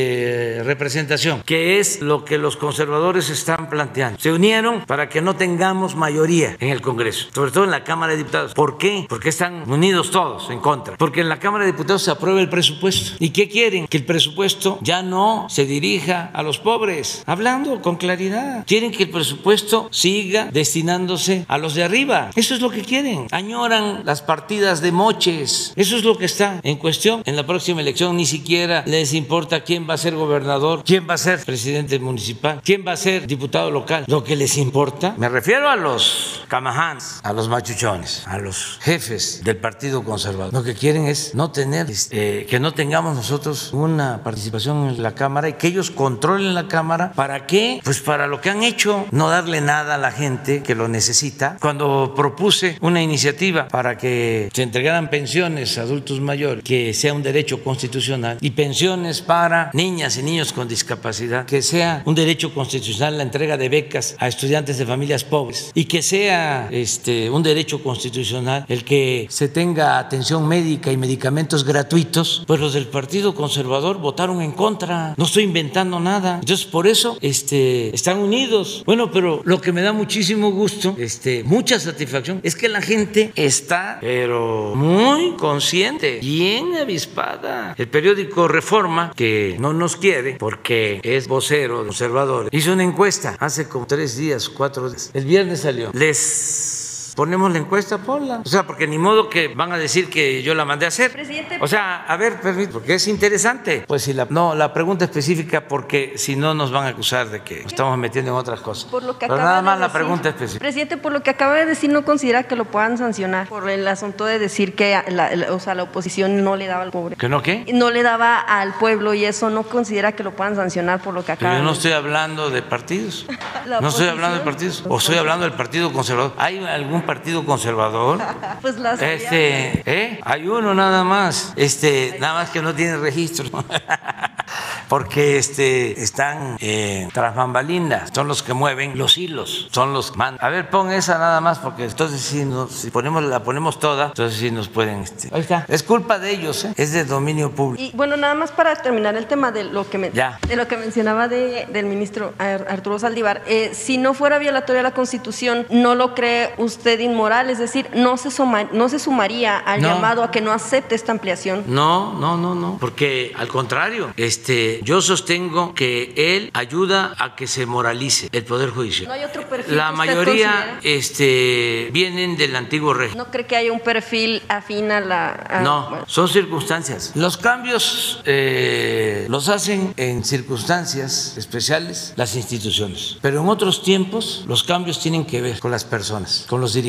representación, 0.64 1.42
que 1.44 1.78
es 1.78 2.00
lo 2.00 2.24
que 2.24 2.38
los 2.38 2.56
conservadores 2.56 3.30
están 3.30 3.68
planteando. 3.68 4.18
Se 4.20 4.32
unieron 4.32 4.84
para 4.86 5.08
que 5.08 5.20
no 5.20 5.36
tengamos 5.36 5.94
mayoría 5.94 6.56
en 6.60 6.70
el 6.70 6.80
Congreso, 6.80 7.28
sobre 7.34 7.50
todo 7.50 7.64
en 7.64 7.70
la 7.70 7.84
Cámara 7.84 8.12
de 8.12 8.18
Diputados. 8.18 8.54
¿Por 8.54 8.78
qué? 8.78 9.06
Porque 9.08 9.28
están 9.28 9.70
unidos 9.70 10.10
todos 10.10 10.50
en 10.50 10.60
contra. 10.60 10.96
Porque 10.96 11.20
en 11.20 11.28
la 11.28 11.38
Cámara 11.38 11.64
de 11.64 11.72
Diputados 11.72 12.02
se 12.02 12.10
aprueba 12.10 12.40
el 12.40 12.48
presupuesto. 12.48 13.16
¿Y 13.18 13.30
qué 13.30 13.48
quieren? 13.48 13.86
Que 13.86 13.98
el 13.98 14.04
presupuesto 14.04 14.78
ya 14.82 15.02
no 15.02 15.46
se 15.48 15.66
dirija 15.66 16.30
a 16.32 16.42
los 16.42 16.58
pobres, 16.58 17.22
hablando 17.26 17.80
con 17.82 17.96
claridad. 17.96 18.64
Quieren 18.66 18.92
que 18.92 19.04
el 19.04 19.10
presupuesto 19.10 19.88
siga 19.90 20.48
destinándose 20.52 21.44
a 21.48 21.58
los 21.58 21.74
de 21.74 21.84
arriba. 21.84 22.30
Eso 22.36 22.54
es 22.54 22.60
lo 22.60 22.70
que 22.70 22.82
quieren. 22.82 23.26
Añoran 23.30 24.02
las 24.04 24.22
partidas 24.22 24.80
de 24.80 24.92
moches. 24.92 25.72
Eso 25.76 25.96
es 25.96 26.04
lo 26.04 26.18
que 26.18 26.26
está 26.26 26.60
en 26.62 26.76
cuestión 26.76 27.22
en 27.24 27.36
la 27.36 27.46
próxima 27.46 27.80
elección. 27.80 28.16
Ni 28.16 28.26
siquiera 28.26 28.84
les 28.86 29.14
importa 29.14 29.62
quién 29.62 29.71
va 29.80 29.94
a 29.94 29.98
ser 29.98 30.14
gobernador, 30.14 30.82
quién 30.84 31.06
va 31.08 31.14
a 31.14 31.18
ser 31.18 31.44
presidente 31.44 31.98
municipal, 31.98 32.60
quién 32.64 32.84
va 32.86 32.92
a 32.92 32.96
ser 32.96 33.26
diputado 33.26 33.70
local. 33.70 34.04
Lo 34.06 34.22
que 34.22 34.36
les 34.36 34.56
importa, 34.58 35.14
me 35.16 35.28
refiero 35.28 35.68
a 35.68 35.76
los 35.76 36.44
camajans, 36.48 37.20
a 37.22 37.32
los 37.32 37.48
machuchones, 37.48 38.24
a 38.26 38.38
los 38.38 38.78
jefes 38.82 39.42
del 39.44 39.56
Partido 39.56 40.04
Conservador. 40.04 40.52
Lo 40.52 40.62
que 40.62 40.74
quieren 40.74 41.06
es 41.06 41.34
no 41.34 41.50
tener, 41.50 41.86
eh, 42.10 42.46
que 42.48 42.60
no 42.60 42.74
tengamos 42.74 43.16
nosotros 43.16 43.70
una 43.72 44.22
participación 44.22 44.88
en 44.88 45.02
la 45.02 45.14
Cámara 45.14 45.48
y 45.48 45.54
que 45.54 45.68
ellos 45.68 45.90
controlen 45.90 46.54
la 46.54 46.68
Cámara. 46.68 47.12
¿Para 47.12 47.46
qué? 47.46 47.80
Pues 47.82 48.00
para 48.00 48.26
lo 48.26 48.40
que 48.40 48.50
han 48.50 48.62
hecho, 48.62 49.06
no 49.10 49.28
darle 49.28 49.60
nada 49.60 49.94
a 49.94 49.98
la 49.98 50.12
gente 50.12 50.62
que 50.62 50.74
lo 50.74 50.88
necesita. 50.88 51.56
Cuando 51.60 52.12
propuse 52.14 52.76
una 52.80 53.02
iniciativa 53.02 53.68
para 53.68 53.96
que 53.96 54.50
se 54.52 54.62
entregaran 54.62 55.08
pensiones 55.08 55.78
a 55.78 55.82
adultos 55.82 56.20
mayores, 56.20 56.64
que 56.64 56.92
sea 56.94 57.14
un 57.14 57.22
derecho 57.22 57.62
constitucional, 57.62 58.38
y 58.40 58.50
pensiones 58.50 59.22
niñas 59.72 60.16
y 60.18 60.22
niños 60.22 60.52
con 60.52 60.68
discapacidad, 60.68 61.46
que 61.46 61.62
sea 61.62 62.02
un 62.04 62.14
derecho 62.14 62.54
constitucional 62.54 63.16
la 63.16 63.22
entrega 63.22 63.56
de 63.56 63.68
becas 63.68 64.16
a 64.18 64.28
estudiantes 64.28 64.78
de 64.78 64.86
familias 64.86 65.24
pobres, 65.24 65.70
y 65.74 65.84
que 65.84 66.02
sea 66.02 66.68
este, 66.70 67.30
un 67.30 67.42
derecho 67.42 67.82
constitucional 67.82 68.64
el 68.68 68.84
que 68.84 69.26
se 69.30 69.48
tenga 69.48 69.98
atención 69.98 70.46
médica 70.46 70.90
y 70.90 70.96
medicamentos 70.96 71.64
gratuitos, 71.64 72.44
pues 72.46 72.60
los 72.60 72.74
del 72.74 72.86
Partido 72.86 73.34
Conservador 73.34 73.98
votaron 73.98 74.40
en 74.40 74.52
contra. 74.52 75.14
No 75.16 75.24
estoy 75.24 75.44
inventando 75.44 76.00
nada. 76.00 76.38
Entonces, 76.40 76.66
por 76.66 76.86
eso 76.86 77.18
este, 77.20 77.94
están 77.94 78.18
unidos. 78.18 78.82
Bueno, 78.86 79.10
pero 79.10 79.42
lo 79.44 79.60
que 79.60 79.72
me 79.72 79.82
da 79.82 79.92
muchísimo 79.92 80.50
gusto, 80.50 80.94
este, 80.98 81.44
mucha 81.44 81.78
satisfacción, 81.78 82.40
es 82.42 82.56
que 82.56 82.68
la 82.68 82.80
gente 82.80 83.32
está, 83.36 83.98
pero 84.00 84.74
muy 84.74 85.32
consciente, 85.36 86.18
bien 86.20 86.74
avispada. 86.76 87.74
El 87.78 87.88
periódico 87.88 88.48
Reforma, 88.48 89.12
que 89.14 89.51
no 89.58 89.72
nos 89.72 89.96
quiere 89.96 90.36
porque 90.38 91.00
es 91.02 91.28
vocero 91.28 91.84
de 91.84 92.48
hizo 92.50 92.72
una 92.72 92.84
encuesta 92.84 93.36
hace 93.38 93.68
como 93.68 93.86
tres 93.86 94.16
días, 94.16 94.48
cuatro 94.48 94.88
días. 94.88 95.10
El 95.14 95.24
viernes 95.24 95.60
salió. 95.60 95.90
Les 95.92 96.81
ponemos 97.14 97.52
la 97.52 97.58
encuesta, 97.58 97.98
ponla. 97.98 98.40
O 98.44 98.48
sea, 98.48 98.64
porque 98.66 98.86
ni 98.86 98.98
modo 98.98 99.28
que 99.28 99.48
van 99.48 99.72
a 99.72 99.76
decir 99.78 100.08
que 100.10 100.42
yo 100.42 100.54
la 100.54 100.64
mandé 100.64 100.86
a 100.86 100.88
hacer. 100.88 101.12
Presidente. 101.12 101.58
O 101.60 101.66
sea, 101.66 102.04
a 102.06 102.16
ver, 102.16 102.40
permítame, 102.40 102.72
porque 102.72 102.94
es 102.94 103.06
interesante. 103.08 103.84
Pues 103.86 104.02
si 104.02 104.12
la, 104.12 104.26
no, 104.30 104.54
la 104.54 104.72
pregunta 104.72 105.04
específica, 105.04 105.66
porque 105.68 106.14
si 106.16 106.36
no 106.36 106.54
nos 106.54 106.70
van 106.72 106.84
a 106.84 106.88
acusar 106.88 107.28
de 107.28 107.42
que 107.42 107.62
nos 107.62 107.72
estamos 107.72 107.96
metiendo 107.98 108.30
en 108.32 108.36
otras 108.36 108.60
cosas. 108.60 108.90
Por 108.90 109.02
lo 109.02 109.14
que 109.18 109.26
Pero 109.26 109.34
acaba 109.34 109.48
nada 109.50 109.56
de 109.58 109.62
más 109.66 109.78
la 109.78 109.86
decir. 109.86 110.00
pregunta 110.00 110.28
específica. 110.30 110.58
Presidente, 110.60 110.96
por 110.96 111.12
lo 111.12 111.22
que 111.22 111.30
acaba 111.30 111.54
de 111.54 111.66
decir, 111.66 111.90
no 111.90 112.04
considera 112.04 112.44
que 112.44 112.56
lo 112.56 112.64
puedan 112.64 112.98
sancionar 112.98 113.48
por 113.48 113.68
el 113.68 113.86
asunto 113.88 114.24
de 114.24 114.38
decir 114.38 114.74
que 114.74 115.00
la, 115.08 115.34
la- 115.36 115.52
o 115.52 115.60
sea, 115.60 115.74
la 115.74 115.82
oposición 115.84 116.42
no 116.44 116.56
le 116.56 116.66
daba 116.66 116.82
al 116.82 116.90
pobre. 116.90 117.16
¿Que 117.16 117.28
no 117.28 117.42
qué? 117.42 117.64
No 117.74 117.90
le 117.90 118.02
daba 118.02 118.38
al 118.38 118.74
pueblo 118.74 119.14
y 119.14 119.24
eso 119.24 119.50
no 119.50 119.62
considera 119.64 120.12
que 120.12 120.22
lo 120.22 120.32
puedan 120.34 120.56
sancionar 120.56 121.00
por 121.00 121.14
lo 121.14 121.20
que 121.24 121.34
Pero 121.36 121.48
acaba 121.48 121.58
yo 121.58 121.64
no 121.64 121.72
estoy 121.72 121.92
hablando 121.92 122.50
de 122.50 122.62
partidos. 122.62 123.26
La 123.66 123.80
No 123.80 123.88
estoy 123.88 124.08
hablando 124.08 124.38
de 124.38 124.44
partidos. 124.44 124.82
O 124.88 124.98
estoy 124.98 125.16
hablando 125.16 125.44
del 125.44 125.52
Partido 125.54 125.92
Conservador. 125.92 126.32
¿Hay 126.36 126.58
algún 126.64 127.01
partido 127.04 127.44
conservador? 127.44 128.18
Pues 128.62 128.78
las 128.78 129.02
Este, 129.02 129.82
¿eh? 129.86 130.20
Hay 130.22 130.46
uno 130.46 130.72
nada 130.74 131.02
más, 131.02 131.52
este, 131.56 132.16
nada 132.20 132.34
más 132.34 132.50
que 132.50 132.62
no 132.62 132.72
tiene 132.74 132.96
registro, 132.96 133.48
porque 134.88 135.38
este, 135.38 136.00
están 136.02 136.56
eh, 136.60 137.08
tras 137.12 137.34
bambalinas, 137.34 138.10
son 138.14 138.28
los 138.28 138.42
que 138.42 138.52
mueven 138.54 138.96
los 138.98 139.16
hilos, 139.18 139.68
son 139.72 139.92
los 139.92 140.12
que 140.12 140.18
mandan. 140.18 140.44
A 140.44 140.50
ver, 140.50 140.68
pon 140.70 140.90
esa 140.92 141.18
nada 141.18 141.40
más, 141.40 141.58
porque 141.58 141.84
entonces 141.84 142.20
si, 142.20 142.44
nos, 142.44 142.70
si 142.72 142.90
ponemos, 142.90 143.22
la 143.24 143.42
ponemos 143.42 143.78
toda, 143.80 144.08
entonces 144.08 144.38
sí 144.38 144.50
nos 144.50 144.68
pueden. 144.68 145.00
Este, 145.00 145.28
ahí 145.34 145.40
está. 145.40 145.64
Es 145.68 145.82
culpa 145.82 146.18
de 146.18 146.30
ellos, 146.30 146.64
¿eh? 146.66 146.74
es 146.76 146.92
de 146.92 147.04
dominio 147.04 147.50
público. 147.52 147.82
Y 147.82 147.96
bueno, 147.96 148.16
nada 148.16 148.34
más 148.34 148.50
para 148.52 148.76
terminar 148.76 149.16
el 149.16 149.26
tema 149.26 149.50
de 149.50 149.64
lo 149.64 149.88
que, 149.88 149.98
me- 149.98 150.12
Ya. 150.12 150.38
de 150.46 150.56
lo 150.56 150.68
que 150.68 150.76
mencionaba 150.76 151.26
de- 151.28 151.66
del 151.72 151.86
ministro 151.86 152.34
Ar- 152.38 152.66
Arturo 152.68 152.98
Saldívar, 152.98 153.42
eh, 153.46 153.72
si 153.74 153.98
no 153.98 154.14
fuera 154.14 154.38
violatoria 154.38 154.82
la 154.82 154.92
Constitución, 154.92 155.66
¿no 155.70 155.94
lo 155.94 156.14
cree 156.14 156.52
usted 156.58 156.91
inmoral? 157.00 157.50
Es 157.50 157.58
decir, 157.58 157.88
¿no 157.94 158.16
se, 158.16 158.30
suma- 158.30 158.68
no 158.72 158.88
se 158.88 158.98
sumaría 158.98 159.58
al 159.58 159.80
No. 159.82 159.88
llamado 159.88 160.22
a 160.22 160.30
que 160.30 160.40
no 160.40 160.52
acepte 160.52 160.94
esta 160.94 161.12
ampliación? 161.12 161.64
No, 161.66 162.12
no, 162.14 162.36
no, 162.36 162.54
no, 162.54 162.78
porque 162.80 163.32
al 163.36 163.48
contrario, 163.48 164.12
este, 164.16 164.80
yo 164.84 165.00
sostengo 165.00 165.74
que 165.74 166.12
él 166.16 166.50
ayuda 166.54 167.14
a 167.18 167.34
que 167.36 167.46
se 167.46 167.66
moralice 167.66 168.28
el 168.32 168.44
Poder 168.44 168.70
Judicial. 168.70 169.08
No 169.08 169.14
hay 169.14 169.24
otro 169.24 169.48
perfil 169.48 169.76
La 169.76 169.88
que 169.88 169.92
usted 169.94 170.06
mayoría 170.06 170.78
este, 170.82 171.90
vienen 171.92 172.36
del 172.36 172.54
antiguo 172.56 172.94
régimen. 172.94 173.18
¿No 173.18 173.30
cree 173.30 173.46
que 173.46 173.56
haya 173.56 173.72
un 173.72 173.80
perfil 173.80 174.42
afín 174.48 174.90
a 174.90 175.00
la... 175.00 175.32
a- 175.48 175.60
No, 175.60 175.88
bueno, 175.90 176.04
son 176.06 176.28
circunstancias. 176.28 177.12
Los 177.14 177.36
cambios 177.36 178.20
eh, 178.24 179.26
los 179.28 179.48
hacen 179.48 179.94
en 179.96 180.24
circunstancias 180.24 181.34
especiales 181.36 182.12
las 182.16 182.34
instituciones, 182.36 183.18
pero 183.20 183.40
en 183.40 183.48
otros 183.48 183.82
tiempos 183.82 184.44
los 184.46 184.62
cambios 184.62 185.00
tienen 185.00 185.24
que 185.24 185.40
ver 185.40 185.58
con 185.60 185.70
las 185.70 185.84
personas, 185.84 186.44
con 186.48 186.60
los 186.60 186.72
dirigentes, 186.74 186.81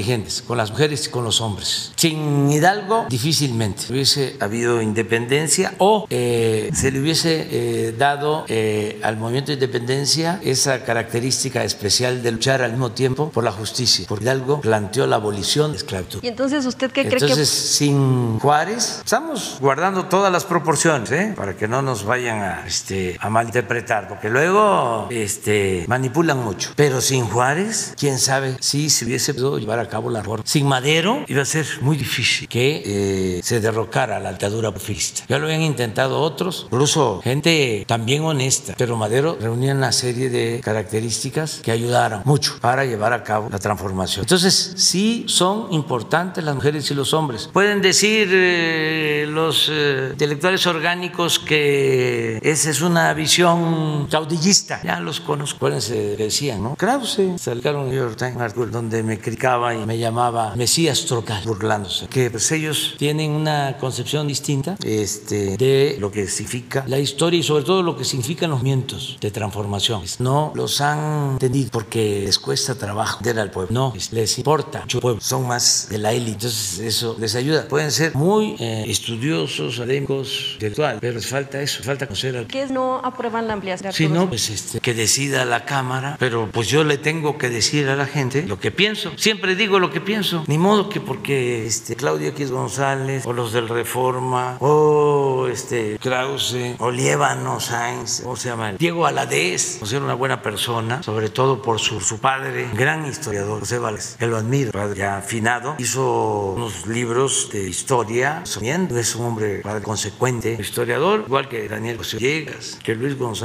con 0.46 0.58
las 0.58 0.72
mujeres 0.72 1.08
y 1.08 1.10
con 1.10 1.24
los 1.24 1.42
hombres. 1.42 1.92
Sin 1.96 2.50
Hidalgo 2.50 3.06
difícilmente 3.10 3.84
hubiese 3.90 4.36
habido 4.40 4.82
independencia 4.82 5.74
o 5.78 6.08
eh, 6.10 6.70
se 6.74 6.92
le 6.92 7.00
hubiese 7.00 7.48
eh, 7.50 7.96
dado 7.98 8.46
eh, 8.48 9.00
al 9.04 9.18
movimiento 9.18 9.52
de 9.52 9.56
independencia 9.56 10.40
esa 10.44 10.84
característica 10.84 11.64
especial 11.64 12.24
de 12.24 12.32
luchar 12.32 12.62
al 12.62 12.72
mismo 12.72 12.92
tiempo 12.92 13.30
por 13.30 13.44
la 13.44 13.52
justicia, 13.52 14.06
porque 14.08 14.26
Hidalgo 14.26 14.62
planteó 14.62 15.08
la 15.08 15.18
abolición 15.18 15.68
de 15.68 15.74
la 15.74 15.78
esclavitud. 15.78 16.20
Y 16.24 16.28
entonces, 16.28 16.66
¿usted 16.66 16.92
qué 16.92 17.04
cree 17.04 17.14
Entonces, 17.14 17.50
que...? 17.50 17.56
sin 17.86 18.40
Juárez, 18.40 19.02
estamos 19.04 19.58
guardando 19.60 20.06
todas 20.06 20.32
las 20.32 20.46
proporciones, 20.46 21.12
¿eh? 21.12 21.34
para 21.36 21.56
que 21.56 21.68
no 21.68 21.82
nos 21.82 22.04
vayan 22.04 22.40
a, 22.40 22.68
este, 22.68 23.18
a 23.20 23.30
malinterpretar, 23.30 24.08
porque 24.08 24.30
luego 24.30 25.08
este, 25.10 25.86
manipulan 25.88 26.44
mucho. 26.44 26.72
Pero 26.76 27.02
sin 27.02 27.26
Juárez, 27.26 27.94
quién 27.98 28.20
sabe 28.20 28.58
si 28.60 28.90
se 28.90 29.06
hubiese 29.06 29.34
podido 29.34 29.58
llevar 29.60 29.80
a 29.80 29.83
cabo 29.88 30.10
la 30.10 30.20
reforma. 30.22 30.44
Sin 30.46 30.68
Madero, 30.68 31.24
iba 31.28 31.42
a 31.42 31.46
ser 31.46 31.66
muy 31.82 31.98
difícil 31.98 32.48
que 32.48 32.84
eh, 32.86 33.42
se 33.44 33.60
derrocara 33.60 34.20
la 34.20 34.32
dictadura 34.32 34.72
porfirista. 34.72 35.24
Ya 35.28 35.38
lo 35.38 35.46
habían 35.46 35.62
intentado 35.62 36.20
otros, 36.20 36.68
incluso 36.72 37.22
gente 37.24 37.86
también 37.88 38.24
honesta, 38.24 38.76
pero 38.78 38.98
Madero 38.98 39.38
reunía 39.40 39.74
una 39.74 39.92
serie 39.92 40.30
de 40.30 40.62
características 40.64 41.62
que 41.64 41.72
ayudaron 41.72 42.22
mucho 42.26 42.58
para 42.62 42.86
llevar 42.86 43.14
a 43.14 43.24
cabo 43.24 43.50
la 43.52 43.60
transformación. 43.60 44.24
Entonces, 44.24 44.74
sí 44.76 45.26
son 45.28 45.72
importantes 45.72 46.44
las 46.44 46.56
mujeres 46.56 46.90
y 46.92 46.94
los 46.94 47.14
hombres. 47.14 47.50
Pueden 47.52 47.82
decir 47.82 48.30
eh, 48.32 49.26
los 49.30 49.70
eh, 49.72 50.10
intelectuales 50.12 50.66
orgánicos 50.68 51.40
que 51.40 52.40
esa 52.42 52.70
es 52.70 52.82
una 52.82 53.14
visión 53.14 54.08
caudillista. 54.10 54.82
Ya 54.84 55.00
los 55.00 55.20
conozco. 55.20 55.58
Acuérdense 55.58 56.16
decían, 56.18 56.64
¿no? 56.64 56.76
Krause, 56.76 57.22
sacaron 57.38 57.90
New 57.90 57.98
York 57.98 58.18
Times 58.18 58.54
donde 58.72 59.04
me 59.04 59.20
criticaba 59.20 59.73
y 59.76 59.86
me 59.86 59.98
llamaba 59.98 60.56
Mesías 60.56 61.06
Trocal, 61.06 61.44
burlándose. 61.46 62.08
Que 62.08 62.30
pues, 62.30 62.52
ellos 62.52 62.96
tienen 62.98 63.32
una 63.32 63.78
concepción 63.80 64.28
distinta 64.28 64.78
este, 64.84 65.58
de 65.58 65.98
lo 66.00 66.12
que 66.12 66.28
significa 66.28 66.84
la 66.88 67.00
historia 67.00 67.40
y 67.40 67.44
sobre 67.44 67.64
todo 67.64 67.84
lo 67.84 67.98
que 67.98 68.04
significan 68.04 68.50
los 68.50 68.60
movimientos 68.60 69.18
de 69.20 69.32
transformación. 69.32 70.04
No 70.20 70.52
los 70.56 70.82
han 70.82 71.34
entendido 71.34 71.70
porque 71.72 72.24
les 72.26 72.40
cuesta 72.40 72.76
trabajo 72.76 73.20
entender 73.20 73.42
al 73.42 73.52
pueblo. 73.52 73.74
No, 73.74 73.94
les 74.12 74.38
importa 74.38 74.82
mucho 74.82 75.00
pueblo. 75.00 75.22
Son 75.22 75.48
más 75.48 75.88
de 75.90 75.98
la 75.98 76.12
élite. 76.12 76.34
Entonces 76.34 76.80
eso 76.80 77.16
les 77.20 77.36
ayuda. 77.36 77.68
Pueden 77.68 77.92
ser 77.92 78.16
muy 78.16 78.56
eh, 78.60 78.86
estudiosos, 78.88 79.80
académicos, 79.80 80.52
intelectuales, 80.54 81.00
pero 81.02 81.14
les 81.14 81.28
falta 81.28 81.62
eso, 81.62 81.84
falta 81.84 82.08
conocer 82.08 82.38
al 82.38 82.48
¿Qué 82.48 82.66
no 82.68 83.00
aprueban 83.04 83.48
la 83.48 83.54
ampliación? 83.54 83.94
si 83.94 84.08
no, 84.08 84.30
pues 84.30 84.50
este, 84.50 84.80
que 84.80 84.94
decida 84.94 85.46
la 85.46 85.66
Cámara, 85.66 86.18
pero 86.20 86.50
pues 86.52 86.68
yo 86.68 86.84
le 86.84 86.98
tengo 86.98 87.38
que 87.38 87.50
decir 87.50 87.88
a 87.90 87.96
la 87.96 88.06
gente 88.06 88.46
lo 88.48 88.60
que 88.60 88.72
pienso. 88.72 89.12
Siempre 89.16 89.56
digo 89.56 89.63
lo 89.68 89.90
que 89.90 90.02
pienso. 90.02 90.44
Ni 90.48 90.58
modo 90.58 90.90
que 90.90 91.00
porque 91.00 91.66
este, 91.66 91.96
Claudia 91.96 92.30
X 92.30 92.52
González, 92.52 93.26
o 93.26 93.34
los 93.34 93.54
del 93.54 93.70
Reforma, 93.70 94.58
o 94.60 95.48
este, 95.52 95.98
Krause, 96.00 96.76
o 96.80 96.92
Liévano 96.92 97.60
Sainz, 97.60 98.24
o 98.26 98.36
se 98.36 98.50
llama 98.50 98.74
Diego 98.74 99.06
Aladez, 99.06 99.80
o 99.82 99.86
sea, 99.86 100.00
una 100.00 100.14
buena 100.14 100.42
persona, 100.42 101.02
sobre 101.04 101.30
todo 101.30 101.62
por 101.62 101.80
su, 101.80 102.00
su 102.02 102.20
padre, 102.20 102.70
gran 102.74 103.06
historiador, 103.06 103.62
José 103.62 103.80
Valdés, 103.80 104.16
que 104.20 104.28
lo 104.28 104.38
admiro, 104.38 104.72
padre 104.72 105.06
afinado, 105.06 105.76
hizo 105.78 106.54
unos 106.56 106.86
libros 106.88 107.50
de 107.52 107.70
historia, 107.70 108.44
es 108.44 109.16
un 109.16 109.26
hombre 109.26 109.62
padre 109.62 109.82
consecuente, 109.82 110.58
historiador, 110.60 111.24
igual 111.28 111.48
que 111.48 111.68
Daniel 111.68 111.98
José 111.98 112.18
Villegas, 112.18 112.80
que 112.84 112.96
Luis 112.96 113.18
González 113.18 113.44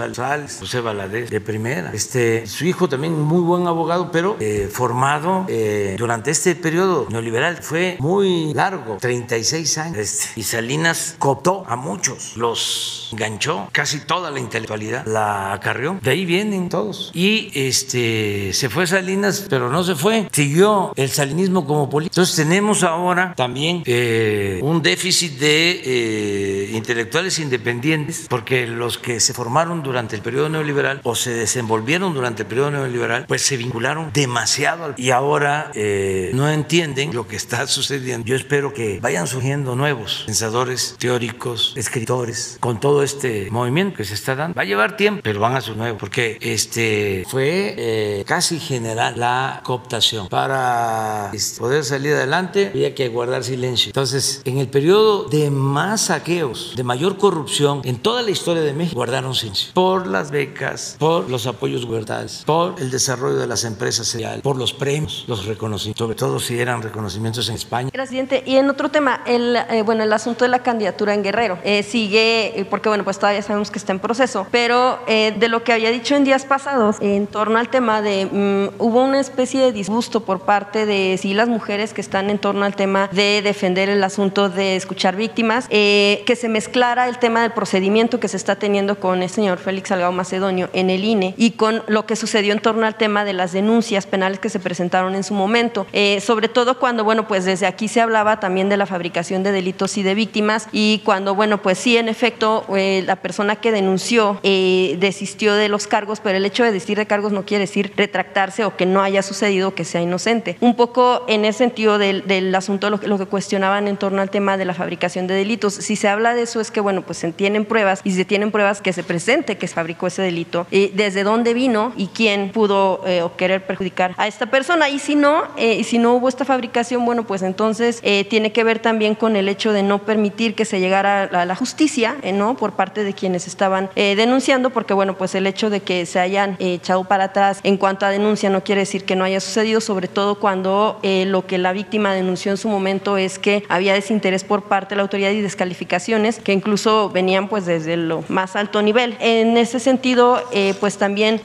José 0.59 0.81
Valadez, 0.81 1.31
de 1.31 1.41
primera. 1.41 1.91
Este, 1.93 2.47
su 2.47 2.65
hijo 2.65 2.89
también 2.89 3.21
muy 3.21 3.41
buen 3.41 3.67
abogado, 3.67 4.11
pero 4.11 4.37
eh, 4.41 4.69
formado 4.73 5.45
eh, 5.49 5.97
durante 5.99 6.31
este 6.31 6.55
periodo 6.55 7.07
neoliberal. 7.11 7.59
Fue 7.63 7.97
muy 7.99 8.55
largo, 8.55 8.97
36 8.99 9.79
años. 9.79 9.99
Este, 9.99 10.41
y 10.41 10.45
Salinas 10.45 11.17
cooptó 11.19 11.65
a 11.67 11.77
muchos, 11.77 12.37
los 12.37 13.11
enganchó, 13.13 13.69
casi 13.73 14.01
toda 14.01 14.31
la 14.31 14.39
intelectualidad 14.39 15.05
la 15.07 15.53
acarrió. 15.53 15.99
De 16.03 16.11
ahí 16.11 16.25
vienen 16.25 16.69
todos. 16.69 17.11
Y 17.15 17.51
este, 17.55 18.53
se 18.53 18.71
fue 18.71 18.87
Salinas, 18.87 19.47
pero 19.51 19.71
no 19.71 19.83
se 19.85 19.95
fue. 19.95 20.29
Siguió 20.33 20.93
el 20.97 21.11
salinismo 21.11 21.67
como 21.67 21.91
político. 21.91 22.13
Entonces 22.13 22.37
tenemos 22.37 22.83
ahora 22.85 23.35
también 23.37 23.83
eh, 23.87 24.61
un 24.63 24.83
déficit 24.83 25.39
de 25.39 25.83
eh, 25.85 26.71
intelectuales 26.75 27.39
independientes, 27.39 28.27
porque 28.31 28.67
los 28.67 28.99
que 28.99 29.21
se 29.21 29.35
formaron 29.35 29.83
durante 29.83 30.17
el 30.17 30.23
periodo 30.23 30.49
neoliberal 30.49 31.01
o 31.03 31.15
se 31.15 31.31
desenvolvieron 31.31 32.15
durante 32.15 32.43
el 32.43 32.49
periodo 32.49 32.71
neoliberal, 32.71 33.25
pues 33.27 33.43
se 33.43 33.57
vincularon 33.57 34.11
demasiado 34.13 34.95
y 34.97 35.11
ahora 35.11 35.71
eh, 35.75 35.88
no 36.35 36.49
entienden 36.51 37.15
lo 37.15 37.27
que 37.27 37.37
está 37.37 37.67
sucediendo. 37.67 38.27
Yo 38.27 38.37
espero 38.37 38.73
que 38.73 39.01
vayan 39.01 39.27
surgiendo 39.27 39.77
nuevos 39.77 40.25
pensadores 40.27 40.97
teóricos, 40.99 41.73
escritores, 41.77 42.57
con 42.61 42.81
todo 42.81 43.03
este 43.03 43.51
movimiento 43.51 43.97
que 43.97 44.05
se 44.05 44.15
está 44.15 44.35
dando. 44.35 44.55
Va 44.57 44.63
a 44.63 44.65
llevar 44.65 44.97
tiempo, 44.97 45.21
pero 45.23 45.41
van 45.41 45.57
a 45.57 45.61
ser 45.61 45.77
nuevos, 45.77 45.99
porque 45.99 46.39
este 46.41 47.25
fue 47.29 47.75
eh, 47.77 48.25
casi 48.27 48.59
general 48.59 49.15
la 49.19 49.61
cooptación 49.65 50.29
para 50.29 51.31
este, 51.33 51.59
poder 51.59 51.85
salir 51.85 52.15
adelante 52.15 52.69
había 52.69 52.95
que 52.95 53.09
guardar 53.09 53.45
silencio. 53.45 53.91
Entonces, 53.91 54.43
en 54.45 54.59
el 54.59 54.69
periodo 54.69 55.25
de 55.25 55.51
más 55.51 56.03
saqueos, 56.03 56.75
de 56.77 56.85
mayor 56.85 57.19
corrupción 57.19 57.83
en 57.85 57.99
toda 57.99 58.23
la 58.23 58.31
historia 58.31 58.63
de 58.63 58.73
México, 58.73 58.97
guardaron 58.97 59.35
silencio. 59.35 59.71
Por 59.75 60.07
las 60.07 60.31
becas, 60.31 60.97
por 60.99 61.29
los 61.29 61.47
apoyos 61.47 61.85
gubernamentales, 61.85 62.43
por 62.47 62.81
el 62.81 62.91
desarrollo 62.91 63.37
de 63.37 63.47
las 63.47 63.65
empresas 63.65 64.09
por 64.43 64.57
los 64.57 64.73
premios, 64.73 65.25
los 65.27 65.47
reconocimientos, 65.47 65.78
sobre 65.79 66.15
todo 66.15 66.41
si 66.41 66.59
eran 66.61 66.83
reconocimientos 66.83 67.49
en 67.49 67.55
España. 67.55 67.91
Presidente, 67.91 68.43
y 68.47 68.57
en 68.57 68.69
otro 68.71 68.91
tema, 68.91 69.23
el, 69.27 69.57
eh, 69.57 69.83
bueno, 69.83 70.05
el 70.05 70.13
asunto 70.13 70.45
de 70.45 70.51
la 70.51 70.61
candidatura 70.61 71.15
en 71.15 71.23
Guerrero 71.23 71.59
eh, 71.65 71.83
sigue, 71.83 72.59
eh, 72.59 72.65
porque 72.65 72.89
bueno, 72.89 73.05
pues 73.05 73.19
todavía 73.19 73.43
sabemos 73.43 73.71
que 73.71 73.79
está 73.79 73.93
en 73.93 73.99
proceso, 73.99 74.47
pero 74.51 75.01
eh, 75.07 75.35
de 75.39 75.49
lo 75.49 75.65
que 75.65 75.73
había 75.73 75.91
dicho 75.91 76.15
en 76.15 76.25
días 76.25 76.45
pasados 76.45 76.97
en 77.01 77.27
torno 77.27 77.59
al 77.59 77.69
tema 77.69 78.03
de, 78.03 78.27
mm, 78.27 78.83
hubo 78.83 79.03
una 79.03 79.21
especie 79.21 79.61
de 79.61 79.73
disgusto 79.73 80.25
por 80.25 80.41
parte 80.41 80.87
de 80.87 81.19
sí 81.21 81.35
las 81.35 81.49
mujeres 81.49 81.93
que 81.93 82.01
están 82.01 82.31
en 82.31 82.39
torno 82.39 82.65
al 82.65 82.75
tema 82.75 83.09
de 83.13 83.43
defender 83.43 83.89
el 83.89 84.03
asunto 84.05 84.49
de 84.49 84.77
escuchar 84.77 85.17
víctimas, 85.17 85.67
eh, 85.71 86.23
que 86.27 86.37
se 86.37 86.49
mezclara 86.49 87.09
el 87.09 87.19
tema 87.19 87.43
del 87.43 87.53
procedimiento 87.53 88.21
que 88.21 88.29
se 88.29 88.37
está 88.37 88.57
teniendo 88.57 88.99
con 89.01 89.23
el 89.23 89.31
señor 89.31 89.59
Félix 89.59 89.89
Salgado 89.89 90.13
Macedonio 90.13 90.71
en 90.73 90.91
el 90.91 91.05
INE 91.05 91.35
y 91.37 91.53
con 91.53 91.83
lo 91.87 92.07
que 92.07 92.17
sucedió 92.17 92.53
en 92.53 92.61
torno 92.61 92.87
al 92.87 92.97
tema 92.97 93.25
de 93.25 93.33
las 93.33 93.53
denuncias 93.53 94.07
penales 94.07 94.39
que 94.39 94.49
se 94.49 94.61
presentaron 94.61 95.15
en 95.15 95.25
su 95.25 95.35
momento, 95.35 95.59
Eh, 95.93 96.21
sobre 96.21 96.49
todo 96.49 96.79
cuando, 96.79 97.05
bueno, 97.05 97.27
pues 97.29 97.45
desde 97.45 97.67
aquí 97.67 97.89
se 97.89 98.01
hablaba 98.01 98.41
también 98.41 98.69
de 98.69 98.77
la 98.77 98.87
fabricación 98.87 99.43
de 99.43 99.53
delitos 99.53 99.97
y 99.99 100.03
de 100.03 100.15
víctimas 100.15 100.69
y 100.73 101.01
cuando, 101.05 101.35
bueno, 101.35 101.63
pues 101.63 101.79
sí, 101.79 101.97
en 101.97 102.09
efecto, 102.09 102.65
eh, 102.77 103.03
la 103.07 103.17
persona 103.17 103.57
que 103.57 103.73
denunció 103.73 104.39
eh, 104.43 104.97
desistió 105.01 105.55
de 105.55 105.69
los 105.69 105.87
cargos, 105.87 106.21
pero 106.21 106.37
el 106.39 106.45
hecho 106.45 106.65
de 106.65 106.73
desistir 106.73 106.99
de 106.99 107.07
cargos 107.07 107.33
no 107.33 107.45
quiere 107.45 107.63
decir 107.65 107.93
retractarse 107.97 108.65
o 108.65 108.77
que 108.77 108.87
no 108.87 109.03
haya 109.03 109.23
sucedido, 109.23 109.75
que 109.75 109.85
sea 109.85 110.01
inocente. 110.01 110.57
Un 110.61 110.75
poco 110.77 111.25
en 111.29 111.45
ese 111.45 111.59
sentido 111.59 111.99
del, 111.99 112.55
asunto, 112.55 112.91
lo, 112.91 113.01
que- 113.01 113.09
lo 113.09 113.19
que 113.19 113.27
cuestionaban 113.27 113.89
en 113.89 113.97
torno 113.97 114.23
al 114.23 114.31
tema 114.31 114.57
de 114.57 114.65
la 114.65 114.75
fabricación 114.75 115.27
de 115.27 115.35
delitos, 115.35 115.75
si 115.75 115.97
se 115.97 116.09
habla 116.09 116.35
de 116.35 116.43
eso 116.43 116.61
es 116.61 116.71
que, 116.71 116.81
bueno, 116.81 117.03
pues 117.03 117.19
se 117.19 117.33
tienen 117.33 117.65
pruebas 117.65 118.01
y 118.05 118.13
se 118.13 118.25
tienen 118.25 118.51
pruebas 118.51 118.81
que 118.81 118.93
se 118.93 119.03
presente 119.03 119.57
que 119.59 119.67
se 119.69 119.75
fabricó 119.75 120.07
ese 120.07 120.23
delito, 120.23 120.67
desde 120.71 121.23
dónde 121.25 121.55
vino 121.55 121.93
y 121.97 122.09
quién 122.09 122.51
pudo 122.51 123.03
o 123.25 123.37
querer 123.37 123.67
perjudicar 123.67 124.15
a 124.17 124.27
esta 124.27 124.47
persona. 124.47 124.89
Y 124.89 124.99
si 124.99 125.15
no, 125.15 125.45
eh, 125.59 125.77
y 125.81 125.85
si 125.85 125.99
no 125.99 126.15
hubo 126.15 126.29
esta 126.29 126.45
fabricación, 126.45 127.05
bueno, 127.05 127.25
pues 127.25 127.43
entonces 127.43 128.01
eh, 128.03 128.25
tiene 128.25 128.53
que 128.53 128.65
ver 128.65 128.79
también 128.79 129.15
con 129.15 129.37
el 129.37 129.49
hecho 129.49 129.73
de 129.73 129.83
no 129.83 129.99
permitir 129.99 130.55
que 130.55 130.65
se 130.65 130.81
llegara 130.81 131.25
a 131.25 131.45
la 131.45 131.55
justicia, 131.55 132.17
eh, 132.23 132.33
¿no? 132.33 132.57
Por 132.57 132.73
parte 132.73 133.05
de 133.05 133.13
quienes 133.13 133.47
estaban 133.47 133.91
denunciando, 133.95 134.71
porque, 134.71 134.95
bueno, 134.95 135.17
pues 135.17 135.35
el 135.35 135.47
hecho 135.47 135.71
de 135.71 135.81
que 135.81 136.07
se 136.07 136.21
hayan 136.21 136.57
echado 136.59 137.05
para 137.05 137.25
atrás 137.25 137.61
en 137.63 137.77
cuanto 137.77 138.07
a 138.07 138.11
denuncia 138.11 138.51
no 138.51 138.63
quiere 138.63 138.83
decir 138.83 139.05
que 139.05 139.17
no 139.17 139.25
haya 139.25 139.41
sucedido, 139.41 139.81
sobre 139.81 140.09
todo 140.09 140.37
cuando 140.37 141.01
lo 141.03 141.47
que 141.47 141.59
la 141.59 141.73
víctima 141.73 142.15
denunció 142.15 142.53
en 142.53 142.57
su 142.57 142.69
momento 142.69 143.17
es 143.17 143.39
que 143.39 143.65
había 143.69 143.95
desinterés 143.95 144.45
por 144.45 144.65
parte 144.65 144.91
de 144.91 144.97
la 144.97 145.03
autoridad 145.03 145.31
y 145.31 145.41
descalificaciones 145.41 146.39
que 146.39 146.53
incluso 146.53 147.11
venían 147.11 147.49
pues 147.49 147.67
desde 147.67 147.97
lo 147.97 148.25
más 148.29 148.57
alto 148.57 148.83
nivel. 148.83 149.17
En 149.21 149.57
ese 149.57 149.81
sentido, 149.81 150.43
pues 150.81 150.97
también 150.99 151.41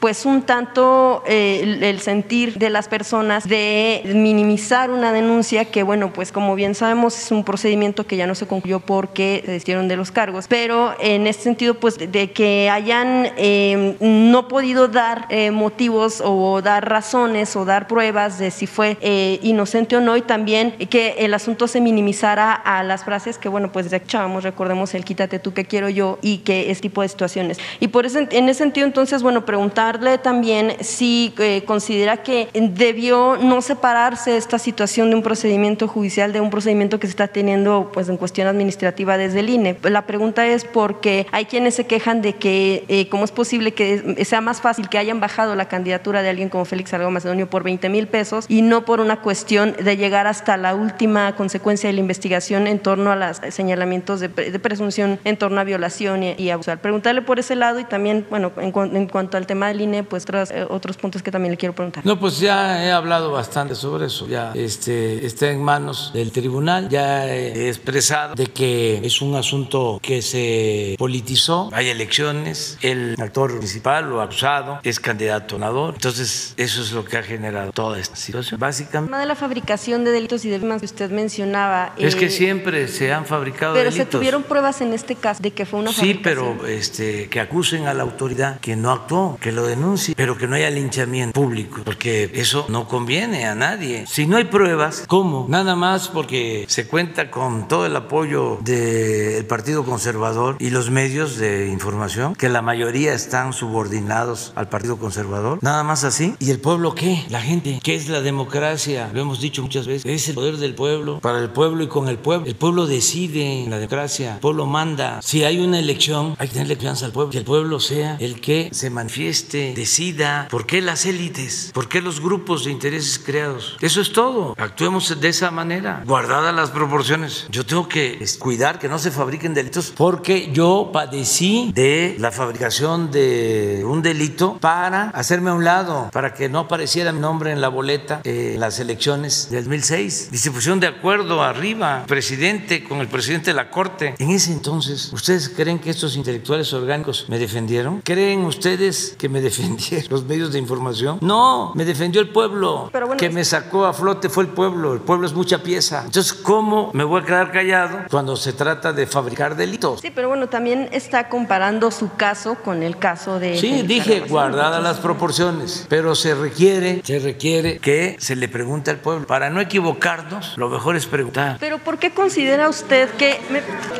pues 0.00 0.26
un 0.26 0.42
tanto 0.42 1.22
el, 1.26 1.82
el 1.82 2.00
sentir 2.36 2.58
de 2.58 2.70
las 2.70 2.88
personas 2.88 3.48
de 3.48 4.02
minimizar 4.14 4.90
una 4.90 5.12
denuncia 5.12 5.64
que 5.64 5.82
bueno 5.82 6.12
pues 6.12 6.32
como 6.32 6.54
bien 6.54 6.74
sabemos 6.74 7.18
es 7.18 7.30
un 7.30 7.44
procedimiento 7.44 8.06
que 8.06 8.16
ya 8.16 8.26
no 8.26 8.34
se 8.34 8.46
concluyó 8.46 8.80
porque 8.80 9.42
se 9.44 9.52
deshicieron 9.52 9.88
de 9.88 9.96
los 9.96 10.10
cargos 10.10 10.46
pero 10.48 10.94
en 11.00 11.26
este 11.26 11.44
sentido, 11.44 11.74
pues 11.74 11.98
de 11.98 12.32
que 12.32 12.68
hayan 12.70 13.28
eh, 13.36 13.96
no 14.00 14.48
podido 14.48 14.88
dar 14.88 15.26
eh, 15.30 15.50
motivos 15.50 16.22
o 16.24 16.60
dar 16.62 16.88
razones 16.88 17.54
o 17.56 17.64
dar 17.64 17.86
pruebas 17.86 18.38
de 18.38 18.50
si 18.50 18.66
fue 18.66 18.96
eh, 19.00 19.38
inocente 19.42 19.96
o 19.96 20.00
no 20.00 20.16
y 20.16 20.22
también 20.22 20.72
que 20.90 21.16
el 21.18 21.34
asunto 21.34 21.68
se 21.68 21.80
minimizara 21.80 22.52
a 22.52 22.82
las 22.82 23.04
frases 23.04 23.38
que, 23.38 23.48
bueno, 23.48 23.72
pues 23.72 23.92
echábamos, 23.92 24.44
recordemos 24.44 24.94
el 24.94 25.04
quítate 25.04 25.38
tú 25.38 25.54
que 25.54 25.64
quiero 25.64 25.88
yo 25.88 26.18
y 26.22 26.38
que 26.38 26.70
es 26.70 26.80
tipo 26.80 27.02
de 27.02 27.08
situaciones. 27.08 27.58
Y 27.80 27.88
por 27.88 28.06
eso, 28.06 28.18
en 28.18 28.48
ese 28.48 28.58
sentido, 28.58 28.86
entonces, 28.86 29.22
bueno, 29.22 29.44
preguntarle 29.44 30.18
también 30.18 30.76
si 30.80 31.34
considera 31.66 32.18
que 32.26 32.48
debió 32.52 33.36
no 33.36 33.62
separarse 33.62 34.36
esta 34.36 34.58
situación 34.58 35.10
de 35.10 35.14
un 35.14 35.22
procedimiento 35.22 35.86
judicial 35.86 36.32
de 36.32 36.40
un 36.40 36.50
procedimiento 36.50 36.98
que 36.98 37.06
se 37.06 37.12
está 37.12 37.28
teniendo 37.28 37.92
pues 37.94 38.08
en 38.08 38.16
cuestión 38.16 38.48
administrativa 38.48 39.16
desde 39.16 39.38
el 39.40 39.48
INE. 39.48 39.78
La 39.84 40.06
pregunta 40.06 40.44
es 40.44 40.64
porque 40.64 41.28
hay 41.30 41.44
quienes 41.44 41.76
se 41.76 41.86
quejan 41.86 42.22
de 42.22 42.32
que 42.32 42.84
eh, 42.88 43.08
cómo 43.08 43.24
es 43.24 43.30
posible 43.30 43.74
que 43.74 44.24
sea 44.24 44.40
más 44.40 44.60
fácil 44.60 44.88
que 44.88 44.98
hayan 44.98 45.20
bajado 45.20 45.54
la 45.54 45.68
candidatura 45.68 46.20
de 46.20 46.30
alguien 46.30 46.48
como 46.48 46.64
Félix 46.64 46.90
Salgado 46.90 47.12
Macedonio 47.12 47.48
por 47.48 47.62
20 47.62 47.88
mil 47.90 48.08
pesos 48.08 48.46
y 48.48 48.62
no 48.62 48.84
por 48.84 48.98
una 48.98 49.20
cuestión 49.20 49.76
de 49.80 49.96
llegar 49.96 50.26
hasta 50.26 50.56
la 50.56 50.74
última 50.74 51.36
consecuencia 51.36 51.88
de 51.88 51.92
la 51.92 52.00
investigación 52.00 52.66
en 52.66 52.80
torno 52.80 53.12
a 53.12 53.16
los 53.16 53.40
señalamientos 53.50 54.18
de, 54.18 54.28
presunción 54.28 55.20
en 55.22 55.36
torno 55.36 55.60
a 55.60 55.64
violación 55.64 56.24
y, 56.24 56.50
abuso. 56.50 56.76
Preguntarle 56.78 57.22
por 57.22 57.38
ese 57.38 57.54
lado 57.54 57.78
y 57.78 57.84
también, 57.84 58.26
bueno, 58.30 58.50
en, 58.56 59.06
cuanto 59.06 59.36
al 59.36 59.46
tema 59.46 59.68
del 59.68 59.80
INE, 59.80 60.02
pues 60.02 60.26
eh, 60.50 60.66
otros 60.68 60.96
puntos 60.96 61.22
que 61.22 61.30
también 61.30 61.52
le 61.52 61.56
quiero 61.56 61.72
preguntar. 61.72 62.04
Pues 62.18 62.38
ya 62.38 62.84
he 62.84 62.92
hablado 62.92 63.30
bastante 63.30 63.74
sobre 63.74 64.06
eso, 64.06 64.26
ya 64.28 64.52
este, 64.54 65.24
está 65.26 65.50
en 65.50 65.62
manos 65.62 66.10
del 66.12 66.32
tribunal, 66.32 66.88
ya 66.88 67.26
he 67.26 67.68
expresado 67.68 68.34
de 68.34 68.46
que 68.46 69.00
es 69.04 69.20
un 69.20 69.34
asunto 69.34 69.98
que 70.02 70.22
se 70.22 70.96
politizó, 70.98 71.70
hay 71.72 71.88
elecciones, 71.88 72.78
el 72.82 73.16
actor 73.18 73.56
principal 73.58 74.12
o 74.12 74.20
acusado 74.20 74.80
es 74.82 75.00
candidato 75.00 75.56
ganador, 75.56 75.94
entonces 75.94 76.54
eso 76.56 76.82
es 76.82 76.92
lo 76.92 77.04
que 77.04 77.18
ha 77.18 77.22
generado 77.22 77.72
toda 77.72 77.98
esta 77.98 78.16
situación. 78.16 78.58
Básicamente. 78.60 78.98
El 78.98 79.06
tema 79.06 79.20
de 79.20 79.26
la 79.26 79.34
fabricación 79.34 80.04
de 80.04 80.12
delitos 80.12 80.44
y 80.44 80.50
demás 80.50 80.80
que 80.80 80.86
usted 80.86 81.10
mencionaba. 81.10 81.94
Es 81.98 82.16
que 82.16 82.26
eh, 82.26 82.30
siempre 82.30 82.88
se 82.88 83.12
han 83.12 83.26
fabricado 83.26 83.74
pero 83.74 83.84
delitos. 83.84 84.06
Pero 84.06 84.10
se 84.10 84.18
tuvieron 84.18 84.42
pruebas 84.42 84.80
en 84.80 84.92
este 84.92 85.14
caso 85.14 85.42
de 85.42 85.50
que 85.52 85.66
fue 85.66 85.80
una 85.80 85.92
sí, 85.92 86.20
pero 86.22 86.66
este, 86.66 87.28
que 87.28 87.40
acusen 87.40 87.86
a 87.86 87.94
la 87.94 88.02
autoridad 88.02 88.60
que 88.60 88.76
no 88.76 88.92
actuó, 88.92 89.38
que 89.40 89.52
lo 89.52 89.66
denuncie, 89.66 90.14
pero 90.16 90.36
que 90.36 90.46
no 90.46 90.56
haya 90.56 90.70
linchamiento 90.70 91.38
público, 91.40 91.82
porque 91.84 92.05
eso 92.06 92.66
no 92.68 92.88
conviene 92.88 93.46
a 93.46 93.54
nadie. 93.54 94.04
Si 94.06 94.26
no 94.26 94.36
hay 94.36 94.44
pruebas, 94.44 95.04
¿cómo? 95.06 95.46
Nada 95.48 95.76
más 95.76 96.08
porque 96.08 96.64
se 96.68 96.86
cuenta 96.86 97.30
con 97.30 97.68
todo 97.68 97.86
el 97.86 97.96
apoyo 97.96 98.58
del 98.62 99.44
Partido 99.46 99.84
Conservador 99.84 100.56
y 100.58 100.70
los 100.70 100.90
medios 100.90 101.36
de 101.36 101.68
información, 101.68 102.34
que 102.34 102.48
la 102.48 102.62
mayoría 102.62 103.14
están 103.14 103.52
subordinados 103.52 104.52
al 104.54 104.68
Partido 104.68 104.98
Conservador. 104.98 105.58
Nada 105.62 105.82
más 105.82 106.04
así. 106.04 106.34
¿Y 106.38 106.50
el 106.50 106.60
pueblo 106.60 106.94
qué? 106.94 107.24
La 107.28 107.40
gente. 107.40 107.80
¿Qué 107.82 107.94
es 107.94 108.08
la 108.08 108.20
democracia? 108.20 109.10
Lo 109.12 109.20
hemos 109.20 109.40
dicho 109.40 109.62
muchas 109.62 109.86
veces. 109.86 110.04
Es 110.06 110.28
el 110.28 110.34
poder 110.34 110.56
del 110.56 110.74
pueblo, 110.74 111.20
para 111.20 111.38
el 111.38 111.50
pueblo 111.50 111.82
y 111.82 111.88
con 111.88 112.08
el 112.08 112.18
pueblo. 112.18 112.46
El 112.46 112.56
pueblo 112.56 112.86
decide 112.86 113.64
en 113.64 113.70
la 113.70 113.78
democracia, 113.78 114.34
el 114.34 114.40
pueblo 114.40 114.66
manda. 114.66 115.20
Si 115.22 115.44
hay 115.44 115.58
una 115.58 115.78
elección, 115.78 116.36
hay 116.38 116.48
que 116.48 116.54
tenerle 116.54 116.76
confianza 116.76 117.06
al 117.06 117.12
pueblo. 117.12 117.30
Que 117.30 117.38
el 117.38 117.44
pueblo 117.44 117.80
sea 117.80 118.16
el 118.20 118.40
que 118.40 118.68
se 118.72 118.90
manifieste, 118.90 119.72
decida. 119.74 120.48
¿Por 120.50 120.66
qué 120.66 120.80
las 120.80 121.06
élites? 121.06 121.70
¿Por 121.74 121.85
qué 121.88 122.00
los 122.00 122.20
grupos 122.20 122.64
de 122.64 122.70
intereses 122.70 123.18
creados? 123.18 123.76
Eso 123.80 124.00
es 124.00 124.12
todo. 124.12 124.54
Actuemos 124.58 125.20
de 125.20 125.28
esa 125.28 125.50
manera, 125.50 126.02
guardadas 126.06 126.54
las 126.54 126.70
proporciones. 126.70 127.46
Yo 127.50 127.64
tengo 127.64 127.88
que 127.88 128.24
cuidar 128.38 128.78
que 128.78 128.88
no 128.88 128.98
se 128.98 129.10
fabriquen 129.10 129.54
delitos 129.54 129.92
porque 129.96 130.50
yo 130.52 130.90
padecí 130.92 131.70
de 131.74 132.16
la 132.18 132.30
fabricación 132.30 133.10
de 133.10 133.82
un 133.86 134.02
delito 134.02 134.58
para 134.60 135.10
hacerme 135.10 135.50
a 135.50 135.54
un 135.54 135.64
lado, 135.64 136.10
para 136.12 136.34
que 136.34 136.48
no 136.48 136.60
apareciera 136.60 137.12
mi 137.12 137.20
nombre 137.20 137.52
en 137.52 137.60
la 137.60 137.68
boleta 137.68 138.20
en 138.24 138.60
las 138.60 138.78
elecciones 138.80 139.48
del 139.50 139.64
2006. 139.64 140.30
Y 140.32 140.38
se 140.38 140.50
pusieron 140.50 140.80
de 140.80 140.86
acuerdo 140.86 141.42
arriba, 141.42 142.04
presidente 142.06 142.84
con 142.84 143.00
el 143.00 143.08
presidente 143.08 143.50
de 143.50 143.54
la 143.54 143.70
Corte. 143.70 144.14
En 144.18 144.30
ese 144.30 144.52
entonces, 144.52 145.12
¿ustedes 145.12 145.48
creen 145.48 145.78
que 145.78 145.90
estos 145.90 146.16
intelectuales 146.16 146.72
orgánicos 146.72 147.26
me 147.28 147.38
defendieron? 147.38 148.00
¿Creen 148.02 148.44
ustedes 148.44 149.14
que 149.18 149.28
me 149.28 149.40
defendieron 149.46 150.06
los 150.10 150.24
medios 150.24 150.52
de 150.52 150.58
información? 150.58 151.18
No, 151.20 151.72
me 151.76 151.84
defendió 151.84 152.22
el 152.22 152.30
pueblo. 152.30 152.90
que 153.18 153.28
me 153.28 153.44
sacó 153.44 153.84
a 153.84 153.92
flote 153.92 154.30
fue 154.30 154.44
el 154.44 154.50
pueblo. 154.50 154.94
El 154.94 155.00
pueblo 155.00 155.26
es 155.26 155.34
mucha 155.34 155.62
pieza. 155.62 156.02
Entonces, 156.06 156.32
¿cómo 156.32 156.90
me 156.94 157.04
voy 157.04 157.20
a 157.20 157.24
quedar 157.24 157.52
callado 157.52 157.98
cuando 158.10 158.34
se 158.34 158.54
trata 158.54 158.94
de 158.94 159.06
fabricar 159.06 159.56
delitos? 159.56 160.00
Sí, 160.00 160.10
pero 160.10 160.28
bueno, 160.28 160.48
también 160.48 160.88
está 160.92 161.28
comparando 161.28 161.90
su 161.90 162.14
caso 162.16 162.56
con 162.64 162.82
el 162.82 162.96
caso 162.96 163.38
de... 163.38 163.58
Sí, 163.58 163.82
dije 163.82 164.20
guardadas 164.20 164.82
las 164.82 164.98
proporciones, 164.98 165.84
pero 165.90 166.14
se 166.14 166.34
requiere, 166.34 167.02
se 167.04 167.18
requiere 167.18 167.78
que 167.78 168.16
se 168.18 168.36
le 168.36 168.48
pregunte 168.48 168.90
al 168.90 168.98
pueblo. 168.98 169.26
Para 169.26 169.50
no 169.50 169.60
equivocarnos, 169.60 170.56
lo 170.56 170.70
mejor 170.70 170.96
es 170.96 171.04
preguntar. 171.04 171.58
Pero 171.60 171.78
¿por 171.78 171.98
qué 171.98 172.12
considera 172.12 172.70
usted 172.70 173.10
que... 173.10 173.38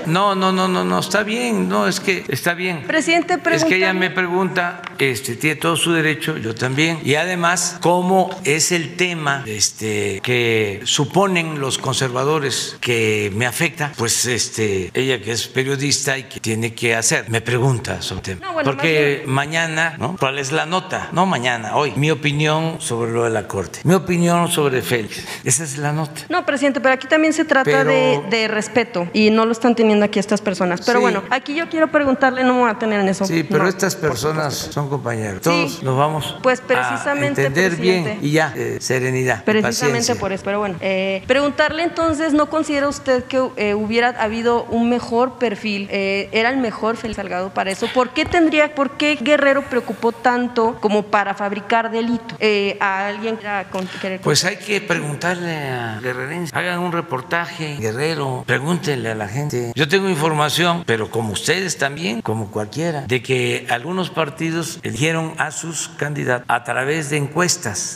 No, 0.06 0.34
no, 0.34 0.50
no, 0.50 0.66
no, 0.66 0.82
no, 0.82 0.98
está 0.98 1.22
bien, 1.22 1.68
no, 1.68 1.86
es 1.86 2.00
que 2.00 2.24
está 2.28 2.54
bien. 2.54 2.84
Presidente, 2.86 3.38
Es 3.52 3.64
que 3.66 3.76
ella 3.76 3.92
me 3.92 4.08
pregunta, 4.10 4.80
este, 4.98 5.36
tiene 5.36 5.56
todo 5.56 5.76
su 5.76 5.92
derecho, 5.92 6.38
yo 6.38 6.54
también. 6.54 7.00
Y 7.04 7.16
además, 7.16 7.65
¿cómo 7.80 8.30
es 8.44 8.72
el 8.72 8.96
tema 8.96 9.42
este, 9.46 10.20
que 10.22 10.80
suponen 10.84 11.60
los 11.60 11.78
conservadores 11.78 12.76
que 12.80 13.32
me 13.34 13.46
afecta? 13.46 13.92
Pues 13.96 14.26
este, 14.26 14.90
ella 14.94 15.20
que 15.20 15.32
es 15.32 15.46
periodista 15.48 16.18
y 16.18 16.24
que 16.24 16.40
tiene 16.40 16.74
que 16.74 16.94
hacer, 16.94 17.28
me 17.28 17.40
pregunta 17.40 18.02
sobre 18.02 18.32
el 18.32 18.38
tema. 18.40 18.62
Porque 18.64 19.24
mañana, 19.26 19.96
¿no? 19.98 20.16
¿Cuál 20.18 20.38
es 20.38 20.52
la 20.52 20.66
nota? 20.66 21.08
No 21.12 21.26
mañana, 21.26 21.76
hoy. 21.76 21.92
Mi 21.96 22.10
opinión 22.10 22.80
sobre 22.80 23.12
lo 23.12 23.24
de 23.24 23.30
la 23.30 23.46
Corte. 23.46 23.80
Mi 23.84 23.94
opinión 23.94 24.48
sobre 24.50 24.82
Félix. 24.82 25.24
Esa 25.44 25.64
es 25.64 25.78
la 25.78 25.92
nota. 25.92 26.22
No, 26.28 26.44
presidente, 26.46 26.80
pero 26.80 26.94
aquí 26.94 27.06
también 27.06 27.32
se 27.32 27.44
trata 27.44 27.84
de, 27.84 28.48
respeto 28.48 29.08
y 29.12 29.30
no 29.30 29.44
lo 29.44 29.52
están 29.52 29.74
teniendo 29.74 30.04
aquí 30.04 30.18
estas 30.18 30.40
personas. 30.40 30.80
Pero 30.84 31.00
bueno, 31.00 31.22
aquí 31.30 31.54
yo 31.54 31.68
quiero 31.68 31.88
preguntarle, 31.88 32.44
no 32.44 32.54
me 32.54 32.60
voy 32.60 32.70
a 32.70 32.78
tener 32.78 33.00
en 33.00 33.08
eso. 33.08 33.26
Sí, 33.26 33.44
pero 33.44 33.68
estas 33.68 33.96
personas 33.96 34.54
son 34.54 34.88
compañeros. 34.88 35.42
Todos 35.42 35.82
nos 35.82 35.96
vamos 35.96 36.36
pues 36.42 36.60
precisamente, 36.60 37.50
entender 37.64 37.80
bien 37.80 38.18
y 38.22 38.30
ya, 38.32 38.52
eh, 38.56 38.78
serenidad. 38.80 39.44
Precisamente 39.44 40.14
por 40.16 40.32
eso. 40.32 40.44
Pero 40.44 40.58
bueno, 40.58 40.76
eh, 40.80 41.22
preguntarle 41.26 41.82
entonces, 41.82 42.32
¿no 42.32 42.48
considera 42.48 42.88
usted 42.88 43.24
que 43.24 43.42
eh, 43.56 43.74
hubiera 43.74 44.08
habido 44.08 44.64
un 44.64 44.88
mejor 44.88 45.38
perfil? 45.38 45.88
¿Era 45.90 46.50
el 46.50 46.58
mejor 46.58 46.96
Félix 46.96 47.16
Salgado 47.16 47.50
para 47.50 47.70
eso? 47.70 47.88
¿Por 47.92 48.10
qué 48.10 48.24
tendría, 48.24 48.74
por 48.74 48.96
qué 48.96 49.16
Guerrero 49.20 49.62
preocupó 49.62 50.12
tanto 50.12 50.76
como 50.80 51.04
para 51.04 51.34
fabricar 51.34 51.90
delito 51.90 52.36
a 52.80 53.08
alguien 53.08 53.38
que 53.38 54.20
Pues 54.22 54.44
hay 54.44 54.56
que 54.56 54.80
preguntarle 54.80 55.56
a 55.56 56.00
Guerrerense. 56.00 56.56
Hagan 56.56 56.80
un 56.80 56.92
reportaje, 56.92 57.76
Guerrero, 57.80 58.44
pregúntenle 58.46 59.10
a 59.10 59.14
la 59.14 59.28
gente. 59.28 59.72
Yo 59.74 59.88
tengo 59.88 60.08
información, 60.08 60.84
pero 60.86 61.10
como 61.10 61.32
ustedes 61.32 61.78
también, 61.78 62.20
como 62.22 62.50
cualquiera, 62.50 63.02
de 63.02 63.22
que 63.22 63.66
algunos 63.70 64.10
partidos 64.10 64.80
eligieron 64.82 65.34
a 65.38 65.50
sus 65.50 65.88
candidatos 65.88 66.46
a 66.48 66.64
través 66.64 67.10
de 67.10 67.16
encuestas, 67.16 67.45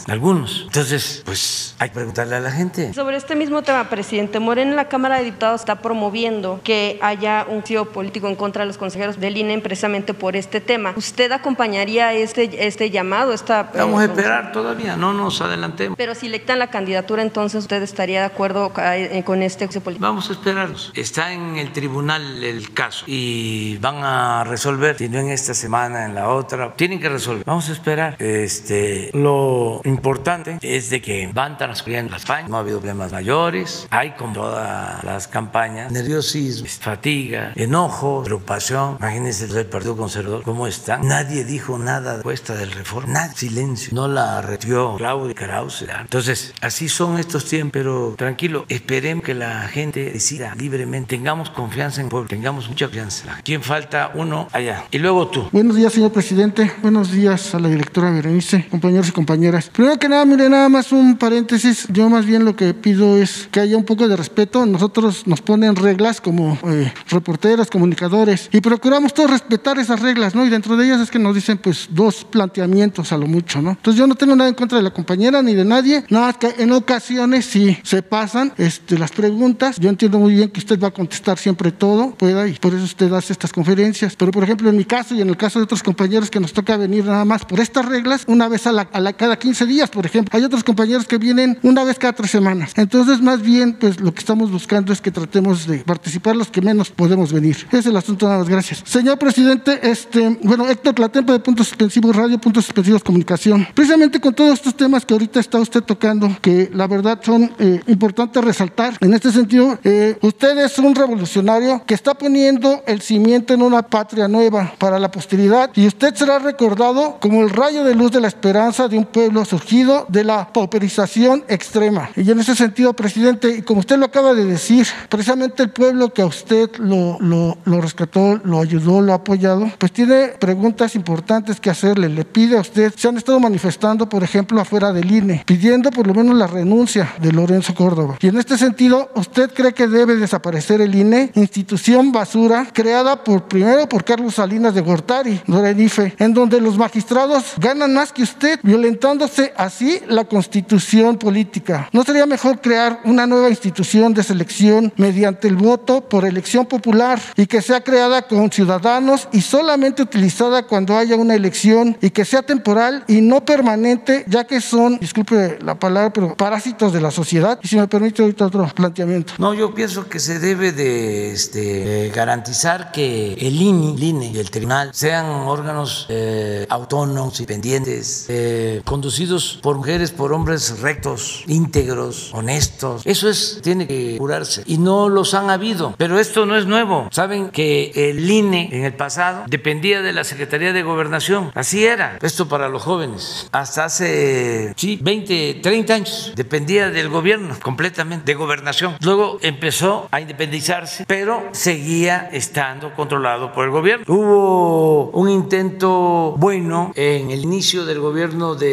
algunos. 0.07 0.63
Entonces, 0.67 1.23
pues 1.25 1.75
hay 1.79 1.89
que 1.89 1.95
preguntarle 1.95 2.37
a 2.37 2.41
la 2.41 2.51
gente. 2.51 2.93
Sobre 2.95 3.17
este 3.17 3.35
mismo 3.35 3.63
tema, 3.63 3.89
presidente 3.89 4.39
Moreno, 4.39 4.75
la 4.75 4.89
Cámara 4.89 5.19
de 5.19 5.25
Diputados 5.25 5.63
está 5.63 5.81
promoviendo 5.81 6.61
que 6.63 6.99
haya 7.03 7.47
un 7.49 7.63
tío 7.63 7.91
político 7.91 8.29
en 8.29 8.37
contra 8.37 8.63
de 8.63 8.69
los 8.69 8.79
consejeros 8.79 9.19
del 9.19 9.37
INE 9.37 9.59
precisamente 9.59 10.15
por 10.15 10.37
este 10.37 10.61
tema. 10.61 10.95
¿Usted 10.97 11.33
acompañaría 11.33 12.13
este, 12.13 12.67
este 12.67 12.91
llamado? 12.91 13.33
Esta, 13.33 13.71
Vamos 13.75 14.01
a 14.01 14.05
esperar 14.05 14.53
todavía, 14.53 14.97
no 14.97 15.13
nos 15.13 15.41
adelantemos. 15.41 15.97
Pero 15.97 16.15
si 16.15 16.27
electan 16.27 16.59
la 16.59 16.69
candidatura, 16.69 17.23
entonces 17.23 17.63
usted 17.63 17.83
estaría 17.83 18.21
de 18.21 18.27
acuerdo 18.27 18.73
eh, 18.79 19.23
con 19.25 19.43
este 19.43 19.67
político. 19.67 20.07
Vamos 20.07 20.31
a 20.31 20.33
esperarnos. 20.33 20.93
Está 20.95 21.33
en 21.33 21.57
el 21.57 21.73
tribunal 21.73 22.45
el 22.45 22.73
caso 22.73 23.05
y 23.07 23.79
van 23.79 23.97
a 24.05 24.45
resolver, 24.45 24.97
si 24.99 25.09
no 25.09 25.19
en 25.19 25.31
esta 25.31 25.55
semana, 25.55 26.05
en 26.05 26.15
la 26.15 26.29
otra, 26.29 26.75
tienen 26.75 27.01
que 27.01 27.09
resolver. 27.09 27.45
Vamos 27.45 27.69
a 27.69 27.73
esperar. 27.73 28.17
Este, 28.21 29.11
lo 29.13 29.40
importante 29.85 30.59
es 30.63 30.91
de 30.91 31.01
que 31.01 31.31
van 31.33 31.57
transcurriendo 31.59 32.13
las 32.13 32.25
campañas, 32.25 32.51
no 32.51 32.57
ha 32.57 32.61
habido 32.61 32.79
problemas 32.79 33.13
mayores, 33.13 33.87
hay 33.91 34.13
como 34.13 34.35
todas 34.35 35.03
las 35.05 35.29
campañas, 35.29 35.91
nerviosismo, 35.93 36.67
fatiga, 36.69 37.53
enojo, 37.57 38.23
preocupación. 38.25 38.97
Imagínense 38.99 39.47
el 39.47 39.67
Partido 39.67 39.97
Conservador, 39.97 40.43
¿cómo 40.43 40.67
está? 40.67 40.99
Nadie 40.99 41.45
dijo 41.45 41.79
nada 41.79 42.19
de 42.19 42.23
cuesta 42.23 42.55
del 42.55 42.73
reforma, 42.73 43.13
nada, 43.13 43.33
silencio. 43.35 43.91
No 43.95 44.09
la 44.09 44.43
retió 44.43 44.97
Claudia 44.97 45.35
Krause. 45.35 45.87
Entonces, 46.01 46.55
así 46.61 46.89
son 46.89 47.19
estos 47.19 47.45
tiempos, 47.47 47.73
pero 47.73 48.15
tranquilo, 48.17 48.67
esperemos 48.69 49.25
que 49.25 49.35
la 49.35 49.69
gente 49.69 50.11
decida 50.13 50.55
libremente, 50.55 51.17
tengamos 51.17 51.51
confianza 51.51 52.01
en 52.01 52.07
el 52.07 52.11
pueblo, 52.11 52.29
tengamos 52.29 52.69
mucha 52.69 52.87
confianza. 52.87 53.41
¿Quién 53.45 53.63
falta? 53.63 54.13
Uno 54.15 54.49
allá. 54.53 54.85
Y 54.91 54.99
luego 54.99 55.29
tú. 55.29 55.49
Buenos 55.53 55.77
días, 55.77 55.93
señor 55.93 56.13
presidente. 56.13 56.73
Buenos 56.83 57.11
días 57.11 57.55
a 57.55 57.59
la 57.59 57.69
directora 57.69 58.11
Berenice, 58.11 58.67
compañeros 58.69 59.09
y 59.09 59.13
compañeras. 59.13 59.30
Primero 59.73 59.99
que 59.99 60.09
nada, 60.09 60.25
mire, 60.25 60.49
nada 60.49 60.69
más 60.69 60.93
un 60.93 61.17
paréntesis. 61.17 61.87
Yo 61.89 62.09
más 62.09 62.27
bien 62.27 62.45
lo 62.45 62.57
que 62.57 62.75
pido 62.75 63.17
es 63.17 63.49
que 63.51 63.61
haya 63.61 63.77
un 63.77 63.85
poco 63.85 64.09
de 64.09 64.17
respeto. 64.17 64.67
Nosotros 64.67 65.27
nos 65.27 65.41
ponen 65.41 65.77
reglas 65.77 66.21
como 66.21 66.59
eh, 66.65 66.93
reporteros, 67.09 67.71
comunicadores, 67.71 68.49
y 68.53 68.61
procuramos 68.61 69.15
todos 69.15 69.31
respetar 69.31 69.79
esas 69.79 70.01
reglas, 70.01 70.35
¿no? 70.35 70.45
Y 70.45 70.51
dentro 70.51 70.77
de 70.77 70.87
ellas 70.87 71.01
es 71.01 71.11
que 71.11 71.19
nos 71.19 71.35
dicen, 71.35 71.59
pues, 71.59 71.89
dos 71.91 72.25
planteamientos 72.25 73.13
a 73.13 73.19
lo 73.19 73.27
mucho, 73.27 73.63
¿no? 73.63 73.71
Entonces 73.71 73.99
yo 73.99 74.07
no 74.07 74.15
tengo 74.15 74.35
nada 74.35 74.49
en 74.49 74.55
contra 74.55 74.79
de 74.79 74.85
la 74.85 74.91
compañera 74.91 75.43
ni 75.43 75.55
de 75.55 75.65
nadie, 75.65 76.05
nada 76.09 76.33
que 76.33 76.55
en 76.59 76.73
ocasiones 76.73 77.47
sí 77.47 77.79
se 77.83 78.03
pasan 78.03 78.53
este, 78.59 78.99
las 78.99 79.13
preguntas. 79.13 79.77
Yo 79.79 79.89
entiendo 79.91 80.19
muy 80.19 80.35
bien 80.35 80.51
que 80.51 80.59
usted 80.59 80.81
va 80.81 80.89
a 80.89 80.93
contestar 80.93 81.39
siempre 81.39 81.71
todo, 81.73 82.15
pueda, 82.15 82.49
y 82.49 82.55
por 82.55 82.75
eso 82.75 82.85
usted 82.85 83.13
hace 83.13 83.33
estas 83.33 83.53
conferencias. 83.53 84.17
Pero, 84.17 84.33
por 84.33 84.43
ejemplo, 84.43 84.69
en 84.69 84.77
mi 84.77 84.85
caso 84.85 85.15
y 85.15 85.21
en 85.21 85.29
el 85.29 85.37
caso 85.37 85.59
de 85.59 85.65
otros 85.65 85.83
compañeros 85.83 86.31
que 86.31 86.41
nos 86.41 86.53
toca 86.53 86.77
venir 86.77 87.05
nada 87.05 87.25
más 87.25 87.45
por 87.45 87.61
estas 87.61 87.87
reglas, 87.87 88.25
una 88.27 88.49
vez 88.49 88.67
a 88.67 88.73
la, 88.73 88.89
a 88.93 89.01
la 89.01 89.13
cada 89.21 89.39
15 89.39 89.67
días, 89.67 89.91
por 89.91 90.07
ejemplo. 90.07 90.35
Hay 90.35 90.43
otros 90.45 90.65
compañeros 90.65 91.07
que 91.07 91.19
vienen 91.19 91.59
una 91.63 91.85
vez 91.85 91.99
cada 91.99 92.15
tres 92.15 92.31
semanas. 92.31 92.73
Entonces, 92.77 93.21
más 93.21 93.43
bien, 93.43 93.75
pues 93.75 94.01
lo 94.01 94.15
que 94.15 94.21
estamos 94.21 94.51
buscando 94.51 94.95
es 94.95 95.03
que 95.03 95.11
tratemos 95.11 95.67
de 95.67 95.81
participar 95.81 96.35
los 96.35 96.51
que 96.51 96.63
menos 96.63 96.89
podemos 96.89 97.31
venir. 97.31 97.55
Ese 97.69 97.81
es 97.81 97.87
el 97.87 97.97
asunto, 97.99 98.25
nada 98.27 98.39
más. 98.39 98.49
Gracias. 98.49 98.83
Señor 98.87 99.19
presidente, 99.19 99.79
este, 99.83 100.39
bueno, 100.43 100.67
Héctor 100.67 100.95
Clatempo 100.95 101.35
de 101.35 101.39
Puntos 101.39 101.69
Suspensivos 101.69 102.17
Radio, 102.17 102.39
Puntos 102.39 102.65
Suspensivos 102.65 103.05
Comunicación. 103.05 103.69
Precisamente 103.75 104.23
con 104.23 104.33
todos 104.33 104.55
estos 104.55 104.75
temas 104.75 105.05
que 105.05 105.13
ahorita 105.13 105.39
está 105.39 105.59
usted 105.59 105.83
tocando, 105.83 106.35
que 106.41 106.71
la 106.73 106.87
verdad 106.87 107.21
son 107.23 107.53
eh, 107.59 107.79
importantes 107.89 108.43
resaltar. 108.43 108.97
En 109.03 109.13
este 109.13 109.31
sentido, 109.31 109.79
eh, 109.85 110.17
usted 110.23 110.57
es 110.61 110.79
un 110.79 110.95
revolucionario 110.95 111.85
que 111.85 111.93
está 111.93 112.15
poniendo 112.15 112.83
el 112.87 113.03
cimiento 113.03 113.53
en 113.53 113.61
una 113.61 113.83
patria 113.83 114.29
nueva 114.29 114.73
para 114.79 114.99
la 114.99 115.11
posteridad 115.11 115.71
y 115.75 115.87
usted 115.87 116.15
será 116.15 116.39
recordado 116.39 117.19
como 117.21 117.43
el 117.43 117.51
rayo 117.51 117.85
de 117.85 117.95
luz 117.95 118.13
de 118.13 118.23
la 118.23 118.29
esperanza 118.29 118.89
de 118.89 118.97
un 118.97 119.00
pueblo 119.07 119.45
surgido 119.45 120.07
de 120.09 120.25
la 120.25 120.53
pauperización 120.53 121.45
extrema. 121.49 122.11
Y 122.17 122.31
en 122.31 122.41
ese 122.41 122.55
sentido, 122.55 122.93
presidente, 122.95 123.57
y 123.59 123.63
como 123.63 123.81
usted 123.81 123.99
lo 123.99 124.07
acaba 124.07 124.35
de 124.35 124.45
decir, 124.45 124.87
precisamente 125.09 125.63
el 125.63 125.71
pueblo 125.71 126.13
que 126.13 126.23
a 126.23 126.27
usted 126.27 126.71
lo, 126.79 127.19
lo, 127.21 127.81
rescató, 127.81 128.41
lo 128.45 128.61
ayudó, 128.61 129.01
lo 129.01 129.13
ha 129.13 129.17
apoyado, 129.17 129.71
pues 129.79 129.93
tiene 129.93 130.29
preguntas 130.39 130.95
importantes 130.95 131.61
que 131.61 131.71
hacerle. 131.71 132.09
Le 132.09 132.25
pide 132.25 132.57
a 132.57 132.61
usted, 132.61 132.93
se 132.97 133.09
han 133.09 133.17
estado 133.17 133.41
manifestando, 133.41 134.09
por 134.09 134.23
ejemplo, 134.23 134.61
afuera 134.61 134.93
del 134.93 135.11
INE, 135.11 135.43
pidiendo 135.47 135.91
por 135.91 136.07
lo 136.07 136.15
menos 136.15 136.37
la 136.37 136.47
renuncia 136.47 137.15
de 137.21 137.33
Lorenzo 137.33 137.75
Córdoba. 137.75 138.17
Y 138.21 138.29
en 138.29 138.39
este 138.39 138.59
sentido, 138.59 139.11
¿usted 139.15 139.53
cree 139.53 139.73
que 139.73 139.89
debe 139.89 140.17
desaparecer 140.17 140.81
el 140.81 140.95
INE, 140.95 141.33
institución 141.35 142.13
basura 142.13 142.69
creada 142.73 143.25
por 143.25 143.45
primero 143.45 143.89
por 143.89 144.05
Carlos 144.05 144.35
Salinas 144.35 144.75
de 144.75 144.81
Gortari, 144.81 145.41
Dorenife, 145.47 146.15
en 146.19 146.35
donde 146.35 146.61
los 146.61 146.77
magistrados 146.77 147.55
ganan 147.59 147.95
más 147.95 148.13
que 148.13 148.23
usted, 148.23 148.61
violentándose 148.91 149.53
así 149.57 150.01
la 150.09 150.25
constitución 150.25 151.17
política? 151.17 151.89
¿No 151.93 152.03
sería 152.03 152.27
mejor 152.27 152.61
crear 152.61 153.01
una 153.05 153.27
nueva 153.27 153.49
institución 153.49 154.13
de 154.15 154.23
selección 154.23 154.93
mediante 154.97 155.47
el 155.47 155.57
voto 155.57 156.09
por 156.09 156.25
elección 156.25 156.67
popular 156.67 157.21
y 157.37 157.47
que 157.47 157.63
sea 157.63 157.83
creada 157.83 158.23
con 158.23 158.51
ciudadanos 158.51 159.29
y 159.33 159.43
solamente 159.43 160.03
utilizada 160.03 160.67
cuando 160.67 160.97
haya 160.97 161.17
una 161.17 161.35
elección 161.35 161.97
y 162.01 162.11
que 162.11 162.25
sea 162.25 162.43
temporal 162.43 163.05
y 163.07 163.21
no 163.21 163.45
permanente, 163.45 164.25
ya 164.27 164.45
que 164.45 164.61
son, 164.61 164.99
disculpe 164.99 165.59
la 165.63 165.79
palabra, 165.79 166.13
pero 166.13 166.35
parásitos 166.37 166.93
de 166.93 167.01
la 167.01 167.11
sociedad? 167.11 167.61
Y 167.63 167.69
si 167.69 167.77
me 167.77 167.87
permite 167.87 168.23
ahorita 168.23 168.47
otro 168.47 168.67
planteamiento. 168.75 169.35
No, 169.39 169.55
yo 169.55 169.73
pienso 169.73 170.09
que 170.09 170.19
se 170.19 170.39
debe 170.39 170.73
de 170.73 171.33
este, 171.33 172.11
garantizar 172.15 172.91
que 172.91 173.35
el 173.35 173.61
INI, 173.61 173.95
el 173.95 174.03
INE 174.03 174.27
y 174.35 174.39
el 174.39 174.51
tribunal 174.51 174.91
sean 174.93 175.27
órganos 175.27 176.07
eh, 176.09 176.67
autónomos, 176.69 177.39
independientes, 177.39 178.27
eh, 178.29 178.80
conducidos 178.85 179.59
por 179.63 179.77
mujeres, 179.77 180.11
por 180.11 180.33
hombres 180.33 180.81
rectos, 180.81 181.45
íntegros, 181.47 182.31
honestos. 182.33 183.03
Eso 183.05 183.29
es, 183.29 183.61
tiene 183.63 183.87
que 183.87 184.17
curarse. 184.19 184.63
Y 184.67 184.79
no 184.79 185.09
los 185.09 185.35
han 185.35 185.51
habido. 185.51 185.95
Pero 185.99 186.19
esto 186.19 186.47
no 186.47 186.57
es 186.57 186.67
nuevo. 186.67 187.09
Saben 187.11 187.51
que 187.51 187.93
el 187.95 188.29
INE 188.29 188.69
en 188.73 188.85
el 188.85 188.95
pasado 188.95 189.45
dependía 189.47 190.03
de 190.03 190.13
la 190.13 190.25
Secretaría 190.25 190.73
de 190.73 190.83
Gobernación. 190.83 191.51
Así 191.55 191.85
era. 191.85 192.19
Esto 192.23 192.49
para 192.49 192.69
los 192.69 192.83
jóvenes. 192.83 193.49
Hasta 193.53 193.85
hace, 193.85 194.73
sí, 194.77 194.99
20, 195.01 195.61
30 195.63 195.95
años. 195.95 196.33
Dependía 196.35 196.91
del 196.91 197.09
gobierno 197.09 197.57
completamente, 197.63 198.25
de 198.27 198.35
gobernación. 198.35 198.97
Luego 199.01 199.39
empezó 199.43 200.09
a 200.11 200.21
independizarse, 200.21 201.05
pero 201.07 201.49
seguía 201.53 202.29
estando 202.33 202.95
controlado 202.95 203.53
por 203.53 203.65
el 203.65 203.71
gobierno. 203.71 204.05
Hubo 204.09 205.11
un 205.11 205.29
intento 205.29 206.35
bueno 206.37 206.93
en 206.95 207.31
el 207.31 207.43
inicio 207.43 207.85
del 207.85 208.01
gobierno 208.01 208.55
de 208.55 208.70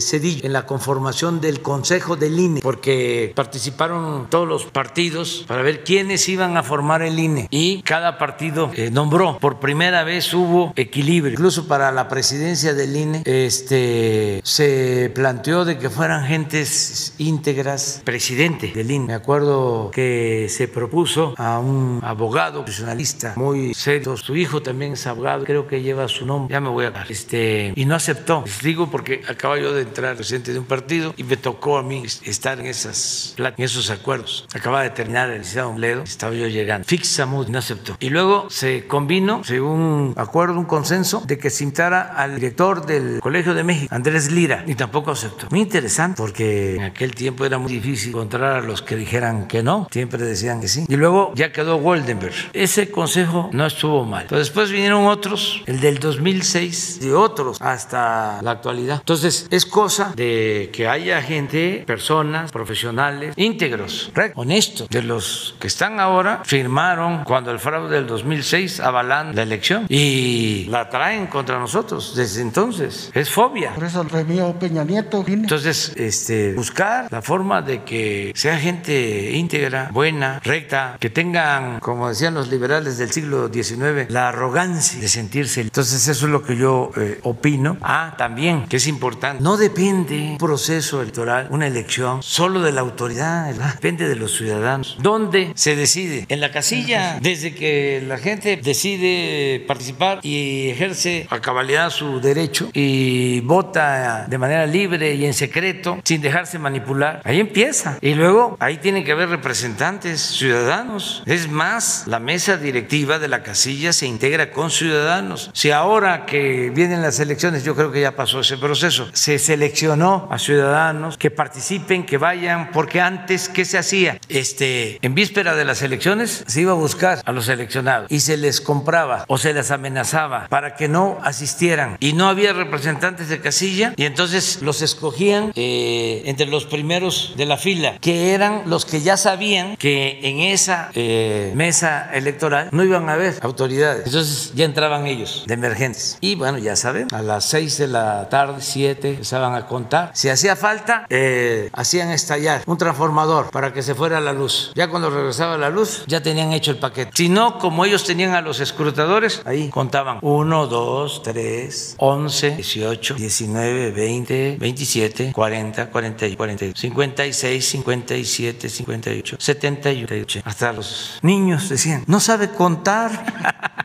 Cedillo, 0.00 0.44
en 0.44 0.52
la 0.52 0.66
conformación 0.66 1.40
del 1.40 1.60
Consejo 1.60 2.16
del 2.16 2.38
INE, 2.38 2.60
porque 2.60 3.32
participaron 3.34 4.26
todos 4.28 4.48
los 4.48 4.64
partidos 4.66 5.44
para 5.46 5.62
ver 5.62 5.84
quiénes 5.84 6.28
iban 6.28 6.56
a 6.56 6.62
formar 6.62 7.02
el 7.02 7.18
INE 7.18 7.48
y 7.50 7.82
cada 7.82 8.18
partido 8.18 8.70
eh, 8.74 8.90
nombró. 8.90 9.38
Por 9.38 9.60
primera 9.60 10.04
vez 10.04 10.32
hubo 10.34 10.72
equilibrio, 10.76 11.32
incluso 11.32 11.66
para 11.66 11.92
la 11.92 12.08
presidencia 12.08 12.74
del 12.74 12.96
INE, 12.96 13.22
este, 13.24 14.40
se 14.44 15.10
planteó 15.14 15.64
de 15.64 15.78
que 15.78 15.90
fueran 15.90 16.26
gentes 16.26 17.14
íntegras, 17.18 18.02
presidente 18.04 18.72
del 18.74 18.90
INE. 18.90 19.06
Me 19.06 19.14
acuerdo 19.14 19.90
que 19.92 20.46
se 20.48 20.68
propuso 20.68 21.34
a 21.36 21.58
un 21.58 22.00
abogado 22.02 22.60
profesionalista 22.64 23.34
muy 23.36 23.74
serio, 23.74 24.16
su 24.16 24.36
hijo 24.36 24.62
también 24.62 24.92
es 24.92 25.06
abogado, 25.06 25.44
creo 25.44 25.66
que 25.66 25.82
lleva 25.82 26.08
su 26.08 26.26
nombre, 26.26 26.52
ya 26.52 26.60
me 26.60 26.68
voy 26.68 26.86
a 26.86 26.90
dar, 26.90 27.10
este, 27.10 27.72
y 27.74 27.84
no 27.84 27.94
aceptó. 27.94 28.42
Les 28.44 28.62
digo 28.62 28.90
porque 28.90 29.21
acaba 29.28 29.58
yo 29.58 29.72
de 29.72 29.82
entrar 29.82 30.16
presidente 30.16 30.52
de 30.52 30.58
un 30.58 30.64
partido 30.64 31.14
y 31.16 31.24
me 31.24 31.36
tocó 31.36 31.78
a 31.78 31.82
mí 31.82 32.04
estar 32.24 32.60
en 32.60 32.66
esas 32.66 33.34
en 33.38 33.64
esos 33.64 33.90
acuerdos. 33.90 34.46
Acaba 34.54 34.82
de 34.82 34.90
terminar 34.90 35.30
el 35.30 35.38
licenciado 35.38 35.72
Ledo, 35.78 36.02
estaba 36.02 36.34
yo 36.34 36.46
llegando. 36.48 36.86
Fixa 36.86 37.26
Mood 37.26 37.48
no 37.48 37.58
aceptó. 37.58 37.96
Y 38.00 38.10
luego 38.10 38.48
se 38.50 38.86
combinó, 38.86 39.42
según 39.44 39.80
un 39.80 40.14
acuerdo, 40.16 40.58
un 40.58 40.64
consenso, 40.64 41.22
de 41.26 41.38
que 41.38 41.50
se 41.50 41.64
invitara 41.64 42.14
al 42.14 42.36
director 42.36 42.86
del 42.86 43.20
Colegio 43.20 43.54
de 43.54 43.64
México, 43.64 43.94
Andrés 43.94 44.30
Lira, 44.30 44.64
y 44.66 44.74
tampoco 44.74 45.10
aceptó. 45.10 45.46
Muy 45.50 45.60
interesante, 45.60 46.16
porque 46.16 46.76
en 46.76 46.82
aquel 46.82 47.14
tiempo 47.14 47.44
era 47.44 47.58
muy 47.58 47.72
difícil 47.72 48.10
encontrar 48.10 48.56
a 48.56 48.60
los 48.60 48.82
que 48.82 48.96
dijeran 48.96 49.48
que 49.48 49.62
no, 49.62 49.88
siempre 49.90 50.22
decían 50.22 50.60
que 50.60 50.68
sí. 50.68 50.84
Y 50.88 50.96
luego 50.96 51.32
ya 51.34 51.52
quedó 51.52 51.78
Goldenberg. 51.78 52.34
Ese 52.52 52.90
consejo 52.90 53.50
no 53.52 53.66
estuvo 53.66 54.04
mal. 54.04 54.26
Pero 54.28 54.38
después 54.38 54.70
vinieron 54.70 55.06
otros, 55.06 55.62
el 55.66 55.80
del 55.80 55.98
2006, 55.98 57.00
y 57.02 57.10
otros 57.10 57.60
hasta 57.60 58.40
la 58.42 58.50
actualidad. 58.52 59.02
Entonces, 59.12 59.46
es 59.50 59.66
cosa 59.66 60.14
de 60.16 60.70
que 60.72 60.88
haya 60.88 61.20
gente, 61.20 61.84
personas, 61.86 62.50
profesionales, 62.50 63.34
íntegros, 63.36 64.10
honestos, 64.36 64.88
de 64.88 65.02
los 65.02 65.54
que 65.60 65.66
están 65.66 66.00
ahora, 66.00 66.40
firmaron 66.46 67.24
cuando 67.24 67.50
el 67.50 67.58
fraude 67.58 67.94
del 67.94 68.06
2006 68.06 68.80
avalan 68.80 69.36
la 69.36 69.42
elección 69.42 69.84
y 69.90 70.64
la 70.70 70.88
traen 70.88 71.26
contra 71.26 71.58
nosotros 71.58 72.14
desde 72.16 72.40
entonces. 72.40 73.10
Es 73.12 73.28
fobia. 73.28 73.74
Por 73.74 73.84
eso 73.84 74.00
el 74.00 74.54
Peña 74.54 74.82
Nieto. 74.82 75.22
Vine. 75.22 75.42
Entonces, 75.42 75.92
este, 75.96 76.54
buscar 76.54 77.08
la 77.10 77.20
forma 77.20 77.60
de 77.60 77.82
que 77.82 78.32
sea 78.34 78.58
gente 78.58 79.32
íntegra, 79.32 79.90
buena, 79.92 80.40
recta, 80.42 80.96
que 80.98 81.10
tengan, 81.10 81.80
como 81.80 82.08
decían 82.08 82.32
los 82.32 82.48
liberales 82.48 82.96
del 82.96 83.10
siglo 83.10 83.50
XIX, 83.52 84.08
la 84.08 84.30
arrogancia 84.30 84.98
de 84.98 85.08
sentirse. 85.08 85.60
Entonces, 85.60 86.08
eso 86.08 86.24
es 86.24 86.32
lo 86.32 86.42
que 86.42 86.56
yo 86.56 86.90
eh, 86.96 87.20
opino. 87.24 87.76
Ah, 87.82 88.14
también, 88.16 88.66
que 88.68 88.78
es 88.78 88.86
importante, 88.86 89.01
no 89.40 89.56
depende 89.56 90.14
un 90.14 90.38
proceso 90.38 91.02
electoral, 91.02 91.48
una 91.50 91.66
elección, 91.66 92.22
solo 92.22 92.60
de 92.60 92.70
la 92.70 92.82
autoridad, 92.82 93.52
depende 93.52 94.08
de 94.08 94.14
los 94.14 94.36
ciudadanos. 94.36 94.96
¿Dónde 95.00 95.52
se 95.56 95.74
decide? 95.74 96.26
En 96.28 96.40
la 96.40 96.52
casilla, 96.52 97.18
desde 97.20 97.52
que 97.52 98.02
la 98.06 98.18
gente 98.18 98.60
decide 98.62 99.64
participar 99.66 100.20
y 100.22 100.68
ejerce 100.68 101.26
a 101.30 101.40
cabalidad 101.40 101.90
su 101.90 102.20
derecho 102.20 102.70
y 102.72 103.40
vota 103.40 104.26
de 104.28 104.38
manera 104.38 104.66
libre 104.66 105.14
y 105.14 105.26
en 105.26 105.34
secreto, 105.34 105.98
sin 106.04 106.20
dejarse 106.20 106.60
manipular. 106.60 107.22
Ahí 107.24 107.40
empieza. 107.40 107.98
Y 108.00 108.14
luego 108.14 108.56
ahí 108.60 108.76
tienen 108.76 109.02
que 109.04 109.12
haber 109.12 109.30
representantes 109.30 110.20
ciudadanos. 110.20 111.24
Es 111.26 111.50
más, 111.50 112.04
la 112.06 112.20
mesa 112.20 112.56
directiva 112.56 113.18
de 113.18 113.26
la 113.26 113.42
casilla 113.42 113.92
se 113.92 114.06
integra 114.06 114.52
con 114.52 114.70
ciudadanos. 114.70 115.50
Si 115.54 115.72
ahora 115.72 116.24
que 116.24 116.70
vienen 116.70 117.02
las 117.02 117.18
elecciones, 117.18 117.64
yo 117.64 117.74
creo 117.74 117.90
que 117.90 118.00
ya 118.00 118.14
pasó 118.14 118.40
ese 118.40 118.58
proceso, 118.58 118.91
se 119.12 119.38
seleccionó 119.38 120.28
a 120.30 120.38
ciudadanos 120.38 121.18
que 121.18 121.30
participen, 121.30 122.04
que 122.04 122.18
vayan, 122.18 122.70
porque 122.72 123.00
antes, 123.00 123.48
¿qué 123.48 123.64
se 123.64 123.78
hacía? 123.78 124.18
Este, 124.28 124.98
en 125.02 125.14
víspera 125.14 125.54
de 125.54 125.64
las 125.64 125.82
elecciones 125.82 126.44
se 126.46 126.60
iba 126.60 126.72
a 126.72 126.76
buscar 126.76 127.22
a 127.24 127.32
los 127.32 127.46
seleccionados 127.46 128.10
y 128.10 128.20
se 128.20 128.36
les 128.36 128.60
compraba 128.60 129.24
o 129.28 129.38
se 129.38 129.52
les 129.52 129.70
amenazaba 129.70 130.48
para 130.48 130.76
que 130.76 130.88
no 130.88 131.18
asistieran 131.22 131.96
y 132.00 132.12
no 132.12 132.28
había 132.28 132.52
representantes 132.52 133.28
de 133.28 133.40
casilla 133.40 133.94
y 133.96 134.04
entonces 134.04 134.60
los 134.62 134.82
escogían 134.82 135.52
eh, 135.54 136.22
entre 136.26 136.46
los 136.46 136.64
primeros 136.64 137.34
de 137.36 137.46
la 137.46 137.56
fila, 137.56 137.98
que 138.00 138.34
eran 138.34 138.62
los 138.66 138.84
que 138.84 139.00
ya 139.00 139.16
sabían 139.16 139.76
que 139.76 140.20
en 140.22 140.40
esa 140.40 140.90
eh, 140.94 141.52
mesa 141.54 142.10
electoral 142.12 142.68
no 142.72 142.84
iban 142.84 143.08
a 143.08 143.14
haber 143.14 143.34
autoridades. 143.42 144.06
Entonces 144.06 144.52
ya 144.54 144.64
entraban 144.64 145.06
ellos 145.06 145.44
de 145.46 145.54
emergentes. 145.54 146.18
Y 146.20 146.34
bueno, 146.34 146.58
ya 146.58 146.76
saben, 146.76 147.08
a 147.12 147.22
las 147.22 147.44
6 147.46 147.78
de 147.78 147.88
la 147.88 148.28
tarde, 148.28 148.60
7, 148.72 149.08
empezaban 149.10 149.54
a 149.54 149.66
contar. 149.66 150.10
Si 150.14 150.28
hacía 150.28 150.56
falta, 150.56 151.06
eh, 151.08 151.70
hacían 151.72 152.10
estallar 152.10 152.62
un 152.66 152.78
transformador 152.78 153.50
para 153.50 153.72
que 153.72 153.82
se 153.82 153.94
fuera 153.94 154.20
la 154.20 154.32
luz. 154.32 154.72
Ya 154.74 154.88
cuando 154.88 155.10
regresaba 155.10 155.58
la 155.58 155.70
luz, 155.70 156.04
ya 156.06 156.22
tenían 156.22 156.52
hecho 156.52 156.70
el 156.70 156.78
paquete. 156.78 157.10
Si 157.14 157.28
no, 157.28 157.58
como 157.58 157.84
ellos 157.84 158.04
tenían 158.04 158.34
a 158.34 158.40
los 158.40 158.60
escrutadores, 158.60 159.42
ahí 159.44 159.68
contaban 159.68 160.18
1, 160.22 160.66
2, 160.66 161.22
3, 161.22 161.94
11, 161.98 162.50
18, 162.56 163.14
19, 163.14 163.90
20, 163.90 164.56
27, 164.58 165.32
40, 165.32 165.90
40, 165.90 166.36
40, 166.36 166.64
56, 166.74 167.66
57, 167.66 168.68
58, 168.68 169.36
78. 169.38 170.40
Hasta 170.44 170.72
los 170.72 171.18
niños 171.22 171.68
decían, 171.68 172.04
no 172.06 172.20
sabe 172.20 172.50
contar. 172.50 173.72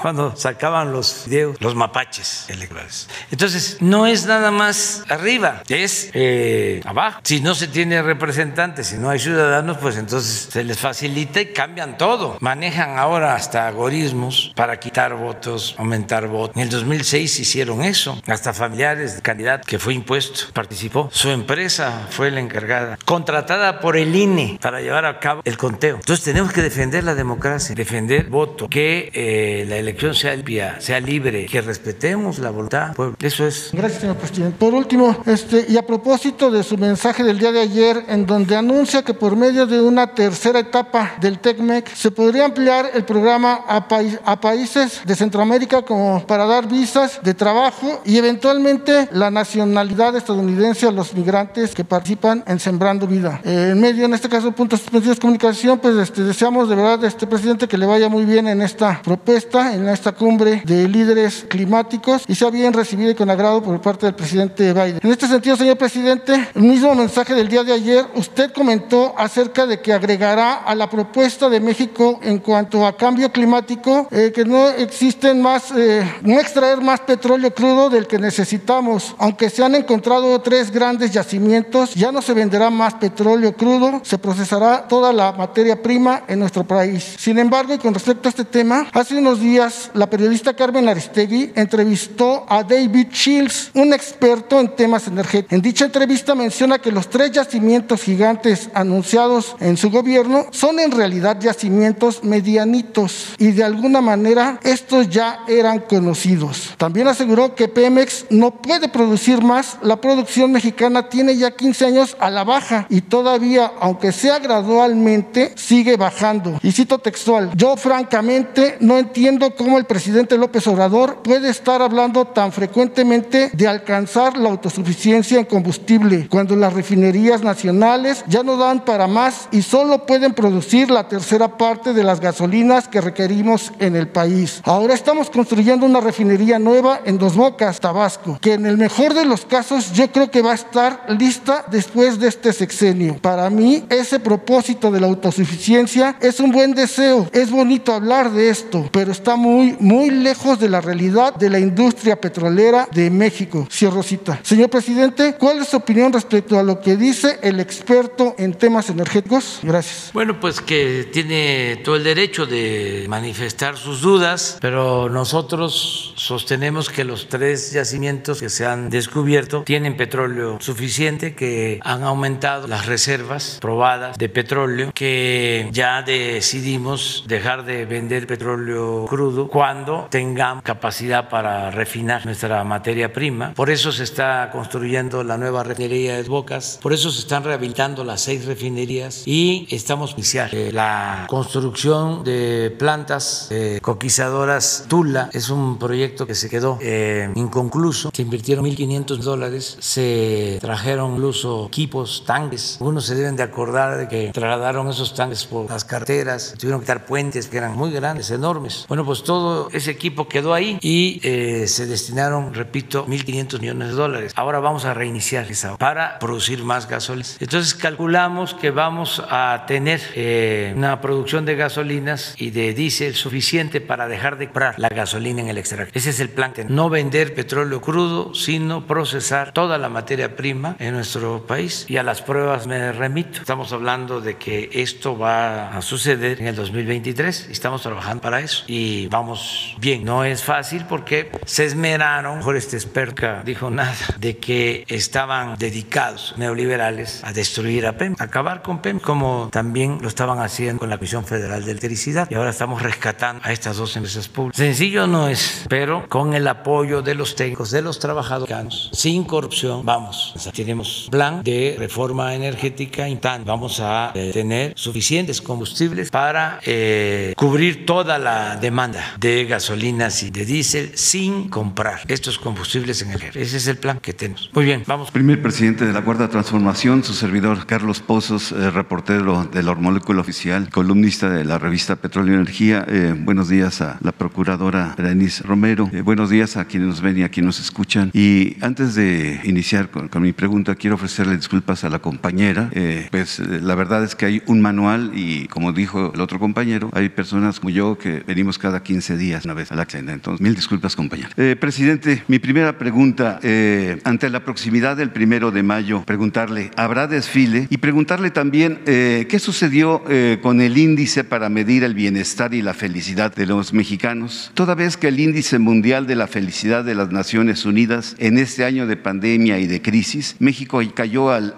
cuando 0.00 0.34
sacaban 0.36 0.92
los 0.92 1.24
videos, 1.26 1.56
los 1.60 1.74
mapaches 1.74 2.46
electorales. 2.48 3.08
Entonces, 3.30 3.78
no 3.80 4.06
es 4.06 4.09
nada 4.26 4.50
más 4.50 5.04
arriba, 5.08 5.62
es 5.68 6.10
eh, 6.14 6.80
abajo. 6.84 7.20
Si 7.24 7.40
no 7.40 7.54
se 7.54 7.68
tiene 7.68 8.02
representantes, 8.02 8.88
si 8.88 8.96
no 8.96 9.10
hay 9.10 9.18
ciudadanos, 9.18 9.78
pues 9.78 9.96
entonces 9.96 10.48
se 10.50 10.64
les 10.64 10.78
facilita 10.78 11.40
y 11.40 11.46
cambian 11.46 11.96
todo. 11.96 12.36
Manejan 12.40 12.98
ahora 12.98 13.34
hasta 13.34 13.68
algoritmos 13.68 14.52
para 14.56 14.78
quitar 14.78 15.14
votos, 15.14 15.74
aumentar 15.78 16.26
votos. 16.26 16.56
En 16.56 16.62
el 16.62 16.70
2006 16.70 17.40
hicieron 17.40 17.82
eso. 17.82 18.20
Hasta 18.26 18.52
familiares 18.52 19.16
de 19.16 19.22
candidato 19.22 19.66
que 19.66 19.78
fue 19.78 19.94
impuesto 19.94 20.52
participó. 20.52 21.08
Su 21.12 21.30
empresa 21.30 22.06
fue 22.10 22.30
la 22.30 22.40
encargada, 22.40 22.98
contratada 23.04 23.80
por 23.80 23.96
el 23.96 24.14
INE 24.14 24.58
para 24.60 24.80
llevar 24.80 25.04
a 25.04 25.18
cabo 25.20 25.42
el 25.44 25.56
conteo. 25.56 25.96
Entonces 25.96 26.24
tenemos 26.24 26.52
que 26.52 26.62
defender 26.62 27.04
la 27.04 27.14
democracia, 27.14 27.74
defender 27.74 28.26
voto, 28.26 28.68
que 28.68 29.10
eh, 29.14 29.64
la 29.68 29.76
elección 29.76 30.14
sea 30.14 30.34
limpia, 30.34 30.80
sea 30.80 31.00
libre, 31.00 31.46
que 31.46 31.60
respetemos 31.60 32.38
la 32.38 32.50
voluntad 32.50 32.94
Eso 33.20 33.46
es. 33.46 33.70
Gracias, 33.72 33.99
señor 34.00 34.16
presidente. 34.16 34.56
Por 34.58 34.74
último, 34.74 35.16
este, 35.26 35.66
y 35.68 35.76
a 35.76 35.86
propósito 35.86 36.50
de 36.50 36.62
su 36.62 36.76
mensaje 36.78 37.22
del 37.22 37.38
día 37.38 37.52
de 37.52 37.60
ayer, 37.60 38.04
en 38.08 38.26
donde 38.26 38.56
anuncia 38.56 39.02
que 39.02 39.14
por 39.14 39.36
medio 39.36 39.66
de 39.66 39.80
una 39.80 40.14
tercera 40.14 40.58
etapa 40.58 41.12
del 41.20 41.38
TECMEC 41.38 41.94
se 41.94 42.10
podría 42.10 42.46
ampliar 42.46 42.90
el 42.94 43.04
programa 43.04 43.60
a, 43.68 43.86
a 44.24 44.40
países 44.40 45.02
de 45.04 45.14
Centroamérica 45.14 45.82
como 45.82 46.26
para 46.26 46.46
dar 46.46 46.66
visas 46.66 47.20
de 47.22 47.34
trabajo 47.34 48.00
y 48.04 48.16
eventualmente 48.16 49.08
la 49.12 49.30
nacionalidad 49.30 50.16
estadounidense 50.16 50.86
a 50.86 50.90
los 50.90 51.14
migrantes 51.14 51.74
que 51.74 51.84
participan 51.84 52.42
en 52.46 52.58
Sembrando 52.58 53.06
Vida. 53.06 53.40
Eh, 53.44 53.70
en 53.72 53.80
medio, 53.80 54.06
en 54.06 54.14
este 54.14 54.28
caso, 54.28 54.52
puntos 54.52 54.82
de 54.90 55.16
comunicación, 55.16 55.78
pues 55.78 55.96
este, 55.96 56.22
deseamos 56.22 56.68
de 56.68 56.76
verdad, 56.76 57.04
este 57.04 57.26
presidente, 57.26 57.68
que 57.68 57.76
le 57.76 57.86
vaya 57.86 58.08
muy 58.08 58.24
bien 58.24 58.48
en 58.48 58.62
esta 58.62 59.02
propuesta, 59.02 59.74
en 59.74 59.88
esta 59.88 60.12
cumbre 60.12 60.62
de 60.64 60.88
líderes 60.88 61.44
climáticos 61.48 62.24
y 62.26 62.34
sea 62.34 62.50
bien 62.50 62.72
recibido 62.72 63.10
y 63.10 63.14
con 63.14 63.28
agrado 63.28 63.62
por 63.62 63.80
parte 63.80 63.89
del 63.98 64.14
presidente 64.14 64.72
Biden. 64.72 65.00
En 65.02 65.10
este 65.10 65.26
sentido, 65.26 65.56
señor 65.56 65.76
presidente, 65.76 66.48
el 66.54 66.62
mismo 66.62 66.94
mensaje 66.94 67.34
del 67.34 67.48
día 67.48 67.64
de 67.64 67.72
ayer, 67.72 68.06
usted 68.14 68.52
comentó 68.52 69.14
acerca 69.16 69.66
de 69.66 69.80
que 69.80 69.92
agregará 69.92 70.54
a 70.54 70.74
la 70.74 70.88
propuesta 70.88 71.48
de 71.48 71.60
México 71.60 72.20
en 72.22 72.38
cuanto 72.38 72.86
a 72.86 72.96
cambio 72.96 73.32
climático 73.32 74.08
eh, 74.10 74.32
que 74.34 74.44
no 74.44 74.68
existen 74.68 75.40
más, 75.42 75.72
eh, 75.76 76.02
no 76.22 76.38
extraer 76.38 76.80
más 76.80 77.00
petróleo 77.00 77.54
crudo 77.54 77.90
del 77.90 78.06
que 78.06 78.18
necesitamos. 78.18 79.14
Aunque 79.18 79.50
se 79.50 79.64
han 79.64 79.74
encontrado 79.74 80.40
tres 80.40 80.70
grandes 80.70 81.10
yacimientos, 81.10 81.94
ya 81.94 82.12
no 82.12 82.22
se 82.22 82.34
venderá 82.34 82.70
más 82.70 82.94
petróleo 82.94 83.54
crudo, 83.54 84.00
se 84.04 84.18
procesará 84.18 84.86
toda 84.88 85.12
la 85.12 85.32
materia 85.32 85.80
prima 85.82 86.22
en 86.28 86.38
nuestro 86.38 86.64
país. 86.64 87.16
Sin 87.18 87.38
embargo, 87.38 87.74
y 87.74 87.78
con 87.78 87.94
respecto 87.94 88.28
a 88.28 88.30
este 88.30 88.44
tema, 88.44 88.86
hace 88.92 89.16
unos 89.16 89.40
días 89.40 89.90
la 89.94 90.08
periodista 90.08 90.54
Carmen 90.54 90.88
Aristegui 90.88 91.52
entrevistó 91.54 92.46
a 92.48 92.62
David 92.62 93.08
Shields, 93.10 93.70
un 93.80 93.92
experto 93.92 94.60
en 94.60 94.68
temas 94.76 95.06
energéticos. 95.06 95.52
En 95.52 95.62
dicha 95.62 95.84
entrevista 95.84 96.34
menciona 96.34 96.78
que 96.78 96.92
los 96.92 97.08
tres 97.08 97.32
yacimientos 97.32 98.02
gigantes 98.02 98.70
anunciados 98.74 99.56
en 99.60 99.76
su 99.76 99.90
gobierno 99.90 100.46
son 100.50 100.78
en 100.80 100.90
realidad 100.90 101.38
yacimientos 101.40 102.22
medianitos 102.22 103.34
y 103.38 103.52
de 103.52 103.64
alguna 103.64 104.00
manera 104.00 104.60
estos 104.62 105.08
ya 105.08 105.40
eran 105.48 105.80
conocidos. 105.80 106.74
También 106.76 107.08
aseguró 107.08 107.54
que 107.54 107.68
Pemex 107.68 108.26
no 108.30 108.50
puede 108.50 108.88
producir 108.88 109.42
más, 109.42 109.78
la 109.82 110.00
producción 110.00 110.52
mexicana 110.52 111.08
tiene 111.08 111.36
ya 111.36 111.50
15 111.50 111.86
años 111.86 112.16
a 112.20 112.30
la 112.30 112.44
baja 112.44 112.86
y 112.88 113.00
todavía, 113.00 113.72
aunque 113.80 114.12
sea 114.12 114.38
gradualmente, 114.38 115.52
sigue 115.56 115.96
bajando. 115.96 116.58
Y 116.62 116.72
cito 116.72 116.98
textual, 116.98 117.50
yo 117.54 117.76
francamente 117.76 118.76
no 118.80 118.98
entiendo 118.98 119.54
cómo 119.56 119.78
el 119.78 119.84
presidente 119.84 120.36
López 120.36 120.66
Obrador 120.66 121.22
puede 121.22 121.48
estar 121.50 121.82
hablando 121.82 122.26
tan 122.26 122.52
frecuentemente 122.52 123.50
de 123.52 123.68
alcanzar 123.70 124.36
la 124.36 124.50
autosuficiencia 124.50 125.38
en 125.38 125.44
combustible, 125.44 126.28
cuando 126.28 126.56
las 126.56 126.72
refinerías 126.72 127.42
nacionales 127.42 128.24
ya 128.26 128.42
no 128.42 128.56
dan 128.56 128.84
para 128.84 129.06
más 129.06 129.48
y 129.50 129.62
solo 129.62 130.06
pueden 130.06 130.34
producir 130.34 130.90
la 130.90 131.08
tercera 131.08 131.56
parte 131.56 131.92
de 131.92 132.04
las 132.04 132.20
gasolinas 132.20 132.88
que 132.88 133.00
requerimos 133.00 133.72
en 133.78 133.96
el 133.96 134.08
país. 134.08 134.60
Ahora 134.64 134.94
estamos 134.94 135.30
construyendo 135.30 135.86
una 135.86 136.00
refinería 136.00 136.58
nueva 136.58 137.00
en 137.04 137.18
Dos 137.18 137.36
Bocas, 137.36 137.80
Tabasco, 137.80 138.38
que 138.40 138.54
en 138.54 138.66
el 138.66 138.76
mejor 138.76 139.14
de 139.14 139.24
los 139.24 139.44
casos 139.44 139.92
yo 139.92 140.10
creo 140.10 140.30
que 140.30 140.42
va 140.42 140.52
a 140.52 140.54
estar 140.54 141.04
lista 141.08 141.64
después 141.70 142.18
de 142.18 142.28
este 142.28 142.52
sexenio. 142.52 143.16
Para 143.20 143.50
mí, 143.50 143.84
ese 143.88 144.20
propósito 144.20 144.90
de 144.90 145.00
la 145.00 145.06
autosuficiencia 145.06 146.16
es 146.20 146.40
un 146.40 146.52
buen 146.52 146.74
deseo. 146.74 147.28
Es 147.32 147.50
bonito 147.50 147.92
hablar 147.92 148.30
de 148.30 148.50
esto, 148.50 148.88
pero 148.92 149.12
está 149.12 149.36
muy, 149.36 149.76
muy 149.80 150.10
lejos 150.10 150.58
de 150.58 150.68
la 150.68 150.80
realidad 150.80 151.34
de 151.34 151.50
la 151.50 151.58
industria 151.58 152.20
petrolera 152.20 152.88
de 152.92 153.10
México. 153.10 153.59
Cierro 153.70 154.02
cita. 154.02 154.40
Señor 154.42 154.70
presidente, 154.70 155.34
¿cuál 155.38 155.58
es 155.58 155.68
su 155.68 155.76
opinión 155.76 156.12
respecto 156.12 156.58
a 156.58 156.62
lo 156.62 156.80
que 156.80 156.96
dice 156.96 157.38
el 157.42 157.60
experto 157.60 158.34
en 158.38 158.54
temas 158.54 158.90
energéticos? 158.90 159.60
Gracias. 159.62 160.10
Bueno, 160.12 160.38
pues 160.40 160.60
que 160.60 161.08
tiene 161.12 161.80
todo 161.84 161.96
el 161.96 162.04
derecho 162.04 162.46
de 162.46 163.06
manifestar 163.08 163.76
sus 163.76 164.00
dudas, 164.00 164.58
pero 164.60 165.08
nosotros 165.08 166.12
sostenemos 166.16 166.90
que 166.90 167.04
los 167.04 167.28
tres 167.28 167.72
yacimientos 167.72 168.40
que 168.40 168.48
se 168.48 168.66
han 168.66 168.90
descubierto 168.90 169.62
tienen 169.64 169.96
petróleo 169.96 170.58
suficiente, 170.60 171.34
que 171.34 171.80
han 171.82 172.02
aumentado 172.02 172.66
las 172.66 172.86
reservas 172.86 173.58
probadas 173.60 174.18
de 174.18 174.28
petróleo, 174.28 174.92
que 174.94 175.68
ya 175.72 176.02
decidimos 176.02 177.24
dejar 177.26 177.64
de 177.64 177.84
vender 177.86 178.26
petróleo 178.26 179.06
crudo 179.06 179.48
cuando 179.48 180.08
tengamos 180.10 180.62
capacidad 180.62 181.28
para 181.28 181.70
refinar 181.70 182.24
nuestra 182.26 182.62
materia 182.64 183.12
prima. 183.12 183.49
Por 183.54 183.70
eso 183.70 183.92
se 183.92 184.04
está 184.04 184.50
construyendo 184.52 185.22
la 185.24 185.36
nueva 185.36 185.62
refinería 185.62 186.16
de 186.16 186.22
Bocas, 186.22 186.78
por 186.82 186.92
eso 186.92 187.10
se 187.10 187.20
están 187.20 187.44
rehabilitando 187.44 188.04
las 188.04 188.20
seis 188.20 188.44
refinerías 188.44 189.22
y 189.26 189.66
estamos 189.70 190.12
iniciando 190.12 190.56
eh, 190.56 190.72
la 190.72 191.26
construcción 191.28 192.22
de 192.24 192.74
plantas 192.78 193.48
eh, 193.50 193.78
coquizadoras 193.82 194.86
Tula. 194.88 195.30
Es 195.32 195.50
un 195.50 195.78
proyecto 195.78 196.26
que 196.26 196.34
se 196.34 196.48
quedó 196.48 196.78
eh, 196.80 197.30
inconcluso. 197.34 198.10
Se 198.14 198.22
invirtieron 198.22 198.64
1.500 198.64 199.18
dólares, 199.18 199.76
se 199.80 200.58
trajeron 200.60 201.12
incluso 201.12 201.66
equipos, 201.66 202.24
tanques. 202.26 202.76
Algunos 202.80 203.06
se 203.06 203.14
deben 203.14 203.36
de 203.36 203.42
acordar 203.42 203.98
de 203.98 204.08
que 204.08 204.30
trasladaron 204.32 204.88
esos 204.88 205.14
tanques 205.14 205.44
por 205.44 205.68
las 205.68 205.84
carteras, 205.84 206.54
tuvieron 206.58 206.80
que 206.80 206.86
dar 206.86 207.06
puentes 207.06 207.48
que 207.48 207.56
eran 207.58 207.76
muy 207.76 207.90
grandes, 207.90 208.30
enormes. 208.30 208.84
Bueno, 208.88 209.04
pues 209.04 209.22
todo 209.22 209.68
ese 209.72 209.90
equipo 209.90 210.28
quedó 210.28 210.54
ahí 210.54 210.78
y 210.80 211.20
eh, 211.22 211.66
se 211.66 211.86
destinaron, 211.86 212.54
repito, 212.54 213.06
1.500 213.06 213.39
millones 213.60 213.88
de 213.88 213.94
dólares. 213.94 214.32
Ahora 214.36 214.60
vamos 214.60 214.84
a 214.84 214.94
reiniciar 214.94 215.50
esa 215.50 215.76
para 215.76 216.18
producir 216.18 216.62
más 216.64 216.88
gasolina. 216.88 217.28
Entonces 217.40 217.74
calculamos 217.74 218.54
que 218.54 218.70
vamos 218.70 219.22
a 219.28 219.64
tener 219.66 220.00
eh, 220.14 220.72
una 220.76 221.00
producción 221.00 221.44
de 221.44 221.56
gasolinas 221.56 222.34
y 222.36 222.50
de 222.50 222.72
diésel 222.74 223.14
suficiente 223.14 223.80
para 223.80 224.08
dejar 224.08 224.38
de 224.38 224.46
comprar 224.46 224.74
la 224.78 224.88
gasolina 224.88 225.40
en 225.40 225.48
el 225.48 225.58
extranjero. 225.58 225.90
Ese 225.94 226.10
es 226.10 226.20
el 226.20 226.28
plan, 226.28 226.52
no 226.68 226.90
vender 226.90 227.34
petróleo 227.34 227.80
crudo, 227.80 228.34
sino 228.34 228.86
procesar 228.86 229.52
toda 229.52 229.78
la 229.78 229.88
materia 229.88 230.36
prima 230.36 230.76
en 230.78 230.94
nuestro 230.94 231.46
país. 231.46 231.86
Y 231.88 231.96
a 231.96 232.02
las 232.02 232.22
pruebas 232.22 232.66
me 232.66 232.92
remito. 232.92 233.40
Estamos 233.40 233.72
hablando 233.72 234.20
de 234.20 234.36
que 234.36 234.70
esto 234.72 235.18
va 235.18 235.76
a 235.76 235.82
suceder 235.82 236.40
en 236.40 236.48
el 236.48 236.56
2023 236.56 237.46
y 237.48 237.52
estamos 237.52 237.82
trabajando 237.82 238.22
para 238.22 238.40
eso 238.40 238.64
y 238.66 239.06
vamos 239.08 239.76
bien. 239.78 240.04
No 240.04 240.24
es 240.24 240.42
fácil 240.42 240.84
porque 240.88 241.30
se 241.44 241.64
esmeraron, 241.64 242.38
mejor 242.38 242.56
este 242.56 242.76
experto 242.76 243.19
dijo 243.44 243.70
nada, 243.70 243.94
de 244.18 244.38
que 244.38 244.84
estaban 244.88 245.56
dedicados 245.58 246.34
neoliberales 246.36 247.22
a 247.24 247.32
destruir 247.32 247.86
a 247.86 247.96
PEM, 247.96 248.16
a 248.18 248.24
acabar 248.24 248.62
con 248.62 248.80
PEM, 248.80 249.00
como 249.00 249.48
también 249.52 249.98
lo 250.00 250.08
estaban 250.08 250.40
haciendo 250.40 250.80
con 250.80 250.90
la 250.90 250.98
Comisión 250.98 251.24
Federal 251.24 251.64
de 251.64 251.70
Electricidad. 251.70 252.28
Y 252.30 252.34
ahora 252.34 252.50
estamos 252.50 252.82
rescatando 252.82 253.42
a 253.44 253.52
estas 253.52 253.76
dos 253.76 253.96
empresas 253.96 254.28
públicas. 254.28 254.56
Sencillo 254.56 255.06
no 255.06 255.28
es, 255.28 255.64
pero 255.68 256.08
con 256.08 256.34
el 256.34 256.46
apoyo 256.48 257.02
de 257.02 257.14
los 257.14 257.36
técnicos, 257.36 257.70
de 257.70 257.82
los 257.82 257.98
trabajadores, 257.98 258.90
sin 258.92 259.24
corrupción, 259.24 259.84
vamos. 259.84 260.34
tenemos 260.54 261.08
plan 261.10 261.42
de 261.42 261.76
reforma 261.78 262.34
energética 262.34 263.08
y 263.08 263.18
vamos 263.44 263.80
a 263.80 264.12
eh, 264.14 264.30
tener 264.32 264.72
suficientes 264.76 265.40
combustibles 265.40 266.10
para 266.10 266.58
eh, 266.64 267.34
cubrir 267.36 267.86
toda 267.86 268.18
la 268.18 268.56
demanda 268.56 269.14
de 269.18 269.44
gasolinas 269.44 270.22
y 270.22 270.30
de 270.30 270.44
diésel 270.44 270.92
sin 270.94 271.48
comprar 271.48 272.00
estos 272.08 272.38
combustibles 272.38 273.02
en 273.02 273.09
el. 273.12 273.22
Ese 273.34 273.56
es 273.56 273.66
el 273.66 273.76
plan 273.76 273.98
que 274.00 274.12
tenemos. 274.12 274.50
Muy 274.54 274.64
bien, 274.64 274.84
vamos. 274.86 275.10
Primer 275.10 275.42
presidente 275.42 275.84
de 275.84 275.92
la 275.92 276.02
Cuarta 276.02 276.28
Transformación, 276.28 277.04
su 277.04 277.14
servidor 277.14 277.66
Carlos 277.66 278.00
Pozos, 278.00 278.52
eh, 278.52 278.70
reportero 278.70 279.44
de 279.44 279.62
la 279.62 279.72
Hormolícula 279.72 280.20
Oficial, 280.20 280.68
columnista 280.70 281.30
de 281.30 281.44
la 281.44 281.58
revista 281.58 281.96
Petróleo 281.96 282.34
y 282.34 282.36
Energía. 282.36 282.84
Eh, 282.88 283.14
buenos 283.16 283.48
días 283.48 283.80
a 283.80 283.98
la 284.00 284.12
procuradora 284.12 284.94
Berenice 284.96 285.42
Romero. 285.42 285.90
Eh, 285.92 286.02
buenos 286.02 286.30
días 286.30 286.56
a 286.56 286.64
quienes 286.66 286.88
nos 286.88 287.00
ven 287.00 287.18
y 287.18 287.22
a 287.22 287.28
quienes 287.28 287.46
nos 287.46 287.60
escuchan. 287.60 288.10
Y 288.12 288.56
antes 288.60 288.94
de 288.94 289.40
iniciar 289.44 289.90
con, 289.90 290.08
con 290.08 290.22
mi 290.22 290.32
pregunta, 290.32 290.74
quiero 290.74 290.96
ofrecerle 290.96 291.36
disculpas 291.36 291.84
a 291.84 291.88
la 291.88 291.98
compañera. 291.98 292.70
pues 293.10 293.38
la 293.38 293.74
verdad 293.74 294.04
es 294.04 294.14
que 294.14 294.26
hay 294.26 294.42
un 294.46 294.60
manual 294.60 295.12
y 295.14 295.46
como 295.48 295.72
dijo 295.72 296.12
el 296.14 296.20
otro 296.20 296.38
compañero, 296.38 296.90
hay 296.92 297.08
personas 297.08 297.60
como 297.60 297.70
yo 297.70 297.98
que 297.98 298.22
venimos 298.26 298.58
cada 298.58 298.82
15 298.82 299.16
días 299.16 299.44
una 299.44 299.54
vez 299.54 299.72
a 299.72 299.74
la 299.74 299.86
cena. 299.86 300.12
Entonces, 300.12 300.40
mil 300.40 300.54
disculpas, 300.54 300.96
compañero. 300.96 301.30
presidente, 301.58 302.22
mi 302.28 302.38
primera 302.38 302.78
pregunta, 302.78 302.99
ante 303.00 304.30
la 304.30 304.44
proximidad 304.44 304.96
del 304.96 305.10
primero 305.10 305.50
de 305.50 305.62
mayo, 305.62 306.04
preguntarle, 306.04 306.70
¿habrá 306.76 307.06
desfile? 307.06 307.66
Y 307.70 307.78
preguntarle 307.78 308.30
también, 308.30 308.80
¿qué 308.84 309.38
sucedió 309.38 310.02
con 310.42 310.60
el 310.60 310.78
índice 310.78 311.24
para 311.24 311.48
medir 311.48 311.84
el 311.84 311.94
bienestar 311.94 312.54
y 312.54 312.62
la 312.62 312.74
felicidad 312.74 313.34
de 313.34 313.46
los 313.46 313.72
mexicanos? 313.72 314.50
Toda 314.54 314.74
vez 314.74 314.96
que 314.96 315.08
el 315.08 315.20
índice 315.20 315.58
mundial 315.58 316.06
de 316.06 316.16
la 316.16 316.26
felicidad 316.26 316.84
de 316.84 316.94
las 316.94 317.10
Naciones 317.10 317.64
Unidas 317.64 318.16
en 318.18 318.38
este 318.38 318.64
año 318.64 318.86
de 318.86 318.96
pandemia 318.96 319.58
y 319.58 319.66
de 319.66 319.82
crisis, 319.82 320.36
México 320.38 320.80
cayó 320.94 321.30
al, 321.30 321.54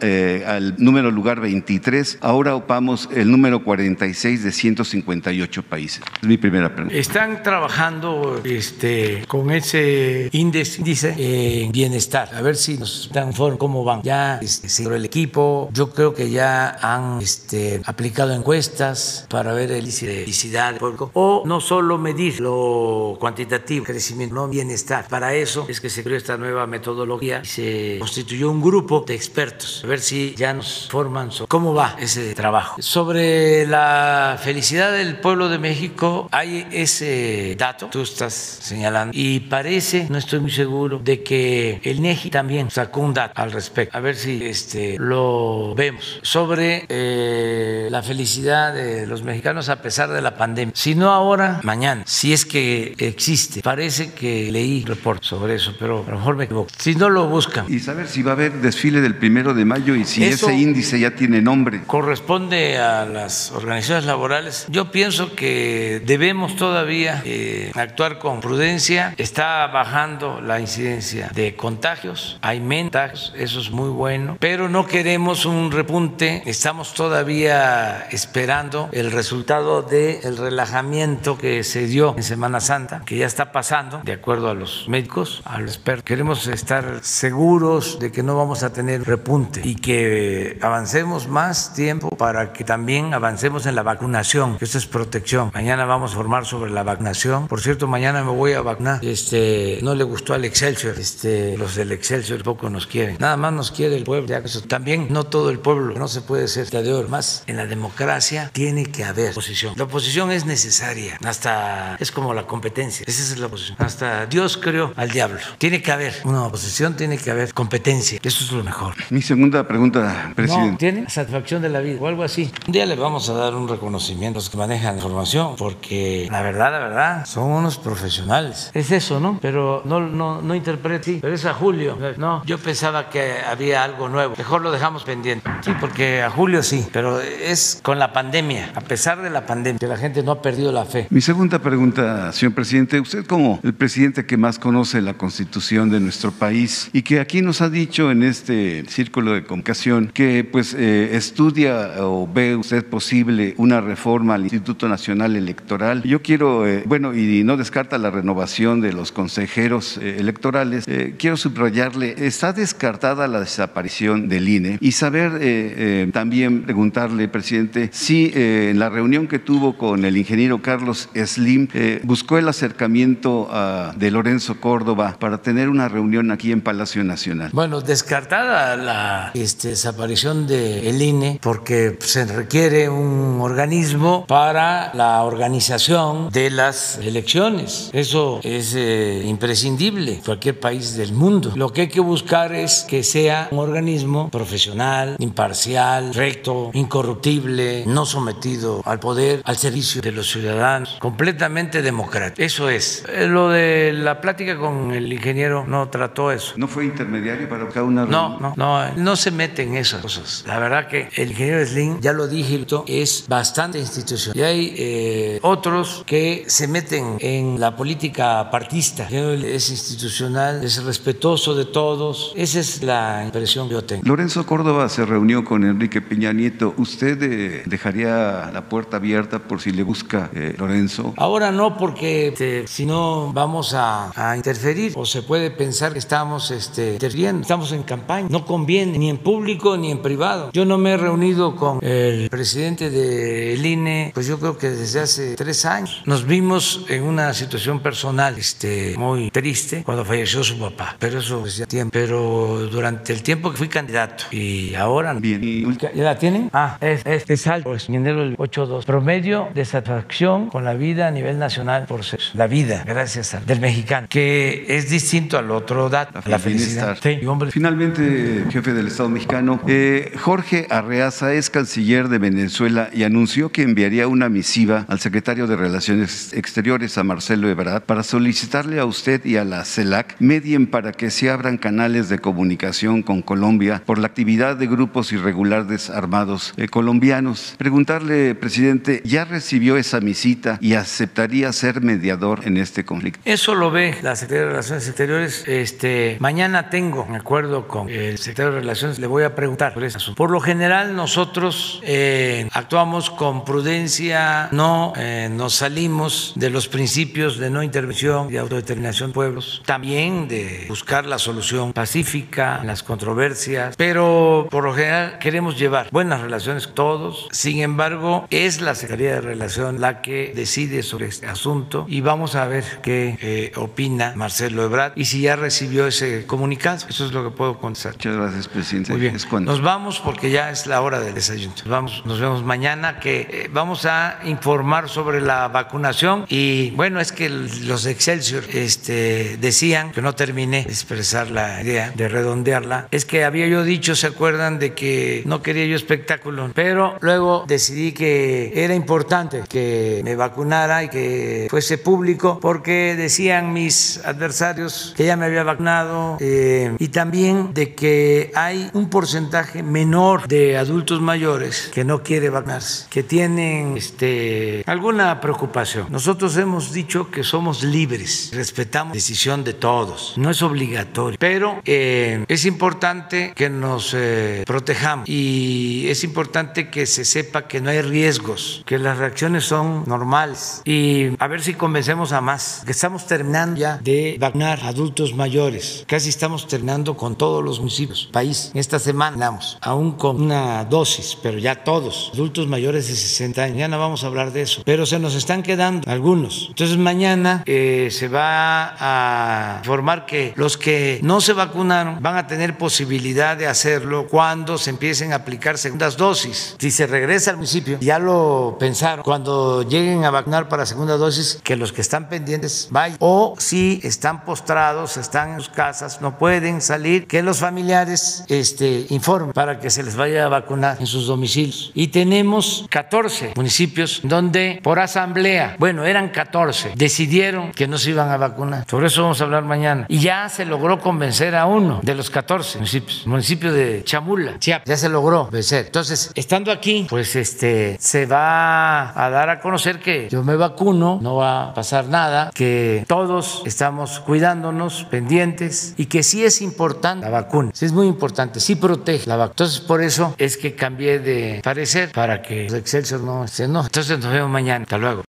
al 0.46 0.74
número 0.78 1.10
lugar 1.10 1.40
23, 1.40 2.18
ahora 2.20 2.54
ocupamos 2.54 3.08
el 3.14 3.30
número 3.30 3.64
46 3.64 4.44
de 4.44 4.52
158 4.52 5.62
países. 5.62 6.02
Es 6.20 6.28
mi 6.28 6.36
primera 6.36 6.74
pregunta. 6.74 6.96
Están 6.96 7.42
trabajando 7.42 8.40
este, 8.44 9.24
con 9.26 9.50
ese 9.50 10.28
índice 10.32 11.14
en 11.32 11.72
bienestar, 11.72 12.30
a 12.34 12.42
ver 12.42 12.56
si 12.56 12.78
nos 12.78 13.10
dan 13.12 13.32
forma 13.32 13.58
cómo 13.58 13.84
van. 13.84 14.02
Ya 14.02 14.38
este, 14.42 14.68
sobre 14.68 14.96
el 14.96 15.04
equipo, 15.04 15.68
yo 15.72 15.90
creo 15.90 16.14
que 16.14 16.30
ya 16.30 16.76
han 16.82 17.20
este, 17.20 17.82
aplicado 17.84 18.32
encuestas 18.32 19.26
para 19.28 19.52
ver 19.52 19.70
el 19.72 19.92
felicidad 19.92 20.76
público 20.78 21.10
o 21.14 21.42
no 21.46 21.60
solo 21.60 21.98
medir 21.98 22.40
lo 22.40 23.16
cuantitativo, 23.18 23.84
crecimiento, 23.84 24.34
no 24.34 24.48
bienestar. 24.48 25.06
Para 25.08 25.34
eso 25.34 25.66
es 25.68 25.80
que 25.80 25.90
se 25.90 26.02
creó 26.02 26.16
esta 26.16 26.36
nueva 26.36 26.66
metodología 26.66 27.40
y 27.42 27.46
se 27.46 27.96
constituyó 27.98 28.50
un 28.50 28.62
grupo 28.62 29.04
de 29.06 29.14
expertos, 29.14 29.82
a 29.84 29.86
ver 29.86 30.00
si 30.00 30.34
ya 30.34 30.52
nos 30.52 30.88
forman 30.90 31.30
sobre 31.30 31.48
cómo 31.48 31.74
va 31.74 31.96
ese 31.98 32.34
trabajo. 32.34 32.80
Sobre 32.80 33.66
la 33.66 34.38
felicidad 34.42 34.92
del 34.92 35.18
pueblo 35.20 35.48
de 35.48 35.58
México, 35.58 36.28
hay 36.30 36.66
ese 36.72 37.54
dato, 37.58 37.88
tú 37.88 38.02
estás 38.02 38.32
señalando, 38.32 39.12
y 39.16 39.40
parece, 39.40 40.06
no 40.08 40.18
estoy 40.18 40.40
muy 40.40 40.50
seguro, 40.50 41.00
de 41.02 41.21
que 41.22 41.80
el 41.84 41.98
INEGI 41.98 42.30
también 42.30 42.70
sacó 42.70 43.00
un 43.00 43.14
dato 43.14 43.40
al 43.40 43.52
respecto. 43.52 43.96
A 43.96 44.00
ver 44.00 44.16
si 44.16 44.44
este, 44.44 44.96
lo 44.98 45.74
vemos. 45.74 46.20
Sobre 46.22 46.86
eh, 46.88 47.88
la 47.90 48.02
felicidad 48.02 48.74
de 48.74 49.06
los 49.06 49.22
mexicanos 49.22 49.68
a 49.68 49.82
pesar 49.82 50.10
de 50.10 50.22
la 50.22 50.36
pandemia. 50.36 50.72
Si 50.76 50.94
no 50.94 51.10
ahora, 51.10 51.60
mañana, 51.62 52.02
si 52.06 52.32
es 52.32 52.44
que 52.44 52.94
existe. 52.98 53.62
Parece 53.62 54.12
que 54.12 54.50
leí 54.50 54.84
report 54.84 55.22
sobre 55.22 55.54
eso, 55.54 55.74
pero 55.78 56.04
a 56.06 56.10
lo 56.10 56.16
mejor 56.18 56.36
me 56.36 56.44
equivoco. 56.44 56.70
Si 56.78 56.94
no 56.94 57.08
lo 57.08 57.28
buscan. 57.28 57.66
Y 57.72 57.78
saber 57.80 58.08
si 58.08 58.22
va 58.22 58.32
a 58.32 58.34
haber 58.34 58.52
desfile 58.54 59.00
del 59.00 59.16
primero 59.16 59.54
de 59.54 59.64
mayo 59.64 59.94
y 59.94 60.04
si 60.04 60.24
ese 60.24 60.54
índice 60.54 60.98
ya 60.98 61.14
tiene 61.14 61.40
nombre. 61.40 61.82
Corresponde 61.86 62.78
a 62.78 63.04
las 63.04 63.50
organizaciones 63.52 64.04
laborales. 64.04 64.66
Yo 64.68 64.90
pienso 64.90 65.34
que 65.34 66.02
debemos 66.04 66.56
todavía 66.56 67.22
eh, 67.24 67.70
actuar 67.74 68.18
con 68.18 68.40
prudencia. 68.40 69.14
Está 69.16 69.66
bajando 69.68 70.40
la 70.40 70.60
incidencia 70.60 71.11
de 71.12 71.56
contagios, 71.56 72.38
hay 72.42 72.60
mentas, 72.60 73.32
eso 73.36 73.60
es 73.60 73.70
muy 73.70 73.90
bueno, 73.90 74.36
pero 74.40 74.68
no 74.68 74.86
queremos 74.86 75.44
un 75.44 75.70
repunte. 75.70 76.42
Estamos 76.46 76.94
todavía 76.94 78.06
esperando 78.10 78.88
el 78.92 79.12
resultado 79.12 79.82
del 79.82 80.36
relajamiento 80.36 81.38
que 81.38 81.64
se 81.64 81.86
dio 81.86 82.14
en 82.16 82.22
Semana 82.22 82.60
Santa, 82.60 83.02
que 83.04 83.16
ya 83.16 83.26
está 83.26 83.52
pasando, 83.52 84.00
de 84.04 84.12
acuerdo 84.12 84.50
a 84.50 84.54
los 84.54 84.88
médicos, 84.88 85.42
a 85.44 85.60
los 85.60 85.72
expertos. 85.72 86.04
Queremos 86.04 86.46
estar 86.46 87.00
seguros 87.02 87.98
de 87.98 88.12
que 88.12 88.22
no 88.22 88.36
vamos 88.36 88.62
a 88.62 88.72
tener 88.72 89.04
repunte 89.04 89.60
y 89.64 89.76
que 89.76 90.58
avancemos 90.62 91.28
más 91.28 91.74
tiempo 91.74 92.10
para 92.16 92.52
que 92.52 92.64
también 92.64 93.14
avancemos 93.14 93.66
en 93.66 93.74
la 93.74 93.82
vacunación, 93.82 94.58
que 94.58 94.64
esto 94.64 94.78
es 94.78 94.86
protección. 94.86 95.50
Mañana 95.54 95.84
vamos 95.84 96.12
a 96.12 96.16
formar 96.16 96.46
sobre 96.46 96.70
la 96.70 96.82
vacunación. 96.82 97.48
Por 97.48 97.60
cierto, 97.60 97.86
mañana 97.86 98.22
me 98.22 98.30
voy 98.30 98.52
a 98.52 98.62
vacunar. 98.62 99.04
Este, 99.04 99.78
no 99.82 99.94
le 99.94 100.04
gustó 100.04 100.34
al 100.34 100.44
Excelsior, 100.44 100.98
este, 101.02 101.58
los 101.58 101.74
del 101.74 101.92
Excelsior 101.92 102.42
poco 102.42 102.70
nos 102.70 102.86
quieren. 102.86 103.16
Nada 103.18 103.36
más 103.36 103.52
nos 103.52 103.70
quiere 103.70 103.96
el 103.96 104.04
pueblo. 104.04 104.40
También 104.68 105.08
no 105.10 105.24
todo 105.24 105.50
el 105.50 105.58
pueblo, 105.58 105.94
no 105.98 106.08
se 106.08 106.20
puede 106.20 106.48
ser 106.48 106.70
de 106.70 106.92
oro. 106.92 107.08
Más 107.08 107.42
en 107.46 107.56
la 107.56 107.66
democracia 107.66 108.50
tiene 108.52 108.86
que 108.86 109.04
haber 109.04 109.32
oposición. 109.32 109.74
La 109.76 109.84
oposición 109.84 110.30
es 110.30 110.46
necesaria, 110.46 111.18
hasta 111.24 111.96
es 111.98 112.12
como 112.12 112.32
la 112.32 112.46
competencia. 112.46 113.04
Esa 113.06 113.22
es 113.22 113.38
la 113.38 113.46
oposición. 113.46 113.76
Hasta 113.80 114.26
Dios 114.26 114.56
creó 114.56 114.92
al 114.96 115.10
diablo. 115.10 115.38
Tiene 115.58 115.82
que 115.82 115.90
haber 115.90 116.14
una 116.24 116.44
oposición, 116.44 116.96
tiene 116.96 117.18
que 117.18 117.30
haber 117.30 117.52
competencia. 117.52 118.20
Eso 118.22 118.44
es 118.44 118.52
lo 118.52 118.62
mejor. 118.62 118.94
Mi 119.10 119.22
segunda 119.22 119.66
pregunta, 119.66 120.32
presidente. 120.36 120.70
No, 120.70 120.78
tiene 120.78 121.10
satisfacción 121.10 121.62
de 121.62 121.68
la 121.68 121.80
vida 121.80 121.98
o 122.00 122.06
algo 122.06 122.22
así. 122.22 122.52
Un 122.66 122.72
día 122.72 122.86
le 122.86 122.94
vamos 122.94 123.28
a 123.28 123.32
dar 123.32 123.54
un 123.54 123.68
reconocimiento 123.68 124.38
a 124.38 124.40
los 124.40 124.50
que 124.50 124.56
manejan 124.56 124.96
la 124.96 125.02
información, 125.02 125.56
porque 125.56 126.28
la 126.30 126.42
verdad, 126.42 126.70
la 126.70 126.78
verdad, 126.78 127.26
son 127.26 127.50
unos 127.50 127.78
profesionales. 127.78 128.70
Es 128.72 128.90
eso, 128.92 129.18
¿no? 129.18 129.38
Pero 129.42 129.82
no, 129.84 130.00
no, 130.00 130.40
no 130.40 130.54
interprete. 130.94 131.20
Pero 131.22 131.34
es 131.34 131.44
a 131.44 131.54
Julio. 131.54 131.98
No, 132.18 132.44
yo 132.44 132.58
pensaba 132.58 133.10
que 133.10 133.36
había 133.48 133.84
algo 133.84 134.08
nuevo. 134.08 134.34
Mejor 134.36 134.62
lo 134.62 134.70
dejamos 134.70 135.04
pendiente. 135.04 135.48
Sí, 135.62 135.72
porque 135.80 136.22
a 136.22 136.30
Julio 136.30 136.62
sí, 136.62 136.86
pero 136.92 137.20
es 137.20 137.80
con 137.82 137.98
la 137.98 138.12
pandemia, 138.12 138.72
a 138.74 138.80
pesar 138.80 139.22
de 139.22 139.30
la 139.30 139.46
pandemia, 139.46 139.78
que 139.78 139.86
la 139.86 139.96
gente 139.96 140.22
no 140.22 140.32
ha 140.32 140.42
perdido 140.42 140.72
la 140.72 140.84
fe. 140.84 141.06
Mi 141.10 141.20
segunda 141.20 141.58
pregunta, 141.58 142.32
señor 142.32 142.54
presidente, 142.54 143.00
usted 143.00 143.26
como 143.26 143.60
el 143.62 143.74
presidente 143.74 144.26
que 144.26 144.36
más 144.36 144.58
conoce 144.58 145.00
la 145.00 145.14
constitución 145.14 145.90
de 145.90 146.00
nuestro 146.00 146.32
país 146.32 146.90
y 146.92 147.02
que 147.02 147.20
aquí 147.20 147.42
nos 147.42 147.60
ha 147.60 147.68
dicho 147.68 148.10
en 148.10 148.22
este 148.22 148.84
círculo 148.88 149.32
de 149.32 149.44
comunicación 149.44 150.10
que 150.12 150.44
pues 150.44 150.74
eh, 150.74 151.16
estudia 151.16 151.92
o 152.00 152.28
ve 152.32 152.56
usted 152.56 152.84
posible 152.84 153.54
una 153.58 153.80
reforma 153.80 154.34
al 154.34 154.42
Instituto 154.42 154.88
Nacional 154.88 155.36
Electoral. 155.36 156.02
Yo 156.02 156.22
quiero, 156.22 156.66
eh, 156.66 156.82
bueno, 156.86 157.14
y 157.14 157.44
no 157.44 157.56
descarta 157.56 157.98
la 157.98 158.10
renovación 158.10 158.80
de 158.80 158.92
los 158.92 159.12
consejeros 159.12 159.98
eh, 159.98 160.16
electorales, 160.18 160.71
eh, 160.86 161.14
quiero 161.18 161.36
subrayarle, 161.36 162.14
está 162.18 162.52
descartada 162.52 163.26
la 163.28 163.40
desaparición 163.40 164.28
del 164.28 164.48
INE 164.48 164.78
y 164.80 164.92
saber 164.92 165.38
eh, 165.40 166.10
también 166.12 166.62
preguntarle, 166.62 167.28
presidente, 167.28 167.90
si 167.92 168.32
en 168.34 168.78
la 168.78 168.88
reunión 168.88 169.28
que 169.28 169.38
tuvo 169.38 169.76
con 169.76 170.04
el 170.04 170.16
ingeniero 170.16 170.62
Carlos 170.62 171.08
Slim 171.14 171.68
buscó 172.02 172.38
el 172.38 172.48
acercamiento 172.48 173.48
de 173.96 174.10
Lorenzo 174.10 174.60
Córdoba 174.60 175.16
para 175.18 175.38
tener 175.38 175.68
una 175.68 175.88
reunión 175.88 176.30
aquí 176.30 176.52
en 176.52 176.60
Palacio 176.60 177.04
Nacional. 177.04 177.50
Bueno, 177.52 177.80
descartada 177.80 178.76
la 178.76 179.30
este, 179.34 179.68
desaparición 179.68 180.46
del 180.46 181.00
INE 181.00 181.38
porque 181.42 181.98
se 182.00 182.24
requiere 182.24 182.88
un 182.88 183.40
organismo 183.40 184.24
para 184.26 184.92
la 184.94 185.22
organización 185.22 186.30
de 186.30 186.50
las 186.50 186.98
elecciones. 186.98 187.90
Eso 187.92 188.40
es 188.42 188.74
eh, 188.76 189.22
imprescindible 189.26 190.20
cualquier 190.24 190.58
país 190.62 190.96
del 190.96 191.12
mundo. 191.12 191.52
Lo 191.54 191.72
que 191.72 191.82
hay 191.82 191.88
que 191.88 192.00
buscar 192.00 192.54
es 192.54 192.86
que 192.88 193.02
sea 193.02 193.48
un 193.50 193.58
organismo 193.58 194.30
profesional, 194.30 195.16
imparcial, 195.18 196.14
recto, 196.14 196.70
incorruptible, 196.72 197.84
no 197.86 198.06
sometido 198.06 198.80
al 198.86 198.98
poder, 198.98 199.42
al 199.44 199.56
servicio 199.58 200.00
de 200.00 200.12
los 200.12 200.30
ciudadanos, 200.30 200.96
completamente 201.00 201.82
democrático. 201.82 202.42
Eso 202.42 202.70
es. 202.70 203.04
Eh, 203.08 203.26
Lo 203.26 203.50
de 203.50 203.92
la 203.92 204.20
plática 204.20 204.56
con 204.56 204.92
el 204.92 205.12
ingeniero 205.12 205.66
no 205.66 205.88
trató 205.88 206.30
eso. 206.32 206.54
¿No 206.56 206.68
fue 206.68 206.84
intermediario 206.84 207.48
para 207.48 207.64
buscar 207.64 207.82
una 207.82 208.06
No, 208.06 208.38
no, 208.40 208.54
no, 208.56 208.94
no 208.96 209.16
se 209.16 209.30
mete 209.30 209.62
en 209.62 209.76
esas 209.76 210.00
cosas. 210.00 210.44
La 210.46 210.58
verdad 210.58 210.88
que 210.88 211.08
el 211.16 211.30
ingeniero 211.32 211.66
Slim, 211.66 212.00
ya 212.00 212.12
lo 212.12 212.28
dije, 212.28 212.64
es 212.86 213.24
bastante 213.28 213.78
institucional. 213.78 214.38
Y 214.38 214.42
hay 214.42 214.74
eh, 214.76 215.38
otros 215.42 216.04
que 216.06 216.44
se 216.46 216.68
meten 216.68 217.16
en 217.20 217.58
la 217.58 217.74
política 217.76 218.48
partista. 218.50 219.08
Él 219.10 219.44
es 219.44 219.70
institucional, 219.70 220.51
es 220.62 220.82
respetuoso 220.82 221.54
de 221.54 221.66
todos. 221.66 222.32
Esa 222.36 222.60
es 222.60 222.82
la 222.82 223.22
impresión 223.24 223.68
que 223.68 223.74
yo 223.74 223.84
tengo. 223.84 224.02
Lorenzo 224.04 224.46
Córdoba 224.46 224.88
se 224.88 225.04
reunió 225.04 225.44
con 225.44 225.64
Enrique 225.64 226.00
Peña 226.00 226.32
Nieto. 226.32 226.74
¿Usted 226.76 227.02
¿usted 227.02 227.64
dejaría 227.66 228.50
la 228.52 228.68
puerta 228.68 228.98
abierta 228.98 229.40
por 229.40 229.60
si 229.60 229.72
le 229.72 229.82
busca 229.82 230.30
Lorenzo? 230.58 231.14
Ahora 231.16 231.50
no, 231.50 231.76
porque 231.76 232.28
este, 232.28 232.66
si 232.68 232.86
no 232.86 233.32
vamos 233.32 233.74
a, 233.74 234.12
interferir 234.36 234.92
o 234.96 235.04
se 235.04 235.22
puede 235.22 235.50
pensar 235.50 235.92
que 235.92 235.98
estamos 235.98 236.50
este, 236.50 236.94
interfiriendo. 236.94 237.42
Estamos 237.42 237.72
en 237.72 237.82
campaña. 237.82 238.28
No 238.30 238.46
conviene 238.46 238.98
ni 238.98 239.10
en 239.10 239.18
público 239.18 239.76
ni 239.76 239.90
en 239.90 240.00
privado. 240.00 240.50
Yo 240.52 240.64
no 240.64 240.78
me 240.78 240.92
he 240.92 240.96
reunido 240.96 241.56
con 241.56 241.80
el 241.82 242.30
presidente 242.30 242.88
del 242.90 243.64
INE, 243.64 244.12
pues 244.14 244.26
yo 244.26 244.38
creo 244.38 244.56
que 244.56 244.70
desde 244.70 245.00
hace 245.00 245.34
tres 245.34 245.64
años. 245.64 246.02
Nos 246.06 246.24
vimos 246.24 246.84
en 246.88 247.02
una 247.02 247.34
situación 247.34 247.80
personal 247.80 248.38
este, 248.38 248.94
muy 248.96 249.30
triste 249.30 249.82
cuando 249.82 250.04
falleció 250.04 250.41
su 250.42 250.58
papá, 250.58 250.96
pero 250.98 251.18
eso 251.18 251.46
es 251.46 251.56
ya 251.56 251.66
tiempo. 251.66 251.90
Pero 251.92 252.68
durante 252.70 253.12
el 253.12 253.22
tiempo 253.22 253.50
que 253.50 253.56
fui 253.56 253.68
candidato 253.68 254.24
y 254.30 254.74
ahora. 254.74 255.14
Bien. 255.14 255.76
¿Ya 255.78 256.02
la 256.02 256.18
tienen? 256.18 256.50
Ah, 256.52 256.78
es, 256.80 257.04
es, 257.04 257.28
es 257.28 257.46
alto, 257.46 257.70
pues, 257.70 257.88
enero 257.88 258.22
el 258.22 258.36
8.2. 258.36 258.84
Promedio 258.84 259.48
de 259.54 259.64
satisfacción 259.64 260.48
con 260.48 260.64
la 260.64 260.74
vida 260.74 261.08
a 261.08 261.10
nivel 261.10 261.38
nacional 261.38 261.86
por 261.86 262.04
sexo. 262.04 262.32
La 262.34 262.46
vida, 262.46 262.84
gracias 262.86 263.34
al 263.34 263.46
del 263.46 263.60
mexicano, 263.60 264.06
que 264.10 264.66
es 264.68 264.90
distinto 264.90 265.38
al 265.38 265.50
otro 265.50 265.88
dato, 265.88 266.20
la, 266.26 266.38
felicidad. 266.38 266.96
Sí, 267.02 267.24
hombre. 267.26 267.50
Finalmente, 267.50 268.46
jefe 268.50 268.72
del 268.72 268.88
Estado 268.88 269.08
mexicano, 269.08 269.60
eh, 269.66 270.12
Jorge 270.20 270.66
Arreaza 270.70 271.32
es 271.32 271.50
canciller 271.50 272.08
de 272.08 272.18
Venezuela 272.18 272.90
y 272.92 273.04
anunció 273.04 273.50
que 273.50 273.62
enviaría 273.62 274.08
una 274.08 274.28
misiva 274.28 274.84
al 274.88 275.00
secretario 275.00 275.46
de 275.46 275.56
Relaciones 275.56 276.32
Exteriores, 276.32 276.98
a 276.98 277.04
Marcelo 277.04 277.48
Ebrard, 277.48 277.82
para 277.82 278.02
solicitarle 278.02 278.80
a 278.80 278.84
usted 278.84 279.24
y 279.24 279.36
a 279.36 279.44
la 279.44 279.64
CELAC 279.64 280.16
medien 280.32 280.66
para 280.66 280.92
que 280.92 281.10
se 281.10 281.28
abran 281.28 281.58
canales 281.58 282.08
de 282.08 282.18
comunicación 282.18 283.02
con 283.02 283.20
Colombia 283.20 283.82
por 283.84 283.98
la 283.98 284.06
actividad 284.06 284.56
de 284.56 284.66
grupos 284.66 285.12
irregulares 285.12 285.90
armados 285.90 286.54
eh, 286.56 286.68
colombianos. 286.68 287.54
Preguntarle, 287.58 288.34
presidente, 288.34 289.02
¿ya 289.04 289.26
recibió 289.26 289.76
esa 289.76 290.00
misita 290.00 290.56
y 290.62 290.72
aceptaría 290.72 291.52
ser 291.52 291.82
mediador 291.82 292.46
en 292.46 292.56
este 292.56 292.82
conflicto? 292.82 293.20
Eso 293.26 293.54
lo 293.54 293.70
ve 293.70 293.94
la 294.00 294.16
Secretaría 294.16 294.44
de 294.44 294.48
Relaciones 294.52 294.88
Exteriores. 294.88 295.44
Este, 295.46 296.16
mañana 296.18 296.70
tengo, 296.70 297.06
de 297.10 297.18
acuerdo 297.18 297.68
con 297.68 297.90
el 297.90 298.16
secretario 298.16 298.52
de 298.52 298.60
Relaciones, 298.60 298.98
le 298.98 299.08
voy 299.08 299.24
a 299.24 299.34
preguntar 299.34 299.74
por 299.74 299.84
eso. 299.84 300.14
Por 300.14 300.30
lo 300.30 300.40
general, 300.40 300.96
nosotros 300.96 301.82
eh, 301.84 302.48
actuamos 302.52 303.10
con 303.10 303.44
prudencia, 303.44 304.48
no 304.50 304.94
eh, 304.96 305.28
nos 305.30 305.56
salimos 305.56 306.32
de 306.36 306.48
los 306.48 306.68
principios 306.68 307.36
de 307.36 307.50
no 307.50 307.62
intervención 307.62 308.32
y 308.32 308.38
autodeterminación 308.38 309.10
de 309.10 309.14
pueblos, 309.14 309.62
también 309.66 310.21
de 310.28 310.66
buscar 310.68 311.06
la 311.06 311.18
solución 311.18 311.72
pacífica 311.72 312.58
en 312.60 312.66
las 312.66 312.82
controversias, 312.82 313.76
pero 313.76 314.48
por 314.50 314.64
lo 314.64 314.74
general 314.74 315.18
queremos 315.18 315.58
llevar 315.58 315.88
buenas 315.90 316.20
relaciones 316.20 316.66
con 316.66 316.74
todos. 316.74 317.28
Sin 317.32 317.60
embargo, 317.60 318.26
es 318.30 318.60
la 318.60 318.74
Secretaría 318.74 319.14
de 319.14 319.20
Relación 319.20 319.80
la 319.80 320.02
que 320.02 320.32
decide 320.34 320.82
sobre 320.82 321.06
este 321.06 321.26
asunto 321.26 321.86
y 321.88 322.00
vamos 322.00 322.34
a 322.34 322.46
ver 322.46 322.64
qué 322.82 323.18
eh, 323.20 323.52
opina 323.56 324.12
Marcelo 324.16 324.64
Ebrard 324.64 324.92
y 324.96 325.06
si 325.06 325.22
ya 325.22 325.36
recibió 325.36 325.86
ese 325.86 326.26
comunicado. 326.26 326.86
Eso 326.88 327.06
es 327.06 327.12
lo 327.12 327.24
que 327.24 327.30
puedo 327.30 327.58
contestar. 327.58 327.94
Muchas 327.94 328.16
gracias, 328.16 328.48
presidente. 328.48 328.92
Muy 328.92 329.00
bien. 329.00 329.16
Nos 329.44 329.62
vamos 329.62 330.00
porque 330.00 330.30
ya 330.30 330.50
es 330.50 330.66
la 330.66 330.80
hora 330.80 331.00
del 331.00 331.14
desayuno. 331.14 331.54
Nos, 331.56 331.68
vamos, 331.68 332.02
nos 332.04 332.20
vemos 332.20 332.42
mañana 332.44 333.00
que 333.00 333.20
eh, 333.30 333.50
vamos 333.52 333.86
a 333.86 334.20
informar 334.24 334.88
sobre 334.88 335.20
la 335.20 335.48
vacunación 335.48 336.26
y 336.28 336.70
bueno, 336.72 337.00
es 337.00 337.12
que 337.12 337.28
los 337.28 337.84
de 337.84 337.90
Excelsior 337.90 338.44
este, 338.52 339.36
decían, 339.38 339.92
que 339.92 340.02
no 340.02 340.11
terminé 340.12 340.64
de 340.64 340.70
expresar 340.70 341.30
la 341.30 341.62
idea 341.62 341.92
de 341.94 342.08
redondearla, 342.08 342.88
es 342.90 343.04
que 343.04 343.24
había 343.24 343.46
yo 343.46 343.64
dicho, 343.64 343.94
¿se 343.94 344.06
acuerdan 344.06 344.58
de 344.58 344.74
que 344.74 345.22
no 345.26 345.42
quería 345.42 345.66
yo 345.66 345.76
espectáculo? 345.76 346.50
Pero 346.54 346.96
luego 347.00 347.44
decidí 347.46 347.92
que 347.92 348.52
era 348.54 348.74
importante 348.74 349.42
que 349.48 350.00
me 350.04 350.16
vacunara 350.16 350.84
y 350.84 350.88
que 350.88 351.46
fuese 351.50 351.78
público 351.78 352.38
porque 352.40 352.94
decían 352.96 353.52
mis 353.52 353.98
adversarios 354.04 354.94
que 354.96 355.04
ya 355.04 355.16
me 355.16 355.26
había 355.26 355.42
vacunado 355.42 356.16
eh, 356.20 356.74
y 356.78 356.88
también 356.88 357.54
de 357.54 357.74
que 357.74 358.30
hay 358.34 358.70
un 358.72 358.88
porcentaje 358.88 359.62
menor 359.62 360.28
de 360.28 360.56
adultos 360.56 361.00
mayores 361.00 361.70
que 361.72 361.84
no 361.84 362.02
quiere 362.02 362.30
vacunarse, 362.30 362.86
que 362.90 363.02
tienen 363.02 363.76
este, 363.76 364.62
alguna 364.66 365.20
preocupación. 365.20 365.86
Nosotros 365.90 366.36
hemos 366.36 366.72
dicho 366.72 367.10
que 367.10 367.22
somos 367.22 367.62
libres, 367.62 368.30
respetamos 368.32 368.92
la 368.92 368.94
decisión 368.94 369.44
de 369.44 369.54
todos, 369.54 370.01
no 370.16 370.30
es 370.30 370.42
obligatorio, 370.42 371.18
pero 371.18 371.60
eh, 371.64 372.24
es 372.28 372.44
importante 372.44 373.32
que 373.34 373.50
nos 373.50 373.94
eh, 373.94 374.44
protejamos 374.46 375.08
y 375.08 375.86
es 375.88 376.04
importante 376.04 376.70
que 376.70 376.86
se 376.86 377.04
sepa 377.04 377.48
que 377.48 377.60
no 377.60 377.70
hay 377.70 377.82
riesgos, 377.82 378.62
que 378.66 378.78
las 378.78 378.98
reacciones 378.98 379.44
son 379.44 379.84
normales 379.86 380.62
y 380.64 381.10
a 381.18 381.26
ver 381.26 381.42
si 381.42 381.54
convencemos 381.54 382.12
a 382.12 382.20
más, 382.20 382.62
que 382.64 382.72
estamos 382.72 383.06
terminando 383.06 383.60
ya 383.60 383.78
de 383.78 384.16
vacunar 384.18 384.60
adultos 384.64 385.14
mayores, 385.14 385.84
casi 385.86 386.08
estamos 386.08 386.46
terminando 386.46 386.96
con 386.96 387.16
todos 387.16 387.42
los 387.42 387.58
municipios, 387.58 388.08
país. 388.12 388.50
Esta 388.54 388.78
semana 388.78 389.30
vamos, 389.30 389.58
aún 389.60 389.92
con 389.92 390.20
una 390.20 390.64
dosis, 390.64 391.16
pero 391.22 391.38
ya 391.38 391.64
todos, 391.64 392.10
adultos 392.14 392.46
mayores 392.46 392.88
de 392.88 392.94
60 392.94 393.42
años, 393.42 393.58
ya 393.58 393.68
no 393.68 393.78
vamos 393.78 394.04
a 394.04 394.06
hablar 394.06 394.32
de 394.32 394.42
eso, 394.42 394.62
pero 394.64 394.86
se 394.86 394.98
nos 394.98 395.14
están 395.14 395.42
quedando 395.42 395.90
algunos. 395.90 396.46
Entonces 396.48 396.76
mañana 396.76 397.42
eh, 397.46 397.88
se 397.90 398.08
va 398.08 398.74
a 398.78 399.62
informar 399.82 400.06
que 400.06 400.32
los 400.36 400.56
que 400.56 401.00
no 401.02 401.20
se 401.20 401.32
vacunaron 401.32 402.00
van 402.00 402.16
a 402.16 402.28
tener 402.28 402.56
posibilidad 402.56 403.36
de 403.36 403.48
hacerlo 403.48 404.06
cuando 404.08 404.56
se 404.56 404.70
empiecen 404.70 405.12
a 405.12 405.16
aplicar 405.16 405.58
segundas 405.58 405.96
dosis. 405.96 406.54
Si 406.58 406.70
se 406.70 406.86
regresa 406.86 407.32
al 407.32 407.36
municipio, 407.36 407.78
ya 407.80 407.98
lo 407.98 408.56
pensaron, 408.60 409.04
cuando 409.04 409.62
lleguen 409.62 410.04
a 410.04 410.10
vacunar 410.10 410.48
para 410.48 410.66
segunda 410.66 410.96
dosis, 410.96 411.40
que 411.42 411.56
los 411.56 411.72
que 411.72 411.80
están 411.80 412.08
pendientes 412.08 412.68
vayan. 412.70 412.96
O 413.00 413.34
si 413.38 413.80
están 413.82 414.24
postrados, 414.24 414.96
están 414.96 415.30
en 415.32 415.40
sus 415.40 415.48
casas, 415.48 416.00
no 416.00 416.16
pueden 416.16 416.60
salir, 416.60 417.08
que 417.08 417.20
los 417.22 417.38
familiares 417.38 418.24
este, 418.28 418.86
informen 418.90 419.32
para 419.32 419.58
que 419.58 419.68
se 419.68 419.82
les 419.82 419.96
vaya 419.96 420.26
a 420.26 420.28
vacunar 420.28 420.76
en 420.78 420.86
sus 420.86 421.08
domicilios. 421.08 421.72
Y 421.74 421.88
tenemos 421.88 422.66
14 422.70 423.32
municipios 423.34 424.00
donde 424.04 424.60
por 424.62 424.78
asamblea, 424.78 425.56
bueno, 425.58 425.84
eran 425.84 426.10
14, 426.10 426.74
decidieron 426.76 427.50
que 427.50 427.66
no 427.66 427.78
se 427.78 427.90
iban 427.90 428.10
a 428.10 428.16
vacunar. 428.16 428.64
Por 428.66 428.84
eso 428.84 429.02
vamos 429.02 429.20
a 429.20 429.24
hablar 429.24 429.42
mañana. 429.42 429.71
Y 429.88 429.98
ya 429.98 430.28
se 430.28 430.44
logró 430.44 430.80
convencer 430.80 431.34
a 431.34 431.46
uno 431.46 431.80
de 431.82 431.94
los 431.94 432.10
14 432.10 432.58
municipios, 432.58 433.06
municipio 433.06 433.52
de 433.52 433.82
Chamula, 433.84 434.38
Chiapas, 434.38 434.68
ya 434.68 434.76
se 434.76 434.88
logró 434.88 435.28
vencer. 435.30 435.66
Entonces, 435.66 436.10
estando 436.14 436.52
aquí, 436.52 436.86
pues 436.88 437.16
este 437.16 437.76
se 437.80 438.06
va 438.06 438.90
a 438.90 439.10
dar 439.10 439.30
a 439.30 439.40
conocer 439.40 439.80
que 439.80 440.08
yo 440.10 440.22
me 440.22 440.36
vacuno, 440.36 440.98
no 441.02 441.16
va 441.16 441.50
a 441.50 441.54
pasar 441.54 441.86
nada, 441.86 442.30
que 442.34 442.84
todos 442.86 443.42
estamos 443.44 444.00
cuidándonos, 444.00 444.84
pendientes 444.84 445.74
y 445.76 445.86
que 445.86 446.02
sí 446.02 446.24
es 446.24 446.42
importante 446.42 447.04
la 447.04 447.10
vacuna, 447.10 447.50
sí 447.54 447.66
es 447.66 447.72
muy 447.72 447.86
importante, 447.86 448.40
sí 448.40 448.56
protege 448.56 449.08
la 449.08 449.16
vacuna. 449.16 449.32
Entonces, 449.32 449.60
por 449.60 449.82
eso 449.82 450.14
es 450.18 450.36
que 450.36 450.54
cambié 450.54 450.98
de 450.98 451.40
parecer 451.42 451.92
para 451.92 452.22
que 452.22 452.44
los 452.44 452.54
Excelsior 452.54 453.00
no 453.00 453.26
se 453.28 453.48
no. 453.48 453.62
Entonces, 453.62 453.98
nos 453.98 454.12
vemos 454.12 454.30
mañana. 454.30 454.62
Hasta 454.64 454.78
luego. 454.78 455.00